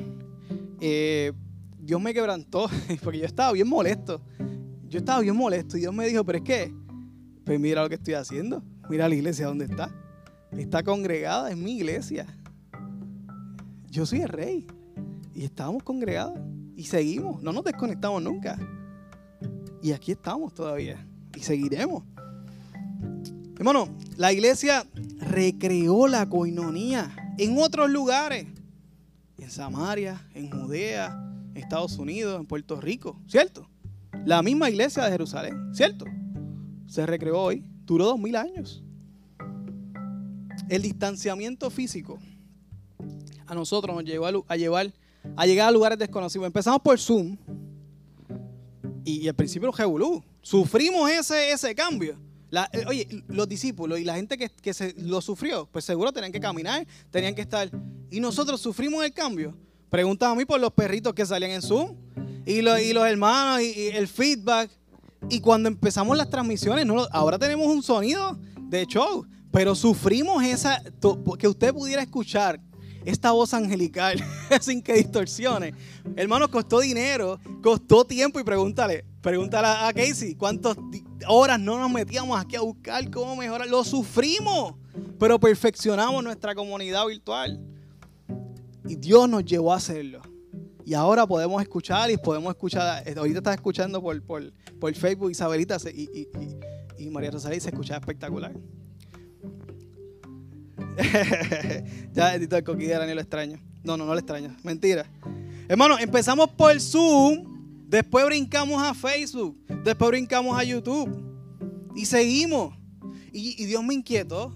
eh, 0.82 1.32
Dios 1.78 2.02
me 2.02 2.14
quebrantó 2.14 2.68
porque 3.04 3.20
yo 3.20 3.26
estaba 3.26 3.54
bien 3.54 3.70
molesto 3.70 4.22
yo 4.90 5.00
estaba 5.00 5.20
bien 5.20 5.36
molesto 5.36 5.78
y 5.78 5.82
Dios 5.82 5.94
me 5.94 6.08
dijo, 6.08 6.24
pero 6.24 6.38
es 6.38 6.44
que, 6.44 6.74
pues 7.44 7.60
mira 7.60 7.84
lo 7.84 7.90
que 7.90 7.96
estoy 7.96 8.14
haciendo. 8.14 8.64
Mira 8.90 9.10
la 9.10 9.16
iglesia 9.16 9.48
donde 9.48 9.66
está. 9.66 9.90
Está 10.52 10.84
congregada, 10.84 11.52
en 11.52 11.62
mi 11.64 11.76
iglesia. 11.76 12.26
Yo 13.90 14.06
soy 14.06 14.22
el 14.22 14.30
rey. 14.30 14.66
Y 15.34 15.44
estábamos 15.44 15.84
congregados. 15.84 16.40
Y 16.76 16.86
seguimos. 16.86 17.44
No 17.44 17.52
nos 17.52 17.66
desconectamos 17.66 18.22
nunca. 18.22 18.58
Y 19.88 19.94
aquí 19.94 20.12
estamos 20.12 20.54
todavía. 20.54 21.08
Y 21.34 21.40
seguiremos. 21.40 22.04
Hermano, 23.56 23.88
la 24.18 24.34
iglesia 24.34 24.86
recreó 25.18 26.10
la 26.10 26.28
coinonía 26.28 27.10
en 27.38 27.58
otros 27.58 27.90
lugares. 27.90 28.48
En 29.38 29.50
Samaria, 29.50 30.28
en 30.34 30.52
Judea, 30.52 31.18
en 31.54 31.64
Estados 31.64 31.98
Unidos, 31.98 32.38
en 32.38 32.46
Puerto 32.46 32.82
Rico. 32.82 33.18
¿Cierto? 33.28 33.70
La 34.26 34.44
misma 34.44 34.70
iglesia 34.70 35.06
de 35.06 35.12
Jerusalén, 35.12 35.74
¿cierto? 35.74 36.04
Se 36.88 37.06
recreó 37.06 37.40
hoy, 37.40 37.64
duró 37.86 38.08
dos 38.08 38.20
mil 38.20 38.36
años. 38.36 38.84
el 40.68 40.82
distanciamiento 40.82 41.70
físico 41.70 42.20
a 43.46 43.56
nosotros 43.56 43.96
nos 43.96 44.04
llevó 44.04 44.44
a, 44.50 44.58
llevar, 44.58 44.94
a 45.38 45.46
llegar 45.46 45.70
a 45.70 45.72
lugares 45.72 45.98
desconocidos. 45.98 46.46
Empezamos 46.46 46.82
por 46.82 47.00
Zoom 47.00 47.38
y, 49.08 49.28
al 49.28 49.36
principio 49.36 49.72
Jebulú. 49.72 50.24
Sufrimos 50.42 51.10
ese, 51.10 51.52
ese 51.52 51.74
cambio. 51.74 52.18
Eh, 52.52 52.86
oye, 52.88 53.24
los 53.28 53.48
discípulos 53.48 54.00
y 54.00 54.04
la 54.04 54.16
gente 54.16 54.38
que, 54.38 54.74
se, 54.74 54.94
lo 54.98 55.22
sufrió, 55.22 55.68
pues 55.72 55.86
seguro 55.86 56.12
tenían 56.12 56.32
que 56.32 56.40
caminar, 56.40 56.86
tenían 57.10 57.34
que 57.34 57.42
estar. 57.42 57.70
Y 58.12 58.20
nosotros 58.20 58.60
sufrimos 58.60 59.04
el 59.04 59.14
cambio. 59.14 59.56
Preguntan 59.90 60.32
a 60.32 60.36
mí 60.36 60.46
por 60.46 60.60
los 60.60 60.74
perritos 60.74 61.14
que 61.14 61.26
salían 61.26 61.52
en 61.52 61.62
Zoom 61.62 61.96
y, 62.46 62.62
los 62.62 63.08
hermanos 63.08 63.62
y, 63.62 63.88
el 63.88 64.08
feedback. 64.08 64.70
Y 65.30 65.40
cuando 65.40 65.70
empezamos 65.70 66.16
las 66.18 66.30
transmisiones, 66.30 66.86
no, 66.86 67.08
ahora 67.12 67.40
tenemos 67.40 67.68
un 67.68 67.82
sonido 67.82 68.38
de 68.62 68.86
show, 68.86 69.26
pero 69.52 69.74
sufrimos 69.74 70.44
esa, 70.44 70.84
que 71.40 71.48
usted 71.48 71.74
pudiera 71.74 72.02
escuchar 72.02 72.60
esta 73.08 73.32
voz 73.32 73.54
angelical 73.54 74.22
sin 74.62 74.82
que 74.82 74.94
distorsione. 74.94 75.74
Hermano, 76.16 76.50
costó 76.52 76.82
dinero, 76.82 77.40
costó 77.64 78.06
tiempo 78.06 78.40
y 78.40 78.44
pregúntale, 78.44 79.06
pregúntale 79.22 79.68
a 79.68 79.94
Casey 79.94 80.36
cuántas 80.36 80.76
horas 81.28 81.60
no 81.60 81.80
nos 81.80 81.90
metíamos 81.90 82.40
aquí 82.40 82.58
a 82.58 82.62
buscar 82.62 83.10
cómo 83.10 83.36
mejorar. 83.36 83.68
Lo 83.68 83.84
sufrimos, 83.84 84.76
pero 85.18 85.40
perfeccionamos 85.40 86.22
nuestra 86.24 86.54
comunidad 86.54 87.06
virtual. 87.08 87.60
Y 88.86 88.96
Dios 88.96 89.30
nos 89.30 89.46
llevó 89.46 89.74
a 89.74 89.78
hacerlo. 89.78 90.22
Y 90.86 90.94
ahora 90.94 91.26
podemos 91.26 91.62
escuchar 91.62 92.12
y 92.12 92.18
podemos 92.18 92.50
escuchar. 92.50 93.04
Ahorita 93.18 93.40
estás 93.40 93.56
escuchando 93.56 94.02
por, 94.02 94.22
por, 94.22 94.54
por 94.80 94.94
Facebook 94.94 95.32
Isabelita 95.32 95.78
y, 95.94 96.10
y, 96.14 96.28
y, 96.98 97.10
María 97.10 97.32
Rosalía 97.32 97.60
se 97.60 97.70
escucha 97.70 97.96
espectacular. 97.98 98.54
ya, 102.14 102.36
editor 102.36 102.64
Coquidera, 102.64 103.06
ni 103.06 103.14
lo 103.14 103.22
extraño. 103.22 103.60
No, 103.84 103.98
no, 103.98 104.06
no 104.06 104.14
lo 104.14 104.20
extraño. 104.20 104.56
Mentira. 104.64 105.06
Hermano, 105.68 105.98
empezamos 106.00 106.50
por 106.50 106.80
Zoom, 106.80 107.86
después 107.88 108.26
brincamos 108.26 108.82
a 108.82 108.94
Facebook, 108.94 109.58
después 109.84 110.10
brincamos 110.12 110.58
a 110.58 110.64
YouTube. 110.64 111.24
Y 111.96 112.06
seguimos. 112.06 112.76
Y, 113.32 113.62
y 113.62 113.66
Dios 113.66 113.84
me 113.84 113.94
inquietó 113.94 114.56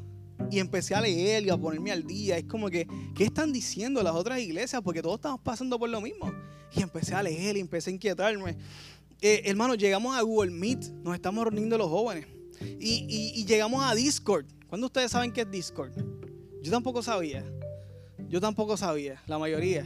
y 0.49 0.59
empecé 0.59 0.95
a 0.95 1.01
leer 1.01 1.43
y 1.43 1.49
a 1.49 1.57
ponerme 1.57 1.91
al 1.91 2.05
día. 2.05 2.37
Es 2.37 2.45
como 2.45 2.69
que, 2.69 2.87
¿qué 3.15 3.23
están 3.23 3.53
diciendo 3.53 4.03
las 4.03 4.13
otras 4.13 4.39
iglesias? 4.39 4.81
Porque 4.83 5.01
todos 5.01 5.15
estamos 5.15 5.39
pasando 5.41 5.79
por 5.79 5.89
lo 5.89 6.01
mismo. 6.01 6.31
Y 6.73 6.81
empecé 6.81 7.15
a 7.15 7.23
leer 7.23 7.57
y 7.57 7.59
empecé 7.59 7.89
a 7.89 7.93
inquietarme. 7.93 8.57
Eh, 9.21 9.43
hermano, 9.45 9.75
llegamos 9.75 10.15
a 10.15 10.21
Google 10.21 10.51
Meet, 10.51 10.89
nos 11.03 11.15
estamos 11.15 11.45
reuniendo 11.45 11.77
los 11.77 11.89
jóvenes. 11.89 12.25
Y, 12.79 13.45
llegamos 13.45 13.83
a 13.83 13.95
Discord. 13.95 14.45
¿Cuándo 14.71 14.87
ustedes 14.87 15.11
saben 15.11 15.33
qué 15.33 15.41
es 15.41 15.51
Discord? 15.51 15.91
Yo 16.61 16.71
tampoco 16.71 17.03
sabía. 17.03 17.43
Yo 18.29 18.39
tampoco 18.39 18.77
sabía, 18.77 19.21
la 19.27 19.37
mayoría. 19.37 19.85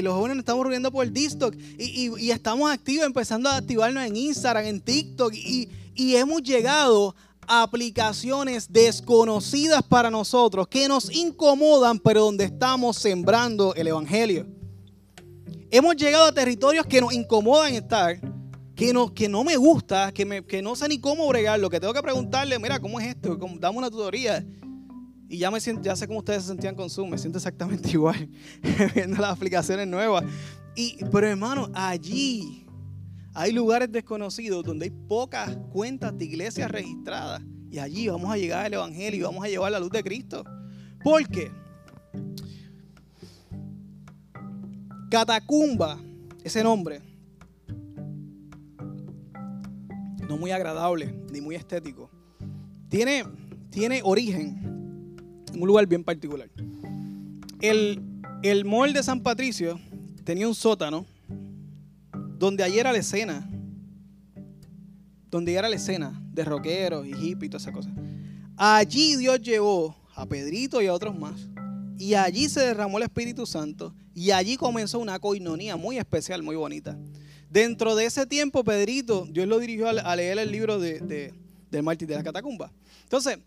Los 0.00 0.14
jóvenes 0.14 0.36
nos 0.36 0.42
estamos 0.42 0.62
reuniendo 0.62 0.92
por 0.92 1.10
Discord 1.10 1.58
y, 1.76 2.30
estamos 2.30 2.70
activos, 2.70 3.04
empezando 3.04 3.48
a 3.48 3.56
activarnos 3.56 4.04
en 4.04 4.14
Instagram, 4.14 4.66
en 4.66 4.80
TikTok 4.80 5.34
y, 5.34 5.68
hemos 6.14 6.40
llegado 6.44 7.16
aplicaciones 7.48 8.72
desconocidas 8.72 9.82
para 9.82 10.08
nosotros 10.08 10.68
que 10.68 10.86
nos 10.86 11.12
incomodan, 11.12 11.98
pero 11.98 12.26
donde 12.26 12.44
estamos 12.44 12.98
sembrando 12.98 13.74
el 13.74 13.88
Evangelio. 13.88 14.46
Hemos 15.68 15.96
llegado 15.96 16.26
a 16.26 16.32
territorios 16.32 16.86
que 16.86 17.00
nos 17.00 17.12
incomodan 17.12 17.74
estar, 17.74 18.20
que 18.74 18.92
no, 18.92 19.12
que 19.12 19.28
no 19.28 19.44
me 19.44 19.56
gusta, 19.56 20.12
que, 20.12 20.24
me, 20.24 20.44
que 20.44 20.62
no 20.62 20.74
sé 20.76 20.88
ni 20.88 20.98
cómo 20.98 21.28
bregar. 21.28 21.60
Lo 21.60 21.70
que 21.70 21.80
tengo 21.80 21.92
que 21.92 22.02
preguntarle, 22.02 22.58
mira, 22.58 22.80
¿cómo 22.80 22.98
es 23.00 23.08
esto? 23.08 23.38
Dame 23.58 23.78
una 23.78 23.90
tutoría. 23.90 24.44
Y 25.28 25.38
ya, 25.38 25.50
me 25.50 25.60
siento, 25.60 25.82
ya 25.82 25.96
sé 25.96 26.06
cómo 26.06 26.18
ustedes 26.18 26.42
se 26.42 26.48
sentían 26.48 26.74
con 26.74 26.90
Zoom, 26.90 27.10
me 27.10 27.18
siento 27.18 27.38
exactamente 27.38 27.90
igual, 27.92 28.28
viendo 28.94 29.16
las 29.20 29.30
aplicaciones 29.30 29.86
nuevas. 29.86 30.24
Y, 30.74 30.98
pero 31.10 31.26
hermano, 31.26 31.70
allí 31.74 32.66
hay 33.34 33.52
lugares 33.52 33.90
desconocidos 33.90 34.64
donde 34.64 34.86
hay 34.86 34.90
pocas 34.90 35.56
cuentas 35.70 36.16
de 36.16 36.24
iglesias 36.24 36.70
registradas. 36.70 37.42
Y 37.70 37.78
allí 37.78 38.08
vamos 38.08 38.30
a 38.30 38.36
llegar 38.36 38.66
al 38.66 38.74
Evangelio 38.74 39.20
y 39.20 39.22
vamos 39.22 39.44
a 39.44 39.48
llevar 39.48 39.72
la 39.72 39.80
luz 39.80 39.90
de 39.90 40.02
Cristo. 40.02 40.44
¿Por 41.02 41.26
qué? 41.28 41.50
Catacumba, 45.10 45.98
ese 46.44 46.62
nombre, 46.62 47.00
no 50.32 50.38
muy 50.38 50.50
agradable 50.50 51.14
ni 51.30 51.42
muy 51.42 51.56
estético, 51.56 52.10
tiene, 52.88 53.24
tiene 53.68 54.00
origen 54.02 55.18
en 55.52 55.60
un 55.60 55.68
lugar 55.68 55.86
bien 55.86 56.02
particular. 56.02 56.48
El, 57.60 58.00
el 58.42 58.64
mall 58.64 58.94
de 58.94 59.02
San 59.02 59.20
Patricio 59.20 59.78
tenía 60.24 60.48
un 60.48 60.54
sótano 60.54 61.04
donde 62.38 62.64
ayer 62.64 62.80
era 62.80 62.92
la 62.92 62.98
escena, 62.98 63.46
donde 65.30 65.52
era 65.52 65.68
la 65.68 65.76
escena 65.76 66.18
de 66.32 66.44
rockeros 66.46 67.06
y 67.06 67.12
hippies 67.12 67.48
y 67.48 67.50
todas 67.50 67.62
esas 67.64 67.74
cosas. 67.74 67.92
Allí 68.56 69.16
Dios 69.16 69.38
llevó 69.42 69.94
a 70.14 70.24
Pedrito 70.24 70.80
y 70.80 70.86
a 70.86 70.94
otros 70.94 71.14
más. 71.18 71.46
Y 71.98 72.14
allí 72.14 72.48
se 72.48 72.60
derramó 72.60 72.96
el 72.96 73.04
Espíritu 73.04 73.44
Santo. 73.44 73.94
Y 74.14 74.30
allí 74.30 74.56
comenzó 74.56 74.98
una 74.98 75.18
coinonía 75.18 75.76
muy 75.76 75.98
especial, 75.98 76.42
muy 76.42 76.56
bonita. 76.56 76.98
Dentro 77.52 77.94
de 77.94 78.06
ese 78.06 78.24
tiempo, 78.24 78.64
Pedrito, 78.64 79.26
Dios 79.28 79.46
lo 79.46 79.58
dirigió 79.58 79.86
a 79.86 80.16
leer 80.16 80.38
el 80.38 80.50
libro 80.50 80.78
de, 80.78 81.34
del 81.70 81.82
mártir 81.82 82.08
de 82.08 82.14
la 82.14 82.22
catacumba. 82.22 82.72
Entonces, 83.02 83.40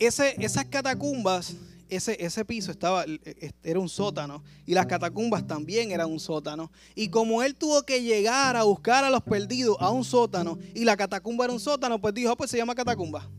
ese, 0.00 0.34
esas 0.44 0.64
catacumbas 0.64 1.54
ese, 1.88 2.44
piso 2.44 2.72
estaba, 2.72 3.04
e, 3.04 3.52
era 3.62 3.78
un 3.78 3.88
sótano 3.88 4.42
y 4.66 4.74
las 4.74 4.86
catacumbas 4.86 5.46
también 5.46 5.92
eran 5.92 6.10
un 6.10 6.18
sótano. 6.18 6.72
Y 6.96 7.10
como 7.10 7.44
él 7.44 7.54
tuvo 7.54 7.84
que 7.84 8.02
llegar 8.02 8.56
a 8.56 8.64
buscar 8.64 9.04
a 9.04 9.10
los 9.10 9.22
perdidos 9.22 9.76
a 9.78 9.90
un 9.90 10.02
sótano 10.02 10.58
y 10.74 10.84
la 10.84 10.96
catacumba 10.96 11.44
era 11.44 11.54
un 11.54 11.60
sótano, 11.60 12.00
pues 12.00 12.12
dijo, 12.12 12.32
ah, 12.32 12.36
pues 12.36 12.50
se 12.50 12.56
llama 12.56 12.74
catacumba. 12.74 13.30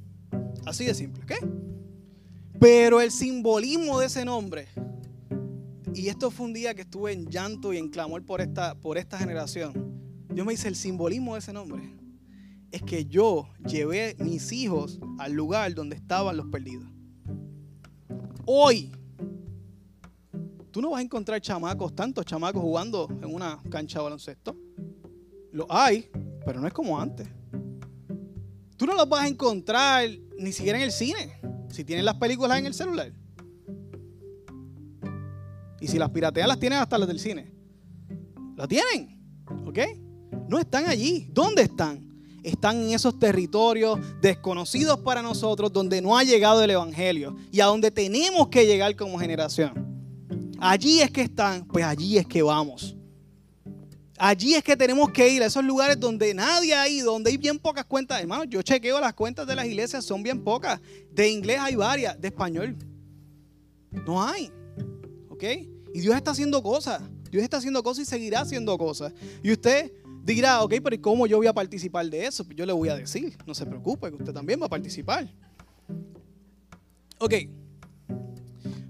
Así 0.65 0.85
de 0.85 0.93
simple, 0.93 1.23
¿ok? 1.23 1.33
Pero 2.57 3.01
el 3.01 3.11
simbolismo 3.11 3.99
de 3.99 4.05
ese 4.05 4.23
nombre, 4.23 4.69
y 5.93 6.07
esto 6.07 6.31
fue 6.31 6.45
un 6.45 6.53
día 6.53 6.73
que 6.73 6.83
estuve 6.83 7.11
en 7.11 7.29
llanto 7.29 7.73
y 7.73 7.77
en 7.79 7.89
clamor 7.89 8.23
por 8.23 8.39
esta, 8.39 8.75
por 8.75 8.97
esta 8.97 9.17
generación, 9.17 9.85
yo 10.35 10.43
me 10.43 10.51
dice, 10.51 10.67
el 10.67 10.75
simbolismo 10.75 11.33
de 11.33 11.39
ese 11.39 11.53
nombre 11.53 11.93
es 12.69 12.83
que 12.83 13.05
yo 13.05 13.47
llevé 13.65 14.17
mis 14.19 14.51
hijos 14.51 14.99
al 15.17 15.31
lugar 15.31 15.73
donde 15.73 15.95
estaban 15.95 16.35
los 16.35 16.47
perdidos. 16.47 16.89
Hoy, 18.45 18.91
tú 20.71 20.81
no 20.81 20.89
vas 20.89 20.99
a 20.99 21.03
encontrar 21.03 21.39
chamacos, 21.39 21.95
tantos 21.95 22.25
chamacos 22.25 22.61
jugando 22.61 23.07
en 23.21 23.33
una 23.33 23.63
cancha 23.69 23.99
de 23.99 24.03
baloncesto. 24.03 24.57
Lo 25.53 25.67
hay, 25.69 26.09
pero 26.45 26.59
no 26.59 26.67
es 26.67 26.73
como 26.73 26.99
antes. 26.99 27.29
Tú 28.75 28.85
no 28.85 28.93
los 28.93 29.07
vas 29.07 29.23
a 29.23 29.27
encontrar 29.29 30.09
ni 30.37 30.51
siquiera 30.51 30.77
en 30.77 30.83
el 30.83 30.91
cine, 30.91 31.39
si 31.69 31.85
tienen 31.85 32.03
las 32.03 32.15
películas 32.15 32.59
en 32.59 32.65
el 32.65 32.73
celular. 32.73 33.13
Y 35.79 35.87
si 35.87 35.97
las 35.97 36.09
piratean, 36.09 36.49
las 36.49 36.59
tienen 36.59 36.79
hasta 36.79 36.97
las 36.97 37.07
del 37.07 37.19
cine. 37.19 37.53
Lo 38.57 38.67
tienen, 38.67 39.17
¿ok? 39.65 39.79
No 40.47 40.59
están 40.59 40.85
allí. 40.87 41.27
¿Dónde 41.31 41.63
están? 41.63 42.03
están 42.43 42.79
en 42.79 42.91
esos 42.91 43.17
territorios 43.17 43.99
desconocidos 44.21 44.99
para 44.99 45.23
nosotros, 45.23 45.73
donde 45.73 45.99
no 45.99 46.15
ha 46.15 46.23
llegado 46.23 46.63
el 46.63 46.69
Evangelio 46.69 47.35
y 47.51 47.59
a 47.59 47.65
donde 47.65 47.89
tenemos 47.89 48.49
que 48.49 48.67
llegar 48.67 48.95
como 48.95 49.17
generación. 49.17 49.73
Allí 50.59 51.01
es 51.01 51.09
que 51.09 51.21
están, 51.21 51.65
pues 51.65 51.83
allí 51.83 52.19
es 52.19 52.27
que 52.27 52.43
vamos. 52.43 52.95
Allí 54.15 54.53
es 54.53 54.63
que 54.63 54.77
tenemos 54.77 55.09
que 55.09 55.27
ir 55.27 55.41
a 55.41 55.47
esos 55.47 55.63
lugares 55.63 55.99
donde 55.99 56.35
nadie 56.35 56.75
ha 56.75 56.87
ido, 56.87 57.13
donde 57.13 57.31
hay 57.31 57.37
bien 57.37 57.57
pocas 57.57 57.83
cuentas. 57.83 58.21
Hermano, 58.21 58.43
yo 58.43 58.61
chequeo 58.61 58.99
las 58.99 59.15
cuentas 59.15 59.47
de 59.47 59.55
las 59.55 59.65
iglesias, 59.65 60.05
son 60.05 60.21
bien 60.21 60.43
pocas. 60.43 60.79
De 61.11 61.27
inglés 61.27 61.57
hay 61.59 61.73
varias, 61.73 62.21
de 62.21 62.27
español 62.27 62.77
no 64.03 64.23
hay. 64.23 64.51
¿Ok? 65.29 65.43
Y 65.93 66.01
Dios 66.01 66.15
está 66.15 66.31
haciendo 66.31 66.61
cosas. 66.61 67.01
Dios 67.31 67.43
está 67.43 67.57
haciendo 67.57 67.83
cosas 67.83 68.07
y 68.07 68.09
seguirá 68.09 68.41
haciendo 68.41 68.77
cosas. 68.77 69.13
Y 69.43 69.51
usted 69.51 69.91
dirá, 70.33 70.63
ok, 70.63 70.75
pero 70.83 71.01
¿cómo 71.01 71.27
yo 71.27 71.37
voy 71.37 71.47
a 71.47 71.53
participar 71.53 72.09
de 72.09 72.25
eso? 72.25 72.43
Pues 72.43 72.57
yo 72.57 72.65
le 72.65 72.73
voy 72.73 72.89
a 72.89 72.95
decir, 72.95 73.37
no 73.45 73.53
se 73.53 73.65
preocupe, 73.65 74.09
que 74.09 74.15
usted 74.15 74.33
también 74.33 74.59
va 74.61 74.65
a 74.65 74.69
participar. 74.69 75.29
Ok, 77.19 77.33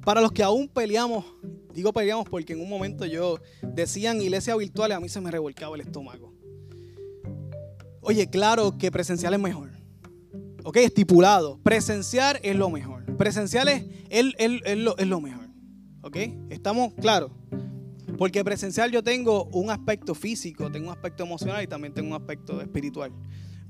para 0.05 0.21
los 0.21 0.31
que 0.31 0.43
aún 0.43 0.67
peleamos, 0.67 1.25
digo 1.73 1.91
peleamos 1.91 2.29
porque 2.29 2.53
en 2.53 2.61
un 2.61 2.69
momento 2.69 3.05
yo 3.07 3.39
decían 3.63 4.21
iglesia 4.21 4.55
virtual 4.55 4.91
a 4.91 4.99
mí 4.99 5.09
se 5.09 5.19
me 5.19 5.31
revolcaba 5.31 5.75
el 5.75 5.81
estómago. 5.81 6.31
Oye, 8.01 8.29
claro 8.29 8.77
que 8.77 8.91
presencial 8.91 9.33
es 9.33 9.39
mejor. 9.39 9.71
Ok, 10.63 10.77
estipulado. 10.77 11.59
Presencial 11.63 12.39
es 12.43 12.55
lo 12.55 12.69
mejor. 12.69 13.03
Presencial 13.17 13.67
es, 13.67 13.83
lo, 14.77 14.95
es 14.97 15.07
lo 15.07 15.21
mejor. 15.21 15.47
Ok, 16.01 16.17
estamos 16.51 16.93
claros. 16.93 17.31
Porque 18.17 18.43
presencial 18.43 18.91
yo 18.91 19.03
tengo 19.03 19.45
un 19.45 19.69
aspecto 19.69 20.15
físico, 20.15 20.71
tengo 20.71 20.87
un 20.87 20.93
aspecto 20.93 21.23
emocional 21.23 21.63
y 21.63 21.67
también 21.67 21.93
tengo 21.93 22.15
un 22.15 22.21
aspecto 22.21 22.61
espiritual. 22.61 23.11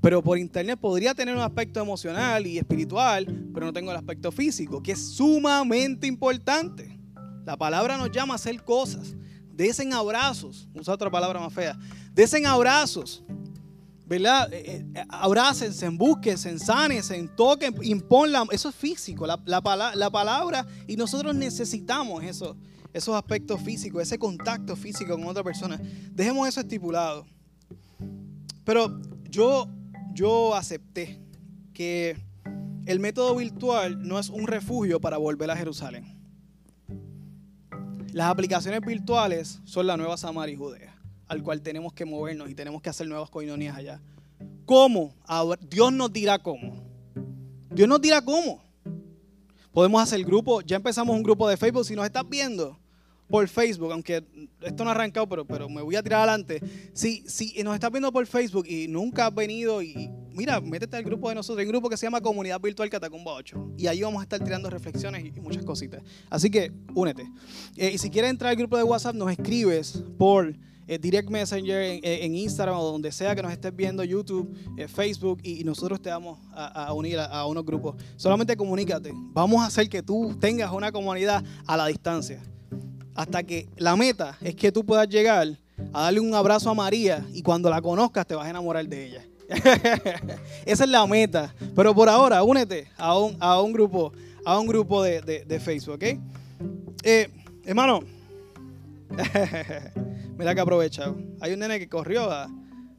Pero 0.00 0.22
por 0.22 0.38
internet 0.38 0.78
podría 0.78 1.14
tener 1.14 1.34
un 1.34 1.42
aspecto 1.42 1.80
emocional 1.80 2.46
y 2.46 2.58
espiritual, 2.58 3.26
pero 3.52 3.66
no 3.66 3.72
tengo 3.72 3.90
el 3.90 3.96
aspecto 3.96 4.30
físico, 4.30 4.82
que 4.82 4.92
es 4.92 5.14
sumamente 5.14 6.06
importante. 6.06 6.98
La 7.44 7.56
palabra 7.56 7.96
nos 7.96 8.10
llama 8.10 8.34
a 8.34 8.36
hacer 8.36 8.62
cosas. 8.62 9.16
Desen 9.52 9.94
abrazos, 9.94 10.68
usa 10.74 10.92
otra 10.92 11.10
palabra 11.10 11.40
más 11.40 11.52
fea. 11.52 11.78
Desen 12.12 12.44
abrazos, 12.44 13.24
¿verdad? 14.06 14.52
Eh, 14.52 14.84
eh, 14.94 15.04
abrácense, 15.08 15.88
búsquense, 15.88 16.50
en 16.50 17.28
toquen, 17.34 17.74
imponlan. 17.82 18.46
Eso 18.50 18.68
es 18.68 18.74
físico, 18.74 19.26
la, 19.26 19.40
la, 19.46 20.10
palabra. 20.10 20.66
Y 20.86 20.96
nosotros 20.96 21.34
necesitamos 21.34 22.22
eso, 22.22 22.56
esos 22.96 23.14
aspectos 23.14 23.60
físicos, 23.60 24.02
ese 24.02 24.18
contacto 24.18 24.74
físico 24.74 25.14
con 25.14 25.26
otra 25.26 25.44
persona. 25.44 25.80
Dejemos 26.12 26.48
eso 26.48 26.60
estipulado. 26.60 27.26
Pero 28.64 29.00
yo 29.30 29.68
yo 30.16 30.54
acepté 30.54 31.20
que 31.74 32.16
el 32.86 33.00
método 33.00 33.36
virtual 33.36 34.08
no 34.08 34.18
es 34.18 34.30
un 34.30 34.46
refugio 34.46 34.98
para 34.98 35.18
volver 35.18 35.50
a 35.50 35.56
Jerusalén. 35.56 36.16
Las 38.12 38.30
aplicaciones 38.30 38.80
virtuales 38.80 39.60
son 39.64 39.86
la 39.86 39.98
nueva 39.98 40.16
Samaria 40.16 40.54
y 40.54 40.56
Judea, 40.56 40.98
al 41.28 41.42
cual 41.42 41.60
tenemos 41.60 41.92
que 41.92 42.06
movernos 42.06 42.48
y 42.48 42.54
tenemos 42.54 42.80
que 42.80 42.88
hacer 42.88 43.06
nuevas 43.06 43.28
coinonías 43.28 43.76
allá. 43.76 44.00
¿Cómo? 44.64 45.12
Dios 45.68 45.92
nos 45.92 46.10
dirá 46.10 46.38
cómo. 46.38 46.82
Dios 47.70 47.86
nos 47.86 48.00
dirá 48.00 48.22
cómo. 48.22 48.62
Podemos 49.70 50.02
hacer 50.02 50.24
grupo, 50.24 50.62
ya 50.62 50.76
empezamos 50.76 51.14
un 51.14 51.22
grupo 51.22 51.46
de 51.46 51.58
Facebook. 51.58 51.84
Si 51.84 51.94
nos 51.94 52.06
estás 52.06 52.26
viendo, 52.26 52.78
por 53.28 53.46
Facebook, 53.48 53.92
aunque 53.92 54.24
esto 54.62 54.84
no 54.84 54.90
ha 54.90 54.92
arrancado, 54.92 55.28
pero, 55.28 55.44
pero 55.44 55.68
me 55.68 55.82
voy 55.82 55.96
a 55.96 56.02
tirar 56.02 56.20
adelante. 56.20 56.60
Si, 56.92 57.24
si 57.26 57.62
nos 57.62 57.74
estás 57.74 57.90
viendo 57.90 58.12
por 58.12 58.26
Facebook 58.26 58.66
y 58.68 58.88
nunca 58.88 59.26
has 59.26 59.34
venido 59.34 59.82
y 59.82 60.10
mira, 60.32 60.60
métete 60.60 60.96
al 60.96 61.02
grupo 61.02 61.28
de 61.28 61.34
nosotros, 61.34 61.58
hay 61.58 61.66
un 61.66 61.72
grupo 61.72 61.88
que 61.88 61.96
se 61.96 62.06
llama 62.06 62.20
Comunidad 62.20 62.60
Virtual 62.60 62.88
Catacumba 62.88 63.32
8 63.32 63.72
y 63.78 63.86
ahí 63.86 64.02
vamos 64.02 64.20
a 64.20 64.22
estar 64.22 64.42
tirando 64.42 64.70
reflexiones 64.70 65.24
y, 65.24 65.40
muchas 65.40 65.64
cositas. 65.64 66.02
Así 66.30 66.50
que 66.50 66.72
únete. 66.94 67.28
Eh, 67.76 67.92
y 67.94 67.98
si 67.98 68.10
quieres 68.10 68.30
entrar 68.30 68.50
al 68.50 68.56
grupo 68.56 68.76
de 68.76 68.82
WhatsApp, 68.82 69.14
nos 69.14 69.30
escribes 69.30 70.02
por 70.18 70.54
eh, 70.88 70.98
Direct 70.98 71.28
Messenger 71.30 72.00
en, 72.02 72.34
Instagram 72.36 72.76
o 72.76 72.92
donde 72.92 73.10
sea 73.10 73.34
que 73.34 73.42
nos 73.42 73.50
estés 73.50 73.74
viendo, 73.74 74.04
YouTube, 74.04 74.54
eh, 74.76 74.86
Facebook, 74.86 75.40
y, 75.42 75.64
nosotros 75.64 76.00
te 76.00 76.10
vamos 76.10 76.38
a, 76.52 76.92
unir 76.92 77.18
a, 77.18 77.44
unos 77.46 77.64
grupos. 77.64 77.96
Solamente 78.16 78.56
comunícate. 78.56 79.10
Vamos 79.14 79.62
a 79.62 79.66
hacer 79.66 79.88
que 79.88 80.02
tú 80.02 80.36
tengas 80.40 80.70
una 80.70 80.92
comunidad 80.92 81.42
a 81.66 81.76
la 81.76 81.86
distancia 81.86 82.40
hasta 83.16 83.42
que 83.42 83.66
la 83.76 83.96
meta 83.96 84.36
es 84.42 84.54
que 84.54 84.70
tú 84.70 84.84
puedas 84.84 85.08
llegar 85.08 85.58
a 85.92 86.02
darle 86.02 86.20
un 86.20 86.34
abrazo 86.34 86.70
a 86.70 86.74
María 86.74 87.26
y 87.32 87.42
cuando 87.42 87.70
la 87.70 87.80
conozcas 87.80 88.26
te 88.26 88.34
vas 88.34 88.46
a 88.46 88.50
enamorar 88.50 88.86
de 88.86 89.06
ella. 89.06 89.24
Esa 90.66 90.84
es 90.84 90.90
la 90.90 91.06
meta. 91.06 91.54
Pero 91.74 91.94
por 91.94 92.10
ahora, 92.10 92.42
únete 92.42 92.88
a 92.98 93.18
un, 93.18 93.36
a 93.40 93.60
un 93.62 93.72
grupo, 93.72 94.12
a 94.44 94.58
un 94.58 94.66
grupo 94.66 95.02
de, 95.02 95.60
Facebook, 95.64 95.94
¿ok? 95.94 96.04
Eh, 97.02 97.30
hermano, 97.64 98.00
mira 100.38 100.54
que 100.54 100.60
aprovechado. 100.60 101.16
Hay 101.40 101.54
un 101.54 101.60
nene 101.60 101.78
que 101.78 101.88
corrió, 101.88 102.28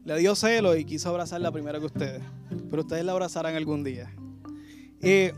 le 0.03 0.17
dio 0.17 0.34
celo 0.34 0.75
y 0.75 0.84
quiso 0.84 1.10
abrazarla 1.10 1.51
primero 1.51 1.80
que 1.80 1.86
ustedes. 1.86 2.23
Pero 2.71 2.82
ustedes 2.82 3.06
la 3.06 3.12
abrazarán 3.12 3.56
algún 3.56 3.84
día. 3.84 4.12
Eh, 4.99 5.34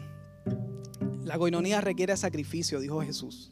la 1.26 1.38
coinonía 1.38 1.82
requiere 1.82 2.16
sacrificio, 2.16 2.80
dijo 2.80 3.02
Jesús 3.02 3.52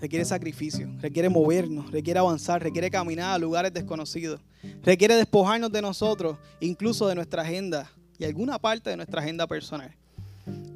requiere 0.00 0.24
sacrificio, 0.24 0.88
requiere 1.00 1.28
movernos, 1.28 1.90
requiere 1.90 2.18
avanzar, 2.18 2.62
requiere 2.62 2.90
caminar 2.90 3.34
a 3.34 3.38
lugares 3.38 3.72
desconocidos, 3.72 4.40
requiere 4.82 5.14
despojarnos 5.14 5.72
de 5.72 5.82
nosotros, 5.82 6.38
incluso 6.60 7.06
de 7.08 7.14
nuestra 7.14 7.42
agenda 7.42 7.90
y 8.18 8.24
alguna 8.24 8.58
parte 8.58 8.90
de 8.90 8.96
nuestra 8.96 9.20
agenda 9.20 9.46
personal. 9.46 9.94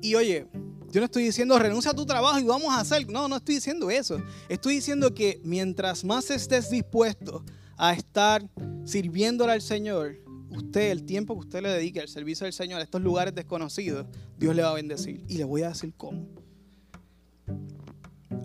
Y 0.01 0.15
oye, 0.15 0.47
yo 0.91 1.01
no 1.01 1.05
estoy 1.05 1.25
diciendo 1.25 1.59
renuncia 1.59 1.93
a 1.93 1.95
tu 1.95 2.05
trabajo 2.05 2.39
y 2.39 2.45
vamos 2.45 2.71
a 2.71 2.81
hacer, 2.81 3.09
no, 3.09 3.29
no 3.29 3.37
estoy 3.37 3.57
diciendo 3.57 3.91
eso. 3.91 4.21
Estoy 4.49 4.75
diciendo 4.77 5.15
que 5.15 5.41
mientras 5.45 6.05
más 6.05 6.31
estés 6.31 6.71
dispuesto 6.71 7.45
a 7.77 7.93
estar 7.93 8.43
sirviéndole 8.85 9.53
al 9.53 9.63
Señor, 9.63 10.17
usted, 10.51 10.91
el 10.91 11.05
tiempo 11.05 11.35
que 11.35 11.41
usted 11.41 11.63
le 11.63 11.69
dedique 11.69 12.01
al 12.01 12.09
servicio 12.09 12.45
del 12.45 12.53
Señor 12.53 12.81
a 12.81 12.85
estos 12.85 13.01
lugares 13.01 13.35
desconocidos, 13.35 14.07
Dios 14.39 14.55
le 14.55 14.63
va 14.63 14.71
a 14.71 14.75
bendecir. 14.75 15.23
Y 15.29 15.39
le 15.39 15.45
voy 15.45 15.63
a 15.63 15.69
decir 15.69 15.93
cómo. 15.97 16.27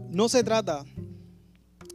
No 0.10 0.30
se 0.30 0.44
trata 0.44 0.86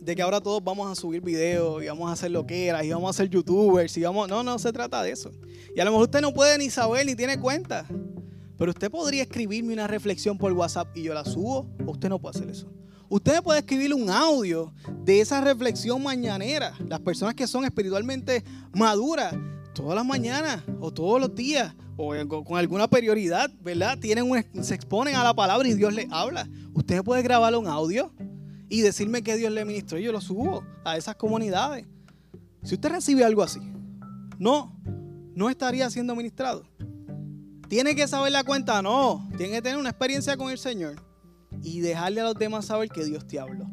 de 0.00 0.16
que 0.16 0.22
ahora 0.22 0.40
todos 0.40 0.62
vamos 0.64 0.90
a 0.90 1.00
subir 1.00 1.20
videos 1.20 1.82
y 1.82 1.86
vamos 1.86 2.08
a 2.08 2.12
hacer 2.12 2.30
lo 2.30 2.46
que 2.46 2.66
era 2.66 2.84
y 2.84 2.90
vamos 2.90 3.10
a 3.10 3.12
ser 3.18 3.28
youtubers 3.28 3.96
y 3.96 4.02
vamos. 4.02 4.28
No, 4.28 4.42
no 4.42 4.58
se 4.58 4.72
trata 4.72 5.02
de 5.02 5.12
eso. 5.12 5.30
Y 5.74 5.80
a 5.80 5.84
lo 5.84 5.90
mejor 5.90 6.04
usted 6.04 6.20
no 6.20 6.32
puede 6.32 6.56
ni 6.58 6.70
saber 6.70 7.06
ni 7.06 7.14
tiene 7.14 7.38
cuenta. 7.38 7.86
Pero 8.56 8.72
usted 8.72 8.90
podría 8.90 9.22
escribirme 9.22 9.72
una 9.72 9.86
reflexión 9.86 10.36
por 10.36 10.52
WhatsApp 10.52 10.94
y 10.94 11.02
yo 11.02 11.14
la 11.14 11.24
subo, 11.24 11.66
o 11.86 11.92
usted 11.92 12.10
no 12.10 12.18
puede 12.18 12.36
hacer 12.36 12.50
eso. 12.50 12.70
Usted 13.08 13.42
puede 13.42 13.60
escribir 13.60 13.94
un 13.94 14.10
audio 14.10 14.72
de 15.02 15.20
esa 15.20 15.40
reflexión 15.40 16.02
mañanera. 16.02 16.74
Las 16.86 17.00
personas 17.00 17.34
que 17.34 17.46
son 17.46 17.64
espiritualmente 17.64 18.44
maduras, 18.72 19.34
todas 19.74 19.96
las 19.96 20.04
mañanas 20.04 20.62
o 20.78 20.92
todos 20.92 21.20
los 21.20 21.34
días 21.34 21.74
o 22.02 22.44
con 22.44 22.56
alguna 22.56 22.88
prioridad, 22.88 23.50
¿verdad? 23.60 23.98
Tienen 23.98 24.26
se 24.62 24.74
exponen 24.74 25.16
a 25.16 25.24
la 25.24 25.34
palabra 25.34 25.68
y 25.68 25.74
Dios 25.74 25.92
les 25.92 26.10
habla. 26.10 26.48
Usted 26.72 27.02
puede 27.02 27.22
grabar 27.22 27.54
un 27.54 27.66
audio 27.66 28.10
y 28.70 28.80
decirme 28.80 29.22
que 29.22 29.36
Dios 29.36 29.52
le 29.52 29.64
ministró 29.64 29.98
yo 29.98 30.10
lo 30.10 30.20
subo 30.20 30.64
a 30.84 30.96
esas 30.96 31.16
comunidades. 31.16 31.86
Si 32.62 32.74
usted 32.74 32.90
recibe 32.90 33.24
algo 33.24 33.42
así, 33.42 33.60
no, 34.38 34.74
no 35.34 35.50
estaría 35.50 35.90
siendo 35.90 36.14
ministrado. 36.14 36.64
Tiene 37.68 37.94
que 37.94 38.08
saber 38.08 38.32
la 38.32 38.44
cuenta, 38.44 38.80
no, 38.80 39.28
tiene 39.36 39.54
que 39.54 39.62
tener 39.62 39.78
una 39.78 39.90
experiencia 39.90 40.36
con 40.36 40.50
el 40.50 40.58
Señor 40.58 40.96
y 41.62 41.80
dejarle 41.80 42.22
a 42.22 42.24
los 42.24 42.34
demás 42.34 42.64
saber 42.64 42.88
que 42.88 43.04
Dios 43.04 43.26
te 43.26 43.38
habló. 43.38 43.68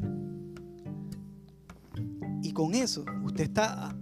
Y 2.43 2.51
con 2.51 2.75
eso, 2.75 3.05
usted 3.23 3.45
está 3.45 3.95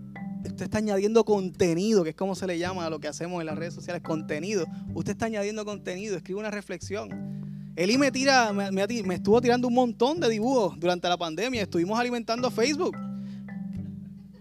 usted 0.48 0.66
está 0.66 0.78
añadiendo 0.80 1.24
contenido, 1.26 2.04
que 2.04 2.12
es 2.12 2.16
como 2.16 2.36
se 2.36 2.48
le 2.48 2.58
llama 2.58 2.86
a 2.86 2.90
lo 2.90 3.00
que 3.00 3.08
hacemos 3.08 3.40
en 3.42 3.48
las 3.48 3.58
redes 3.58 3.74
sociales, 3.74 4.02
contenido. 4.02 4.66
Usted 4.94 5.12
está 5.14 5.26
añadiendo 5.26 5.66
contenido, 5.66 6.16
escribe 6.16 6.40
una 6.40 6.52
reflexión. 6.52 7.36
Eli 7.76 7.98
me 7.98 8.12
tira, 8.12 8.54
me, 8.54 8.86
estuvo 9.14 9.42
tirando 9.42 9.68
un 9.68 9.74
montón 9.74 10.20
de 10.20 10.30
dibujos 10.30 10.80
durante 10.80 11.10
la 11.10 11.18
pandemia. 11.18 11.64
Estuvimos 11.64 12.00
alimentando 12.00 12.50
Facebook. 12.50 12.96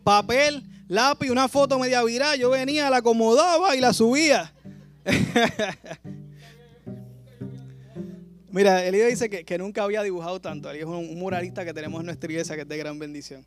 Papel, 0.05 0.63
lápiz, 0.87 1.31
una 1.31 1.49
foto 1.49 1.79
media 1.79 2.03
viral. 2.05 2.39
Yo 2.39 2.51
venía, 2.51 2.91
la 2.91 2.99
acomodaba 2.99 3.75
y 3.75 3.81
la 3.81 3.93
subía. 3.93 4.55
Mira, 8.53 8.85
Eli 8.87 9.01
dice 9.01 9.29
que, 9.29 9.59
nunca 9.59 9.83
había 9.83 10.03
dibujado 10.05 10.41
tanto. 10.41 10.71
Eli 10.71 10.79
es 10.79 10.85
un 10.85 11.19
muralista 11.19 11.65
que 11.65 11.75
tenemos 11.75 11.99
en 12.01 12.07
nuestra 12.07 12.31
iglesia 12.31 12.55
que 12.55 12.63
es 12.63 12.69
de 12.69 12.77
gran 12.77 13.01
bendición. 13.01 13.45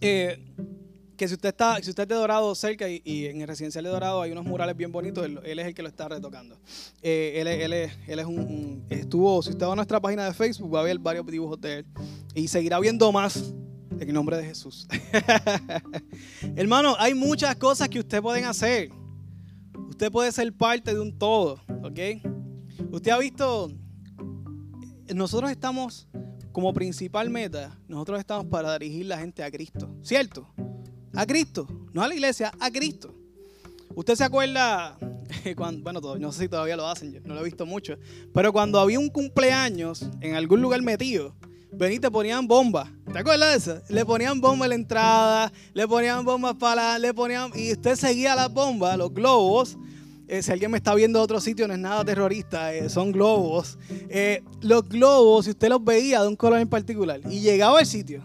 Eh, 0.00 0.38
que 1.16 1.26
si 1.28 1.34
usted 1.34 1.48
está, 1.48 1.76
si 1.82 1.90
usted 1.90 2.02
es 2.02 2.08
de 2.08 2.14
Dorado 2.14 2.54
cerca 2.54 2.86
y, 2.88 3.26
en 3.26 3.40
el 3.40 3.48
residencial 3.48 3.84
de 3.84 3.90
Dorado 3.90 4.20
hay 4.20 4.32
unos 4.32 4.44
murales 4.44 4.76
bien 4.76 4.92
bonitos, 4.92 5.24
él, 5.24 5.58
es 5.58 5.66
el 5.66 5.74
que 5.74 5.82
lo 5.82 5.88
está 5.88 6.08
retocando. 6.08 6.58
Eh, 7.02 7.34
él, 7.36 7.46
él, 7.46 7.72
él, 8.06 8.18
es 8.18 8.26
un, 8.26 8.84
estuvo, 8.90 9.42
si 9.42 9.50
usted 9.50 9.66
va 9.66 9.72
a 9.72 9.76
nuestra 9.76 10.00
página 10.00 10.26
de 10.26 10.34
Facebook 10.34 10.74
va 10.74 10.80
a 10.80 10.84
ver 10.84 10.98
varios 10.98 11.26
dibujos 11.26 11.60
de 11.60 11.78
él 11.78 11.86
y 12.34 12.48
seguirá 12.48 12.78
viendo 12.80 13.10
más 13.12 13.54
en 13.92 14.08
el 14.08 14.14
nombre 14.14 14.36
de 14.36 14.44
Jesús. 14.44 14.86
Hermano, 16.56 16.94
hay 16.98 17.14
muchas 17.14 17.56
cosas 17.56 17.88
que 17.88 17.98
usted 17.98 18.20
pueden 18.20 18.44
hacer. 18.44 18.90
Usted 19.88 20.12
puede 20.12 20.30
ser 20.32 20.52
parte 20.52 20.92
de 20.92 21.00
un 21.00 21.16
todo, 21.18 21.60
¿ok? 21.82 21.98
Usted 22.90 23.10
ha 23.10 23.18
visto, 23.18 23.72
nosotros 25.14 25.50
estamos 25.50 26.08
como 26.56 26.72
principal 26.72 27.28
meta, 27.28 27.78
nosotros 27.86 28.18
estamos 28.18 28.46
para 28.46 28.78
dirigir 28.78 29.04
la 29.04 29.18
gente 29.18 29.44
a 29.44 29.50
Cristo, 29.50 29.90
¿cierto? 30.02 30.48
A 31.12 31.26
Cristo, 31.26 31.66
no 31.92 32.02
a 32.02 32.08
la 32.08 32.14
iglesia, 32.14 32.50
a 32.58 32.70
Cristo. 32.70 33.14
Usted 33.94 34.14
se 34.14 34.24
acuerda, 34.24 34.96
cuando, 35.54 35.82
bueno, 35.82 36.00
no 36.18 36.32
sé 36.32 36.44
si 36.44 36.48
todavía 36.48 36.74
lo 36.74 36.88
hacen, 36.88 37.12
yo 37.12 37.20
no 37.26 37.34
lo 37.34 37.42
he 37.42 37.44
visto 37.44 37.66
mucho, 37.66 37.98
pero 38.32 38.54
cuando 38.54 38.80
había 38.80 38.98
un 38.98 39.10
cumpleaños 39.10 40.08
en 40.22 40.34
algún 40.34 40.62
lugar 40.62 40.80
metido, 40.80 41.34
vení 41.72 41.98
te 41.98 42.10
ponían 42.10 42.46
bombas. 42.46 42.88
¿Te 43.12 43.18
acuerdas 43.18 43.50
de 43.50 43.72
eso? 43.74 43.82
Le 43.90 44.06
ponían 44.06 44.40
bombas 44.40 44.64
en 44.64 44.70
la 44.70 44.74
entrada, 44.76 45.52
le 45.74 45.86
ponían 45.86 46.24
bombas 46.24 46.54
para, 46.54 46.98
le 46.98 47.12
ponían, 47.12 47.50
y 47.54 47.72
usted 47.72 47.96
seguía 47.96 48.34
las 48.34 48.50
bombas, 48.50 48.96
los 48.96 49.12
globos, 49.12 49.76
eh, 50.28 50.42
si 50.42 50.50
alguien 50.50 50.70
me 50.70 50.78
está 50.78 50.94
viendo 50.94 51.20
de 51.20 51.24
otro 51.24 51.40
sitio, 51.40 51.68
no 51.68 51.74
es 51.74 51.78
nada 51.78 52.04
terrorista, 52.04 52.74
eh, 52.74 52.88
son 52.88 53.12
globos. 53.12 53.78
Eh, 54.08 54.42
los 54.60 54.88
globos, 54.88 55.44
si 55.44 55.52
usted 55.52 55.68
los 55.68 55.84
veía 55.84 56.20
de 56.22 56.28
un 56.28 56.36
color 56.36 56.58
en 56.58 56.68
particular 56.68 57.20
y 57.30 57.40
llegaba 57.40 57.78
al 57.78 57.86
sitio, 57.86 58.24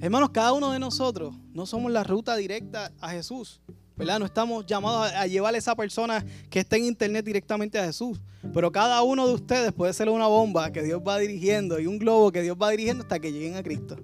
hermanos, 0.00 0.30
cada 0.30 0.52
uno 0.52 0.70
de 0.72 0.78
nosotros 0.78 1.34
no 1.54 1.64
somos 1.64 1.90
la 1.90 2.04
ruta 2.04 2.36
directa 2.36 2.92
a 3.00 3.10
Jesús, 3.10 3.62
¿verdad? 3.96 4.18
No 4.18 4.26
estamos 4.26 4.66
llamados 4.66 5.10
a, 5.10 5.26
llevar 5.26 5.54
a 5.54 5.58
esa 5.58 5.74
persona 5.74 6.22
que 6.50 6.60
está 6.60 6.76
en 6.76 6.84
internet 6.84 7.24
directamente 7.24 7.78
a 7.78 7.86
Jesús, 7.86 8.20
pero 8.52 8.70
cada 8.70 9.02
uno 9.02 9.26
de 9.26 9.34
ustedes 9.34 9.72
puede 9.72 9.94
ser 9.94 10.10
una 10.10 10.26
bomba 10.26 10.70
que 10.70 10.82
Dios 10.82 11.00
va 11.06 11.18
dirigiendo 11.18 11.80
y 11.80 11.86
un 11.86 11.98
globo 11.98 12.30
que 12.30 12.42
Dios 12.42 12.58
va 12.60 12.70
dirigiendo 12.70 13.04
hasta 13.04 13.18
que 13.18 13.32
lleguen 13.32 13.56
a 13.56 13.62
Cristo. 13.62 13.96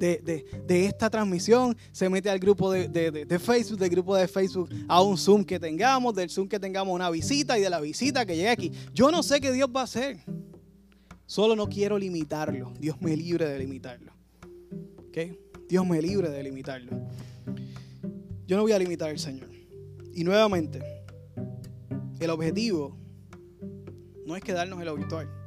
De, 0.00 0.86
esta 0.86 1.10
transmisión, 1.10 1.76
se 1.92 2.08
mete 2.08 2.30
al 2.30 2.38
grupo 2.38 2.72
de, 2.72 2.88
de, 2.88 3.38
Facebook, 3.38 3.78
del 3.78 3.90
grupo 3.90 4.16
de 4.16 4.26
Facebook 4.26 4.70
a 4.88 5.02
un 5.02 5.18
Zoom 5.18 5.44
que 5.44 5.60
tengamos, 5.60 6.14
del 6.14 6.30
Zoom 6.30 6.48
que 6.48 6.58
tengamos 6.58 6.94
una 6.94 7.10
visita 7.10 7.58
y 7.58 7.62
de 7.62 7.70
la 7.70 7.80
visita 7.80 8.24
que 8.24 8.34
llegue 8.34 8.48
aquí. 8.48 8.72
Yo 8.94 9.10
no 9.10 9.22
sé 9.22 9.40
qué 9.40 9.52
Dios 9.52 9.68
va 9.74 9.82
a 9.82 9.84
hacer. 9.84 10.18
Solo 11.26 11.54
no 11.54 11.68
quiero 11.68 11.98
limitarlo. 11.98 12.72
Dios 12.78 13.00
me 13.00 13.16
libre 13.16 13.46
de 13.46 13.58
limitarlo. 13.58 14.12
Dios 15.68 15.86
me 15.86 16.00
libre 16.00 16.30
de 16.30 16.42
limitarlo. 16.42 16.90
Yo 18.46 18.56
no 18.56 18.62
voy 18.62 18.72
a 18.72 18.78
limitar 18.78 19.10
al 19.10 19.18
Señor. 19.18 19.48
Y 20.14 20.24
nuevamente, 20.24 20.80
el 22.18 22.30
objetivo 22.30 22.96
no 24.26 24.34
es 24.34 24.42
quedarnos 24.42 24.80
en 24.80 24.86
lo 24.86 24.96
virtual. 24.96 25.39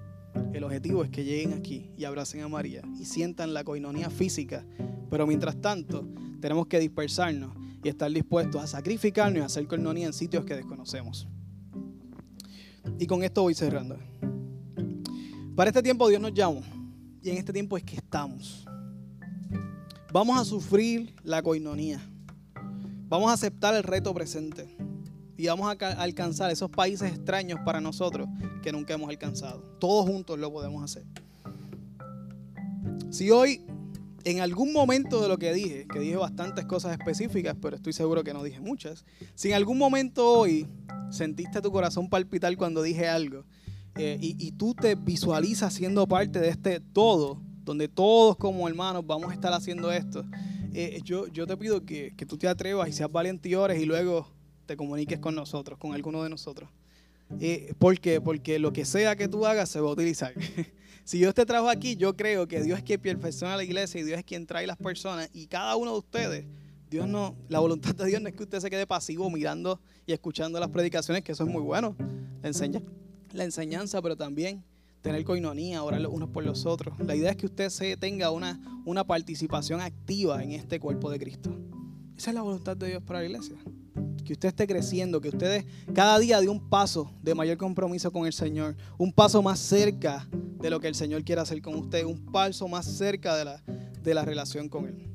El 0.53 0.63
objetivo 0.63 1.03
es 1.03 1.09
que 1.09 1.23
lleguen 1.23 1.53
aquí 1.53 1.91
y 1.97 2.05
abracen 2.05 2.41
a 2.41 2.47
María 2.47 2.81
y 2.99 3.05
sientan 3.05 3.53
la 3.53 3.63
coinonía 3.63 4.09
física. 4.09 4.65
Pero 5.09 5.27
mientras 5.27 5.59
tanto, 5.61 6.07
tenemos 6.39 6.67
que 6.67 6.79
dispersarnos 6.79 7.51
y 7.83 7.89
estar 7.89 8.11
dispuestos 8.11 8.61
a 8.61 8.67
sacrificarnos 8.67 9.41
y 9.41 9.45
hacer 9.45 9.67
coinonía 9.67 10.07
en 10.07 10.13
sitios 10.13 10.45
que 10.45 10.55
desconocemos. 10.55 11.27
Y 12.99 13.07
con 13.07 13.23
esto 13.23 13.43
voy 13.43 13.53
cerrando. 13.53 13.97
Para 15.55 15.69
este 15.69 15.83
tiempo 15.83 16.07
Dios 16.07 16.21
nos 16.21 16.33
llama 16.33 16.61
y 17.21 17.29
en 17.29 17.37
este 17.37 17.53
tiempo 17.53 17.77
es 17.77 17.83
que 17.83 17.95
estamos. 17.95 18.65
Vamos 20.11 20.39
a 20.39 20.45
sufrir 20.45 21.13
la 21.23 21.41
coinonía. 21.41 21.99
Vamos 23.07 23.29
a 23.29 23.33
aceptar 23.33 23.75
el 23.75 23.83
reto 23.83 24.13
presente 24.13 24.72
y 25.43 25.47
vamos 25.47 25.67
a 25.67 25.87
alcanzar 26.01 26.51
esos 26.51 26.69
países 26.69 27.11
extraños 27.11 27.59
para 27.65 27.81
nosotros 27.81 28.29
que 28.61 28.71
nunca 28.71 28.93
hemos 28.93 29.09
alcanzado. 29.09 29.59
Todos 29.77 30.05
juntos 30.05 30.39
lo 30.39 30.49
podemos 30.53 30.81
hacer. 30.81 31.03
Si 33.09 33.29
hoy, 33.29 33.59
en 34.23 34.39
algún 34.39 34.71
momento 34.71 35.21
de 35.21 35.27
lo 35.27 35.37
que 35.37 35.53
dije, 35.53 35.85
que 35.91 35.99
dije 35.99 36.15
bastantes 36.15 36.63
cosas 36.63 36.97
específicas, 36.97 37.57
pero 37.61 37.75
estoy 37.75 37.91
seguro 37.91 38.23
que 38.23 38.33
no 38.33 38.41
dije 38.41 38.61
muchas, 38.61 39.03
si 39.35 39.49
en 39.49 39.55
algún 39.55 39.77
momento 39.77 40.25
hoy 40.25 40.65
sentiste 41.09 41.61
tu 41.61 41.73
corazón 41.73 42.09
palpitar 42.09 42.55
cuando 42.55 42.81
dije 42.81 43.09
algo 43.09 43.43
eh, 43.97 44.17
y, 44.21 44.53
tú 44.53 44.73
te 44.73 44.95
visualizas 44.95 45.73
siendo 45.73 46.07
parte 46.07 46.39
de 46.39 46.47
este 46.47 46.79
todo, 46.79 47.41
donde 47.65 47.89
todos 47.89 48.37
como 48.37 48.65
hermanos 48.69 49.05
vamos 49.05 49.29
a 49.29 49.33
estar 49.33 49.51
haciendo 49.51 49.91
esto, 49.91 50.23
eh, 50.73 51.01
yo, 51.03 51.27
yo 51.27 51.45
te 51.45 51.57
pido 51.57 51.83
que, 51.85 52.13
que 52.15 52.25
tú 52.25 52.37
te 52.37 52.47
atrevas 52.47 52.87
y 52.87 52.93
seas 52.93 53.11
valiente 53.11 53.49
y 53.49 53.55
ores 53.55 53.81
y 53.81 53.85
luego 53.85 54.32
te 54.65 54.77
comuniques 54.77 55.19
con 55.19 55.35
nosotros, 55.35 55.77
con 55.77 55.93
alguno 55.93 56.23
de 56.23 56.29
nosotros. 56.29 56.69
Eh, 57.39 57.73
¿Por 57.79 57.99
qué? 57.99 58.21
Porque 58.21 58.59
lo 58.59 58.73
que 58.73 58.85
sea 58.85 59.15
que 59.15 59.27
tú 59.27 59.45
hagas 59.45 59.69
se 59.69 59.79
va 59.79 59.89
a 59.89 59.93
utilizar. 59.93 60.33
si 61.03 61.17
Dios 61.17 61.33
te 61.33 61.45
trajo 61.45 61.69
aquí, 61.69 61.95
yo 61.95 62.15
creo 62.15 62.47
que 62.47 62.61
Dios 62.61 62.77
es 62.79 62.83
quien 62.83 62.99
perfecciona 62.99 63.57
la 63.57 63.63
iglesia 63.63 64.01
y 64.01 64.03
Dios 64.03 64.19
es 64.19 64.25
quien 64.25 64.45
trae 64.45 64.67
las 64.67 64.77
personas. 64.77 65.29
Y 65.33 65.47
cada 65.47 65.75
uno 65.75 65.91
de 65.91 65.97
ustedes, 65.97 66.45
Dios 66.89 67.07
no, 67.07 67.35
la 67.49 67.59
voluntad 67.59 67.95
de 67.95 68.05
Dios 68.05 68.21
no 68.21 68.29
es 68.29 68.35
que 68.35 68.43
usted 68.43 68.59
se 68.59 68.69
quede 68.69 68.85
pasivo 68.85 69.29
mirando 69.29 69.79
y 70.05 70.13
escuchando 70.13 70.59
las 70.59 70.69
predicaciones, 70.69 71.23
que 71.23 71.31
eso 71.31 71.43
es 71.43 71.49
muy 71.49 71.61
bueno. 71.61 71.95
La, 72.41 72.49
enseña, 72.49 72.81
la 73.31 73.43
enseñanza, 73.43 74.01
pero 74.01 74.15
también 74.15 74.63
tener 75.01 75.23
coinonía, 75.25 75.83
orar 75.83 75.99
los 75.99 76.13
unos 76.13 76.29
por 76.29 76.45
los 76.45 76.65
otros. 76.65 76.97
La 76.99 77.15
idea 77.15 77.31
es 77.31 77.37
que 77.37 77.47
usted 77.47 77.69
se 77.69 77.97
tenga 77.97 78.31
una, 78.31 78.81
una 78.85 79.03
participación 79.03 79.81
activa 79.81 80.41
en 80.43 80.51
este 80.51 80.79
cuerpo 80.79 81.09
de 81.09 81.19
Cristo. 81.19 81.57
Esa 82.15 82.29
es 82.29 82.35
la 82.35 82.41
voluntad 82.41 82.77
de 82.77 82.87
Dios 82.87 83.03
para 83.03 83.19
la 83.19 83.25
iglesia 83.25 83.57
que 84.23 84.33
usted 84.33 84.49
esté 84.49 84.67
creciendo, 84.67 85.21
que 85.21 85.29
ustedes 85.29 85.65
cada 85.93 86.19
día 86.19 86.39
dé 86.39 86.49
un 86.49 86.69
paso 86.69 87.11
de 87.21 87.35
mayor 87.35 87.57
compromiso 87.57 88.11
con 88.11 88.25
el 88.25 88.33
Señor, 88.33 88.75
un 88.97 89.11
paso 89.11 89.41
más 89.41 89.59
cerca 89.59 90.27
de 90.31 90.69
lo 90.69 90.79
que 90.79 90.87
el 90.87 90.95
Señor 90.95 91.23
quiere 91.23 91.41
hacer 91.41 91.61
con 91.61 91.75
usted, 91.75 92.05
un 92.05 92.25
paso 92.31 92.67
más 92.67 92.85
cerca 92.85 93.35
de 93.35 93.45
la, 93.45 93.63
de 94.01 94.13
la 94.13 94.25
relación 94.25 94.69
con 94.69 94.85
Él. 94.85 95.13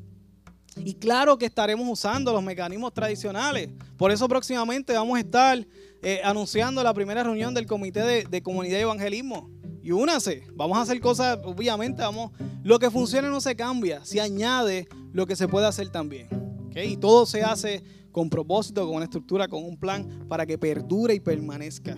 Y 0.84 0.94
claro 0.94 1.38
que 1.38 1.46
estaremos 1.46 1.86
usando 1.88 2.32
los 2.32 2.42
mecanismos 2.42 2.92
tradicionales. 2.92 3.70
Por 3.96 4.10
eso 4.10 4.28
próximamente 4.28 4.92
vamos 4.92 5.16
a 5.16 5.20
estar 5.20 5.66
eh, 6.02 6.20
anunciando 6.22 6.82
la 6.82 6.94
primera 6.94 7.22
reunión 7.22 7.54
del 7.54 7.66
Comité 7.66 8.24
de, 8.24 8.42
Comunidad 8.42 8.78
y 8.78 8.82
Evangelismo. 8.82 9.50
Y 9.82 9.90
únase, 9.92 10.44
vamos 10.54 10.78
a 10.78 10.82
hacer 10.82 11.00
cosas, 11.00 11.38
obviamente, 11.44 12.02
vamos, 12.02 12.32
lo 12.62 12.78
que 12.78 12.90
funciona 12.90 13.28
no 13.28 13.40
se 13.40 13.56
cambia, 13.56 14.04
se 14.04 14.20
añade 14.20 14.86
lo 15.12 15.26
que 15.26 15.34
se 15.34 15.48
puede 15.48 15.66
hacer 15.66 15.88
también. 15.88 16.28
Y 16.74 16.96
todo 16.96 17.26
se 17.26 17.42
hace 17.42 17.82
con 18.18 18.28
propósito, 18.28 18.84
con 18.84 18.96
una 18.96 19.04
estructura, 19.04 19.46
con 19.46 19.62
un 19.62 19.76
plan 19.76 20.26
para 20.28 20.44
que 20.44 20.58
perdure 20.58 21.14
y 21.14 21.20
permanezca. 21.20 21.96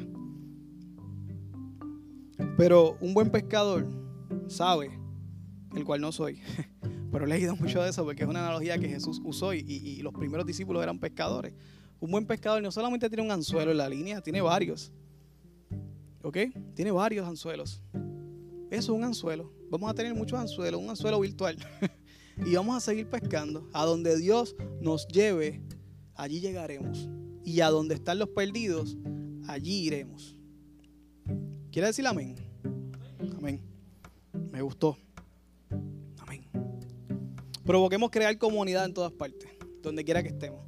Pero 2.59 2.99
un 3.01 3.15
buen 3.15 3.31
pescador 3.31 3.89
sabe, 4.47 4.91
el 5.75 5.83
cual 5.83 6.03
no 6.03 6.13
soy, 6.13 6.39
pero 7.11 7.25
he 7.25 7.29
leído 7.29 7.57
mucho 7.57 7.83
de 7.83 7.89
eso 7.89 8.05
porque 8.05 8.25
es 8.25 8.29
una 8.29 8.41
analogía 8.41 8.77
que 8.77 8.87
Jesús 8.87 9.19
usó 9.25 9.55
y, 9.55 10.03
los 10.03 10.13
primeros 10.13 10.45
discípulos 10.45 10.83
eran 10.83 10.99
pescadores. 10.99 11.55
Un 12.01 12.11
buen 12.11 12.27
pescador 12.27 12.63
no 12.63 12.71
solamente 12.71 13.09
tiene 13.09 13.23
un 13.23 13.31
anzuelo 13.31 13.71
en 13.71 13.79
la 13.79 13.89
línea, 13.89 14.21
tiene 14.21 14.43
varios. 14.43 14.93
¿Ok? 16.23 16.37
Tiene 16.75 16.91
varios 16.91 17.27
anzuelos. 17.27 17.81
Eso 18.71 18.93
es 18.93 18.99
un 18.99 19.05
anzuelo. 19.05 19.55
Vamos 19.71 19.91
a 19.91 19.95
tener 19.95 20.15
muchos 20.15 20.39
anzuelos, 20.39 20.83
un 20.83 20.91
anzuelo 20.91 21.19
virtual. 21.19 21.57
y 22.45 22.55
vamos 22.57 22.77
a 22.77 22.81
seguir 22.81 23.09
pescando 23.09 23.71
a 23.73 23.87
donde 23.87 24.19
Dios 24.19 24.55
nos 24.83 25.09
lleve 25.09 25.63
allí 26.21 26.41
llegaremos. 26.41 27.09
Y 27.45 27.63
a 27.63 27.71
donde 27.71 27.95
están 27.95 28.19
los 28.19 28.29
perdidos, 28.29 28.97
allí 29.49 29.87
iremos. 29.87 30.37
¿Quiere 31.73 31.89
decir 31.89 32.07
amén? 32.07 32.37
Amén. 33.39 33.61
Me 34.53 34.61
gustó. 34.61 34.99
Amén. 36.19 36.45
Provoquemos 37.65 38.11
crear 38.11 38.37
comunidad 38.37 38.85
en 38.85 38.95
todas 38.95 39.13
partes, 39.13 39.49
donde 39.83 40.05
quiera 40.05 40.23
que 40.23 40.29
estemos. 40.29 40.61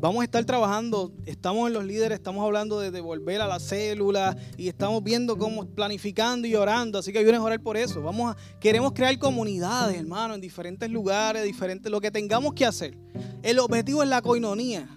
Vamos 0.00 0.22
a 0.22 0.24
estar 0.24 0.44
trabajando, 0.44 1.12
estamos 1.26 1.68
en 1.68 1.74
los 1.74 1.84
líderes, 1.84 2.18
estamos 2.18 2.44
hablando 2.44 2.80
de 2.80 2.90
devolver 2.90 3.40
a 3.40 3.46
la 3.46 3.60
célula 3.60 4.36
y 4.56 4.68
estamos 4.68 5.02
viendo 5.04 5.38
cómo 5.38 5.64
planificando 5.66 6.48
y 6.48 6.54
orando, 6.56 6.98
así 6.98 7.12
que 7.12 7.20
ayúdenos 7.20 7.40
a 7.40 7.44
orar 7.44 7.60
por 7.60 7.76
eso. 7.76 8.02
Vamos 8.02 8.34
a, 8.34 8.58
queremos 8.58 8.92
crear 8.92 9.16
comunidades, 9.18 9.96
hermano, 9.96 10.34
en 10.34 10.40
diferentes 10.40 10.90
lugares, 10.90 11.44
diferentes, 11.44 11.90
lo 11.90 12.00
que 12.00 12.10
tengamos 12.10 12.52
que 12.54 12.66
hacer. 12.66 12.98
El 13.42 13.58
objetivo 13.60 14.02
es 14.02 14.08
la 14.08 14.22
coinonía. 14.22 14.88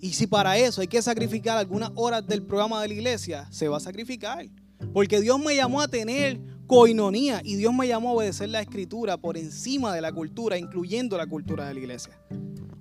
Y 0.00 0.14
si 0.14 0.26
para 0.26 0.58
eso 0.58 0.80
hay 0.80 0.88
que 0.88 1.00
sacrificar 1.00 1.56
algunas 1.56 1.92
horas 1.94 2.26
del 2.26 2.42
programa 2.42 2.82
de 2.82 2.88
la 2.88 2.94
iglesia, 2.94 3.46
se 3.50 3.68
va 3.68 3.76
a 3.76 3.80
sacrificar. 3.80 4.48
Porque 4.92 5.20
Dios 5.20 5.38
me 5.38 5.54
llamó 5.54 5.80
a 5.80 5.86
tener 5.86 6.40
coinonía 6.76 7.40
y 7.44 7.56
Dios 7.56 7.74
me 7.74 7.86
llamó 7.86 8.10
a 8.10 8.12
obedecer 8.12 8.48
la 8.48 8.60
escritura 8.60 9.16
por 9.16 9.36
encima 9.36 9.94
de 9.94 10.00
la 10.00 10.12
cultura, 10.12 10.58
incluyendo 10.58 11.16
la 11.16 11.26
cultura 11.26 11.68
de 11.68 11.74
la 11.74 11.80
iglesia 11.80 12.18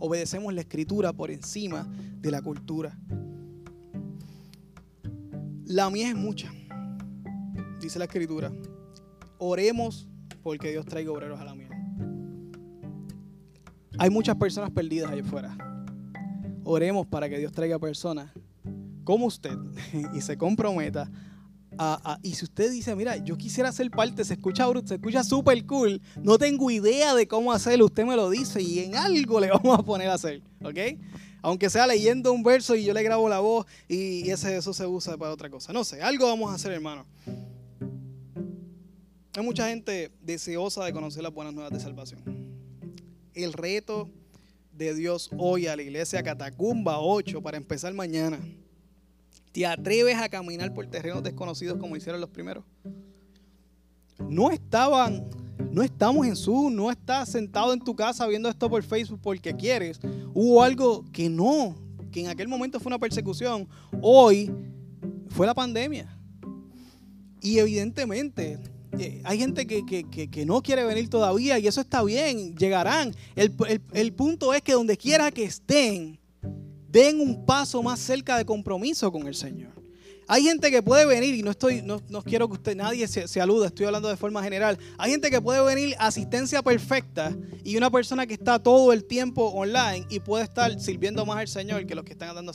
obedecemos 0.02 0.52
la 0.54 0.62
escritura 0.62 1.14
por 1.14 1.30
encima 1.30 1.88
de 2.20 2.32
la 2.32 2.42
cultura. 2.42 2.98
La 5.66 5.90
mía 5.90 6.10
es 6.10 6.16
mucha, 6.16 6.52
dice 7.80 8.00
la 8.00 8.06
escritura. 8.06 8.52
Oremos 9.38 10.08
porque 10.42 10.72
Dios 10.72 10.86
traiga 10.86 11.12
obreros 11.12 11.40
a 11.40 11.46
la 11.46 11.56
mía. 11.56 11.70
Hay 14.00 14.10
muchas 14.10 14.36
personas 14.36 14.72
perdidas 14.72 15.12
allá 15.12 15.22
afuera. 15.22 15.56
Oremos 16.64 17.06
para 17.06 17.30
que 17.30 17.38
Dios 17.38 17.52
traiga 17.52 17.78
personas 17.78 18.32
como 19.04 19.28
usted 19.28 19.56
y 20.16 20.22
se 20.22 20.36
comprometa 20.36 21.10
y 22.22 22.36
si 22.36 22.46
usted 22.46 22.72
dice, 22.72 22.96
mira, 22.96 23.18
yo 23.18 23.38
quisiera 23.38 23.72
ser 23.72 23.90
parte, 23.90 24.24
se 24.24 24.34
escucha 24.34 24.68
bruto, 24.68 24.88
se 24.88 24.96
escucha 24.96 25.24
súper 25.24 25.66
cool, 25.66 26.02
no 26.22 26.38
tengo 26.38 26.70
idea 26.70 27.16
de 27.16 27.28
cómo 27.28 27.52
hacerlo, 27.52 27.86
usted 27.86 28.06
me 28.06 28.16
lo 28.16 28.30
dice 28.30 28.62
y 28.62 28.80
en 28.80 28.96
algo 28.96 29.40
le 29.40 29.48
vamos 29.52 29.80
a 29.80 29.84
poner 29.84 30.10
a 30.10 30.14
hacer, 30.14 30.42
¿ok? 30.64 31.00
Aunque 31.42 31.72
sea 31.72 31.88
leyendo 31.88 32.34
un 32.34 32.44
verso 32.44 32.76
y 32.76 32.84
yo 32.84 32.94
le 32.94 33.02
grabo 33.02 33.28
la 33.28 33.40
voz 33.40 33.66
y 33.88 34.30
eso 34.30 34.74
se 34.74 34.86
usa 34.86 35.18
para 35.18 35.32
otra 35.32 35.50
cosa. 35.50 35.74
No 35.74 35.84
sé, 35.84 36.00
algo 36.02 36.28
vamos 36.28 36.52
a 36.52 36.56
hacer, 36.56 36.72
hermano. 36.72 37.04
Hay 39.34 39.44
mucha 39.44 39.68
gente 39.68 40.12
deseosa 40.22 40.86
de 40.86 40.94
conocer 40.94 41.24
las 41.24 41.34
buenas 41.34 41.54
nuevas 41.54 41.74
de 41.74 41.80
salvación. 41.80 42.22
El 43.34 43.54
reto 43.54 44.08
de 44.72 44.94
Dios 44.94 45.32
hoy 45.38 45.66
a 45.66 45.76
la 45.76 45.82
iglesia 45.82 46.22
Catacumba 46.22 47.00
8 47.00 47.42
para 47.42 47.58
empezar 47.58 47.92
mañana 47.96 48.40
¿Te 49.52 49.66
atreves 49.66 50.18
a 50.18 50.30
caminar 50.30 50.74
por 50.74 50.88
terrenos 50.88 51.24
desconocidos 51.24 51.78
como 51.78 51.96
hicieron 51.96 52.22
los 52.22 52.30
primeros? 52.30 52.64
No 54.30 54.50
estaban, 54.50 55.30
no 55.72 55.84
estamos 55.84 56.26
en 56.26 56.36
Zoom, 56.36 56.74
no 56.74 56.90
estás 56.90 57.30
sentado 57.30 57.74
en 57.74 57.80
tu 57.80 57.96
casa 57.96 58.28
viendo 58.28 58.48
esto 58.48 58.70
por 58.70 58.82
Facebook 58.84 59.20
porque 59.22 59.54
quieres. 59.56 60.00
Hubo 60.34 60.64
algo 60.64 61.04
que 61.12 61.30
no, 61.30 61.76
que 62.12 62.22
en 62.22 62.28
aquel 62.28 62.48
momento 62.48 62.80
fue 62.80 62.92
una 62.92 63.00
persecución. 63.00 63.68
Hoy 64.02 64.52
fue 65.30 65.46
la 65.46 65.54
pandemia. 65.54 66.18
Y 67.42 67.58
evidentemente 67.58 68.60
eh, 68.98 69.22
hay 69.26 69.38
gente 69.38 69.66
que, 69.66 70.46
no 70.46 70.62
quiere 70.62 70.86
venir 70.86 71.10
todavía 71.10 71.60
y 71.60 71.68
eso 71.68 71.82
está 71.82 72.04
bien, 72.04 72.56
llegarán. 72.56 73.14
El, 73.36 73.54
el 73.92 74.14
punto 74.14 74.54
es 74.54 74.62
que 74.62 74.74
donde 74.74 74.96
quiera 74.96 75.30
que 75.32 75.44
estén, 75.44 76.21
den 76.92 77.22
un 77.22 77.46
paso 77.46 77.82
más 77.82 78.00
cerca 78.00 78.38
de 78.38 78.46
compromiso 78.46 79.12
con 79.12 79.28
el 79.28 79.36
Señor. 79.36 79.81
Hay 80.34 80.44
gente 80.44 80.72
que 80.72 80.82
puede 80.82 81.06
venir, 81.06 81.36
y 81.36 81.44
no 81.44 81.52
estoy, 81.52 81.82
no, 81.82 82.02
no 82.08 82.24
quiero 82.24 82.48
que 82.48 82.54
usted, 82.54 82.74
nadie 82.74 83.06
se, 83.06 83.28
se 83.28 83.42
alude, 83.42 83.68
estoy 83.68 83.86
hablando 83.88 84.08
de 84.08 84.16
forma 84.16 84.42
general. 84.42 84.78
Hay 84.98 85.12
gente 85.12 85.30
que 85.30 85.42
puede 85.42 85.62
venir 85.62 85.94
asistencia 86.00 86.62
perfecta 86.62 87.36
y 87.66 87.76
una 87.76 87.92
persona 87.92 88.26
que 88.26 88.36
está 88.36 88.58
todo 88.58 88.94
el 88.94 89.04
tiempo 89.04 89.48
online 89.48 90.08
y 90.10 90.22
puede 90.22 90.46
estar 90.46 90.80
sirviendo 90.80 91.26
más 91.26 91.40
al 91.40 91.50
Señor 91.50 91.86
que 91.86 91.96
los 91.96 92.06
que 92.06 92.14
están 92.14 92.34
dando 92.34 92.54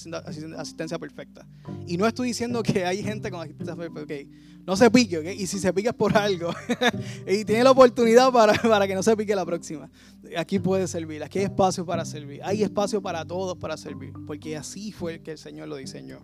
asistencia 0.56 0.98
perfecta. 0.98 1.46
Y 1.86 1.98
no 1.98 2.06
estoy 2.06 2.28
diciendo 2.28 2.62
que 2.62 2.86
hay 2.86 3.02
gente 3.02 3.30
con 3.30 3.42
asistencia 3.42 3.76
perfecta, 3.76 4.04
okay. 4.04 4.30
no 4.64 4.74
se 4.74 4.90
pique, 4.90 5.18
¿ok? 5.18 5.26
Y 5.38 5.46
si 5.46 5.58
se 5.58 5.70
pique 5.74 5.90
es 5.90 5.94
por 5.94 6.16
algo. 6.16 6.54
y 7.28 7.44
tiene 7.44 7.62
la 7.62 7.72
oportunidad 7.72 8.32
para, 8.32 8.54
para 8.54 8.86
que 8.86 8.94
no 8.94 9.02
se 9.02 9.14
pique 9.18 9.36
la 9.36 9.44
próxima. 9.44 9.90
Aquí 10.38 10.58
puede 10.60 10.88
servir, 10.88 11.22
aquí 11.22 11.40
hay 11.40 11.44
espacio 11.44 11.84
para 11.84 12.06
servir. 12.06 12.40
Hay 12.42 12.62
espacio 12.62 13.02
para 13.02 13.26
todos 13.26 13.58
para 13.58 13.76
servir, 13.76 14.14
porque 14.26 14.56
así 14.56 14.92
fue 14.92 15.20
que 15.20 15.32
el 15.32 15.38
Señor 15.38 15.68
lo 15.68 15.76
diseñó. 15.76 16.22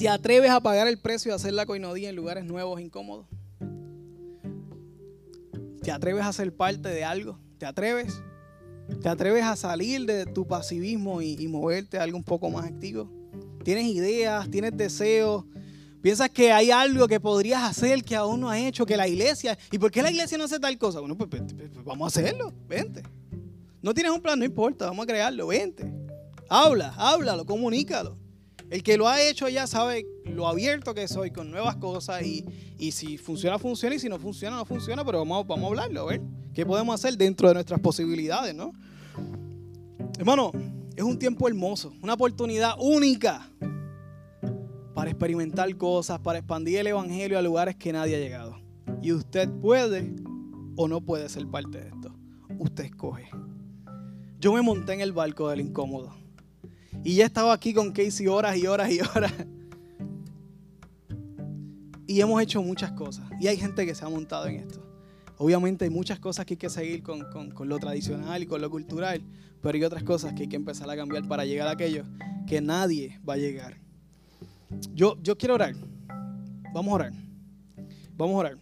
¿Te 0.00 0.08
atreves 0.08 0.50
a 0.50 0.60
pagar 0.60 0.88
el 0.88 0.96
precio 0.96 1.30
de 1.30 1.36
hacer 1.36 1.52
la 1.52 1.66
coinodía 1.66 2.08
en 2.08 2.16
lugares 2.16 2.46
nuevos 2.46 2.80
incómodos? 2.80 3.26
¿Te 5.82 5.90
atreves 5.90 6.24
a 6.24 6.32
ser 6.32 6.56
parte 6.56 6.88
de 6.88 7.04
algo? 7.04 7.38
¿Te 7.58 7.66
atreves? 7.66 8.22
¿Te 9.02 9.10
atreves 9.10 9.44
a 9.44 9.56
salir 9.56 10.06
de 10.06 10.24
tu 10.24 10.46
pasivismo 10.46 11.20
y, 11.20 11.46
moverte 11.48 11.98
a 11.98 12.04
algo 12.04 12.16
un 12.16 12.24
poco 12.24 12.48
más 12.48 12.64
activo? 12.64 13.10
¿Tienes 13.62 13.84
ideas? 13.88 14.50
¿Tienes 14.50 14.74
deseos? 14.74 15.44
¿Piensas 16.00 16.30
que 16.30 16.50
hay 16.50 16.70
algo 16.70 17.06
que 17.06 17.20
podrías 17.20 17.62
hacer 17.62 18.02
que 18.02 18.16
aún 18.16 18.40
no 18.40 18.48
has 18.48 18.60
hecho? 18.60 18.86
Que 18.86 18.96
la 18.96 19.06
iglesia... 19.06 19.58
¿Y 19.70 19.78
por 19.78 19.90
qué 19.90 20.00
la 20.00 20.10
iglesia 20.10 20.38
no 20.38 20.44
hace 20.44 20.58
tal 20.58 20.78
cosa? 20.78 21.00
Bueno, 21.00 21.14
pues, 21.14 21.28
pues, 21.28 21.42
pues, 21.42 21.68
pues 21.74 21.84
vamos 21.84 22.06
a 22.06 22.20
hacerlo. 22.20 22.54
Vente. 22.66 23.02
No 23.82 23.92
tienes 23.92 24.12
un 24.12 24.22
plan, 24.22 24.38
no 24.38 24.46
importa. 24.46 24.86
Vamos 24.86 25.02
a 25.02 25.06
crearlo. 25.06 25.48
Vente. 25.48 25.92
Habla, 26.48 26.94
háblalo, 26.96 27.44
comunícalo. 27.44 28.19
El 28.70 28.84
que 28.84 28.96
lo 28.96 29.08
ha 29.08 29.20
hecho 29.20 29.48
ya 29.48 29.66
sabe 29.66 30.06
lo 30.24 30.46
abierto 30.46 30.94
que 30.94 31.08
soy 31.08 31.32
con 31.32 31.50
nuevas 31.50 31.76
cosas 31.76 32.22
y, 32.22 32.92
si 32.92 33.18
funciona, 33.18 33.58
funciona 33.58 33.96
y 33.96 33.98
si 33.98 34.08
no 34.08 34.18
funciona, 34.18 34.56
no 34.56 34.64
funciona, 34.64 35.04
pero 35.04 35.18
vamos, 35.18 35.44
vamos 35.46 35.64
a 35.64 35.68
hablarlo, 35.68 36.02
a 36.02 36.04
ver 36.06 36.22
qué 36.54 36.64
podemos 36.64 36.94
hacer 36.94 37.16
dentro 37.16 37.48
de 37.48 37.54
nuestras 37.54 37.80
posibilidades, 37.80 38.54
¿no? 38.54 38.72
Hermano, 40.18 40.52
es 40.94 41.02
un 41.02 41.18
tiempo 41.18 41.48
hermoso, 41.48 41.92
una 42.00 42.14
oportunidad 42.14 42.74
única 42.78 43.50
para 44.94 45.10
experimentar 45.10 45.74
cosas, 45.76 46.20
para 46.20 46.38
expandir 46.38 46.78
el 46.78 46.86
Evangelio 46.86 47.38
a 47.38 47.42
lugares 47.42 47.74
que 47.74 47.92
nadie 47.92 48.16
ha 48.16 48.20
llegado. 48.20 48.60
Y 49.02 49.12
usted 49.12 49.48
puede 49.48 50.14
o 50.76 50.86
no 50.86 51.00
puede 51.00 51.28
ser 51.28 51.46
parte 51.48 51.80
de 51.80 51.88
esto. 51.88 52.14
Usted 52.58 52.84
escoge. 52.84 53.28
Yo 54.38 54.52
me 54.52 54.62
monté 54.62 54.92
en 54.92 55.00
el 55.00 55.12
barco 55.12 55.48
del 55.48 55.60
incómodo. 55.60 56.19
Y 57.02 57.14
ya 57.14 57.24
he 57.24 57.26
estado 57.26 57.50
aquí 57.50 57.72
con 57.72 57.92
Casey 57.92 58.26
horas 58.26 58.56
y 58.56 58.66
horas 58.66 58.90
y 58.90 59.00
horas. 59.00 59.32
Y 62.06 62.20
hemos 62.20 62.42
hecho 62.42 62.62
muchas 62.62 62.92
cosas. 62.92 63.24
Y 63.40 63.46
hay 63.46 63.56
gente 63.56 63.86
que 63.86 63.94
se 63.94 64.04
ha 64.04 64.08
montado 64.08 64.46
en 64.46 64.56
esto. 64.56 64.84
Obviamente 65.38 65.84
hay 65.84 65.90
muchas 65.90 66.18
cosas 66.18 66.44
que 66.44 66.54
hay 66.54 66.58
que 66.58 66.68
seguir 66.68 67.02
con, 67.02 67.24
lo 67.66 67.78
tradicional 67.78 68.42
y 68.42 68.46
con 68.46 68.60
lo 68.60 68.68
cultural. 68.68 69.22
Pero 69.62 69.76
hay 69.76 69.84
otras 69.84 70.02
cosas 70.02 70.34
que 70.34 70.42
hay 70.42 70.48
que 70.48 70.56
empezar 70.56 70.90
a 70.90 70.96
cambiar 70.96 71.26
para 71.28 71.44
llegar 71.44 71.68
a 71.68 71.72
aquello 71.72 72.04
que 72.46 72.60
nadie 72.60 73.18
va 73.26 73.34
a 73.34 73.36
llegar. 73.36 73.78
Yo, 74.92 75.16
yo 75.22 75.38
quiero 75.38 75.54
orar. 75.54 75.74
Vamos 76.74 76.92
a 76.92 76.94
orar. 76.94 77.12
Vamos 78.16 78.34
a 78.34 78.38
orar. 78.38 78.58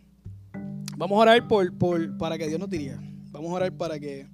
Vamos 0.96 1.18
a 1.18 1.22
orar 1.22 1.48
por, 1.48 1.76
por, 1.76 2.18
para 2.18 2.38
que 2.38 2.46
Dios 2.48 2.60
nos 2.60 2.70
diría. 2.70 3.00
Vamos 3.30 3.50
a 3.50 3.54
orar 3.54 3.72
para 3.72 3.98
que 3.98 4.28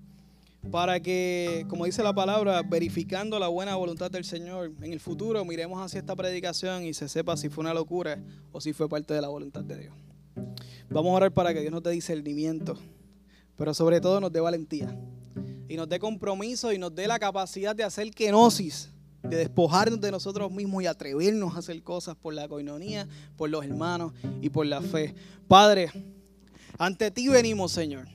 para 0.71 1.01
que, 1.01 1.67
como 1.69 1.85
dice 1.85 2.03
la 2.03 2.13
palabra, 2.13 2.63
verificando 2.63 3.39
la 3.39 3.49
buena 3.49 3.77
voluntad 3.77 4.11
del 4.11 4.25
Señor, 4.25 4.73
en 4.83 4.93
el 4.93 5.01
futuro 5.01 5.45
miremos 5.45 5.81
hacia 5.81 6.01
esta 6.01 6.17
predicación 6.17 6.85
y 6.85 6.95
se 6.95 7.09
sepa 7.09 7.37
si 7.37 7.49
fue 7.49 7.63
una 7.63 7.75
locura 7.75 8.23
o 8.53 8.61
si 8.61 8.73
fue 8.73 8.89
parte 8.89 9.15
de 9.15 9.21
la 9.21 9.29
voluntad 9.29 9.63
de 9.63 9.79
Dios. 9.79 9.95
Vamos 10.91 11.11
a 11.11 11.15
orar 11.15 11.33
para 11.33 11.55
que 11.55 11.61
Dios 11.61 11.73
nos 11.73 11.83
dé 11.83 11.91
discernimiento, 11.91 12.77
pero 13.57 13.73
sobre 13.75 14.01
todo 14.01 14.21
nos 14.21 14.33
dé 14.33 14.41
valentía 14.41 14.97
y 15.69 15.77
nos 15.77 15.89
dé 15.89 15.99
compromiso 15.99 16.73
y 16.73 16.79
nos 16.79 16.95
dé 16.95 17.07
la 17.07 17.19
capacidad 17.19 17.75
de 17.75 17.85
hacer 17.85 18.11
kenosis, 18.11 18.91
de 19.23 19.37
despojarnos 19.37 20.01
de 20.01 20.11
nosotros 20.11 20.51
mismos 20.51 20.83
y 20.83 20.87
atrevernos 20.87 21.55
a 21.55 21.59
hacer 21.59 21.83
cosas 21.83 22.17
por 22.17 22.35
la 22.35 22.49
coinonía, 22.49 23.09
por 23.37 23.49
los 23.49 23.65
hermanos 23.65 24.13
y 24.43 24.51
por 24.51 24.67
la 24.67 24.83
fe. 24.83 25.15
Padre, 25.49 25.91
ante 26.79 27.11
ti 27.11 27.29
venimos, 27.29 27.73
Señor. 27.73 28.09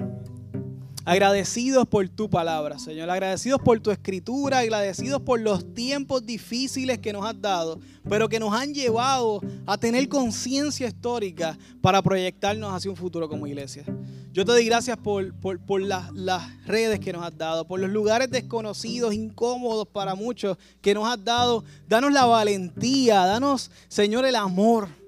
Agradecidos 1.10 1.88
por 1.88 2.08
tu 2.08 2.30
palabra, 2.30 2.78
Señor. 2.78 3.10
Agradecidos 3.10 3.60
por 3.60 3.80
tu 3.80 3.90
escritura, 3.90 4.60
agradecidos 4.60 5.20
por 5.20 5.40
los 5.42 5.74
tiempos 5.74 6.24
difíciles 6.24 7.00
que 7.00 7.12
nos 7.12 7.26
has 7.26 7.42
dado, 7.42 7.80
pero 8.08 8.30
que 8.30 8.40
nos 8.40 8.54
han 8.54 8.76
llevado 8.76 9.42
a 9.66 9.76
tener 9.80 10.08
conciencia 10.08 10.88
histórica 10.88 11.58
para 11.82 12.04
proyectarnos 12.04 12.72
hacia 12.72 12.92
un 12.92 12.96
futuro 12.96 13.28
como 13.28 13.48
iglesia. 13.48 13.86
Yo 14.34 14.46
te 14.46 14.52
doy 14.52 14.66
gracias 14.66 14.98
por, 14.98 15.34
por, 15.34 15.82
las, 15.82 16.12
las 16.14 16.44
redes 16.68 17.00
que 17.00 17.12
nos 17.12 17.26
has 17.26 17.36
dado, 17.36 17.66
por 17.66 17.80
los 17.80 17.90
lugares 17.90 18.30
desconocidos, 18.30 19.12
incómodos 19.12 19.88
para 19.88 20.14
muchos 20.14 20.60
que 20.80 20.94
nos 20.94 21.10
has 21.10 21.24
dado. 21.24 21.64
Danos 21.88 22.14
la 22.14 22.26
valentía, 22.26 23.26
danos, 23.26 23.72
Señor, 23.88 24.26
el 24.26 24.36
amor 24.36 24.99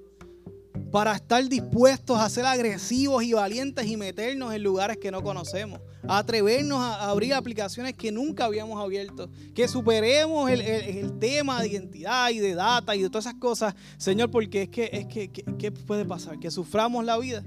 para 0.92 1.14
estar 1.14 1.48
dispuestos 1.48 2.18
a 2.18 2.28
ser 2.28 2.44
agresivos 2.44 3.24
y 3.24 3.32
valientes 3.32 3.86
y 3.86 3.96
meternos 3.96 4.54
en 4.54 4.62
lugares 4.62 4.98
que 4.98 5.10
no 5.10 5.22
conocemos 5.22 5.80
a 6.06 6.18
atrevernos 6.18 6.78
a 6.78 7.08
abrir 7.08 7.32
aplicaciones 7.32 7.94
que 7.94 8.12
nunca 8.12 8.44
habíamos 8.44 8.78
abierto, 8.80 9.30
que 9.54 9.68
superemos 9.68 10.50
el, 10.50 11.18
tema 11.18 11.62
de 11.62 11.68
identidad 11.68 12.30
y 12.30 12.40
de 12.40 12.54
data 12.54 12.94
y 12.94 13.02
de 13.02 13.08
todas 13.08 13.26
esas 13.26 13.38
cosas, 13.38 13.74
Señor, 13.96 14.30
porque 14.30 14.62
es 14.62 14.68
que, 14.68 14.90
es 14.92 15.06
que, 15.06 15.30
¿qué 15.30 15.72
puede 15.72 16.04
pasar? 16.04 16.38
Que 16.38 16.50
suframos 16.50 17.04
la 17.04 17.16
vida. 17.18 17.42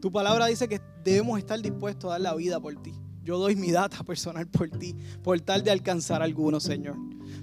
Tu 0.00 0.10
palabra 0.10 0.46
dice 0.46 0.68
que 0.68 0.80
debemos 1.04 1.38
estar 1.38 1.60
dispuestos 1.60 2.08
a 2.08 2.14
dar 2.14 2.20
la 2.20 2.34
vida 2.34 2.58
por 2.58 2.74
ti. 2.82 2.94
Yo 3.22 3.38
doy 3.38 3.54
mi 3.56 3.70
data 3.70 4.02
personal 4.04 4.46
por 4.46 4.70
ti, 4.70 4.94
por 5.22 5.38
tal 5.40 5.62
de 5.62 5.70
alcanzar 5.70 6.22
alguno, 6.22 6.58
Señor. 6.60 6.96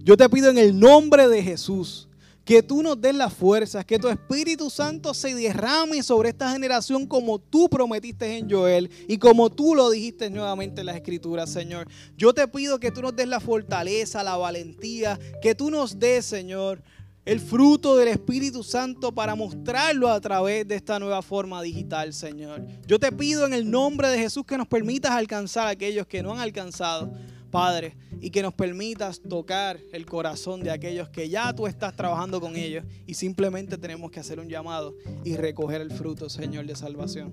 Yo 0.04 0.18
te 0.18 0.28
pido 0.30 0.50
en 0.50 0.58
el 0.58 0.78
nombre 0.78 1.28
de 1.28 1.44
Jesús 1.44 2.10
que 2.46 2.62
tú 2.62 2.84
nos 2.84 3.00
des 3.00 3.16
las 3.16 3.34
fuerzas, 3.34 3.86
que 3.86 3.98
tu 3.98 4.10
Espíritu 4.10 4.70
Santo 4.70 5.14
se 5.14 5.34
derrame 5.34 6.04
sobre 6.04 6.30
esta 6.30 6.52
generación 6.52 7.08
como 7.08 7.40
tú 7.40 7.70
prometiste 7.70 8.38
en 8.38 8.50
Joel 8.50 8.90
y 9.08 9.18
como 9.18 9.50
tú 9.50 9.76
lo 9.76 9.90
dijiste 9.90 10.30
nuevamente 10.30 10.82
en 10.82 10.88
las 10.88 10.96
Escrituras, 10.96 11.50
Señor. 11.50 11.88
Yo 12.18 12.34
te 12.34 12.48
pido 12.48 12.80
que 12.80 12.92
tú 12.92 13.02
nos 13.02 13.16
des 13.16 13.28
la 13.28 13.40
fortaleza, 13.40 14.24
la 14.24 14.36
valentía, 14.36 15.20
que 15.42 15.56
tú 15.56 15.70
nos 15.70 15.98
des, 16.00 16.26
Señor, 16.26 16.84
el 17.26 17.40
fruto 17.40 17.96
del 17.96 18.10
Espíritu 18.10 18.64
Santo 18.64 19.14
para 19.14 19.36
mostrarlo 19.36 20.10
a 20.10 20.20
través 20.20 20.68
de 20.68 20.76
esta 20.76 21.00
nueva 21.00 21.22
forma 21.22 21.62
digital, 21.62 22.14
Señor. 22.14 22.66
Yo 22.86 23.00
te 23.00 23.14
pido 23.14 23.46
en 23.46 23.54
el 23.54 23.72
nombre 23.72 24.10
de 24.10 24.18
Jesús 24.18 24.44
que 24.46 24.58
nos 24.58 24.68
permitas 24.68 25.12
alcanzar 25.12 25.68
a 25.68 25.72
aquellos 25.72 26.06
que 26.06 26.22
no 26.22 26.34
han 26.34 26.40
alcanzado. 26.40 27.14
Padre, 27.54 27.96
y 28.20 28.32
que 28.32 28.42
nos 28.42 28.56
permitas 28.56 29.22
tocar 29.22 29.80
el 29.92 30.08
corazón 30.08 30.64
de 30.64 30.72
aquellos 30.72 31.10
que 31.10 31.30
ya 31.30 31.54
tú 31.54 31.68
estás 31.68 31.96
trabajando 31.96 32.42
con 32.42 32.56
ellos 32.56 32.84
y 33.06 33.14
simplemente 33.14 33.78
tenemos 33.78 34.10
que 34.10 34.20
hacer 34.20 34.40
un 34.40 34.50
llamado 34.50 34.96
y 35.24 35.36
recoger 35.36 35.80
el 35.80 35.92
fruto, 35.92 36.30
Señor, 36.30 36.66
de 36.66 36.76
salvación. 36.76 37.32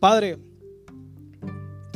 Padre, 0.00 0.38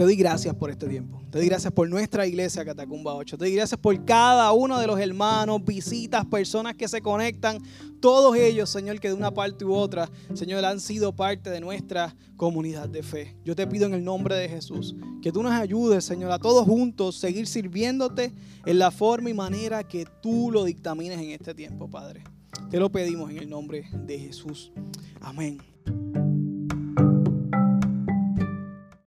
te 0.00 0.04
doy 0.04 0.16
gracias 0.16 0.54
por 0.54 0.70
este 0.70 0.88
tiempo. 0.88 1.20
Te 1.30 1.36
doy 1.36 1.46
gracias 1.46 1.70
por 1.74 1.86
nuestra 1.86 2.26
iglesia 2.26 2.64
Catacumba 2.64 3.14
8. 3.14 3.36
Te 3.36 3.44
doy 3.44 3.54
gracias 3.54 3.78
por 3.78 4.02
cada 4.06 4.50
uno 4.50 4.80
de 4.80 4.86
los 4.86 4.98
hermanos, 4.98 5.62
visitas, 5.62 6.24
personas 6.24 6.74
que 6.74 6.88
se 6.88 7.02
conectan. 7.02 7.58
Todos 8.00 8.34
ellos, 8.34 8.70
Señor, 8.70 8.98
que 8.98 9.08
de 9.08 9.14
una 9.14 9.30
parte 9.30 9.66
u 9.66 9.74
otra, 9.74 10.08
Señor, 10.32 10.64
han 10.64 10.80
sido 10.80 11.14
parte 11.14 11.50
de 11.50 11.60
nuestra 11.60 12.16
comunidad 12.38 12.88
de 12.88 13.02
fe. 13.02 13.36
Yo 13.44 13.54
te 13.54 13.66
pido 13.66 13.84
en 13.84 13.92
el 13.92 14.02
nombre 14.02 14.36
de 14.36 14.48
Jesús 14.48 14.96
que 15.20 15.32
tú 15.32 15.42
nos 15.42 15.52
ayudes, 15.52 16.02
Señor, 16.02 16.32
a 16.32 16.38
todos 16.38 16.64
juntos 16.64 17.16
seguir 17.16 17.46
sirviéndote 17.46 18.32
en 18.64 18.78
la 18.78 18.90
forma 18.90 19.28
y 19.28 19.34
manera 19.34 19.86
que 19.86 20.06
tú 20.22 20.50
lo 20.50 20.64
dictamines 20.64 21.18
en 21.18 21.32
este 21.32 21.54
tiempo, 21.54 21.90
Padre. 21.90 22.24
Te 22.70 22.78
lo 22.78 22.90
pedimos 22.90 23.30
en 23.32 23.36
el 23.36 23.50
nombre 23.50 23.84
de 23.92 24.18
Jesús. 24.18 24.72
Amén. 25.20 25.58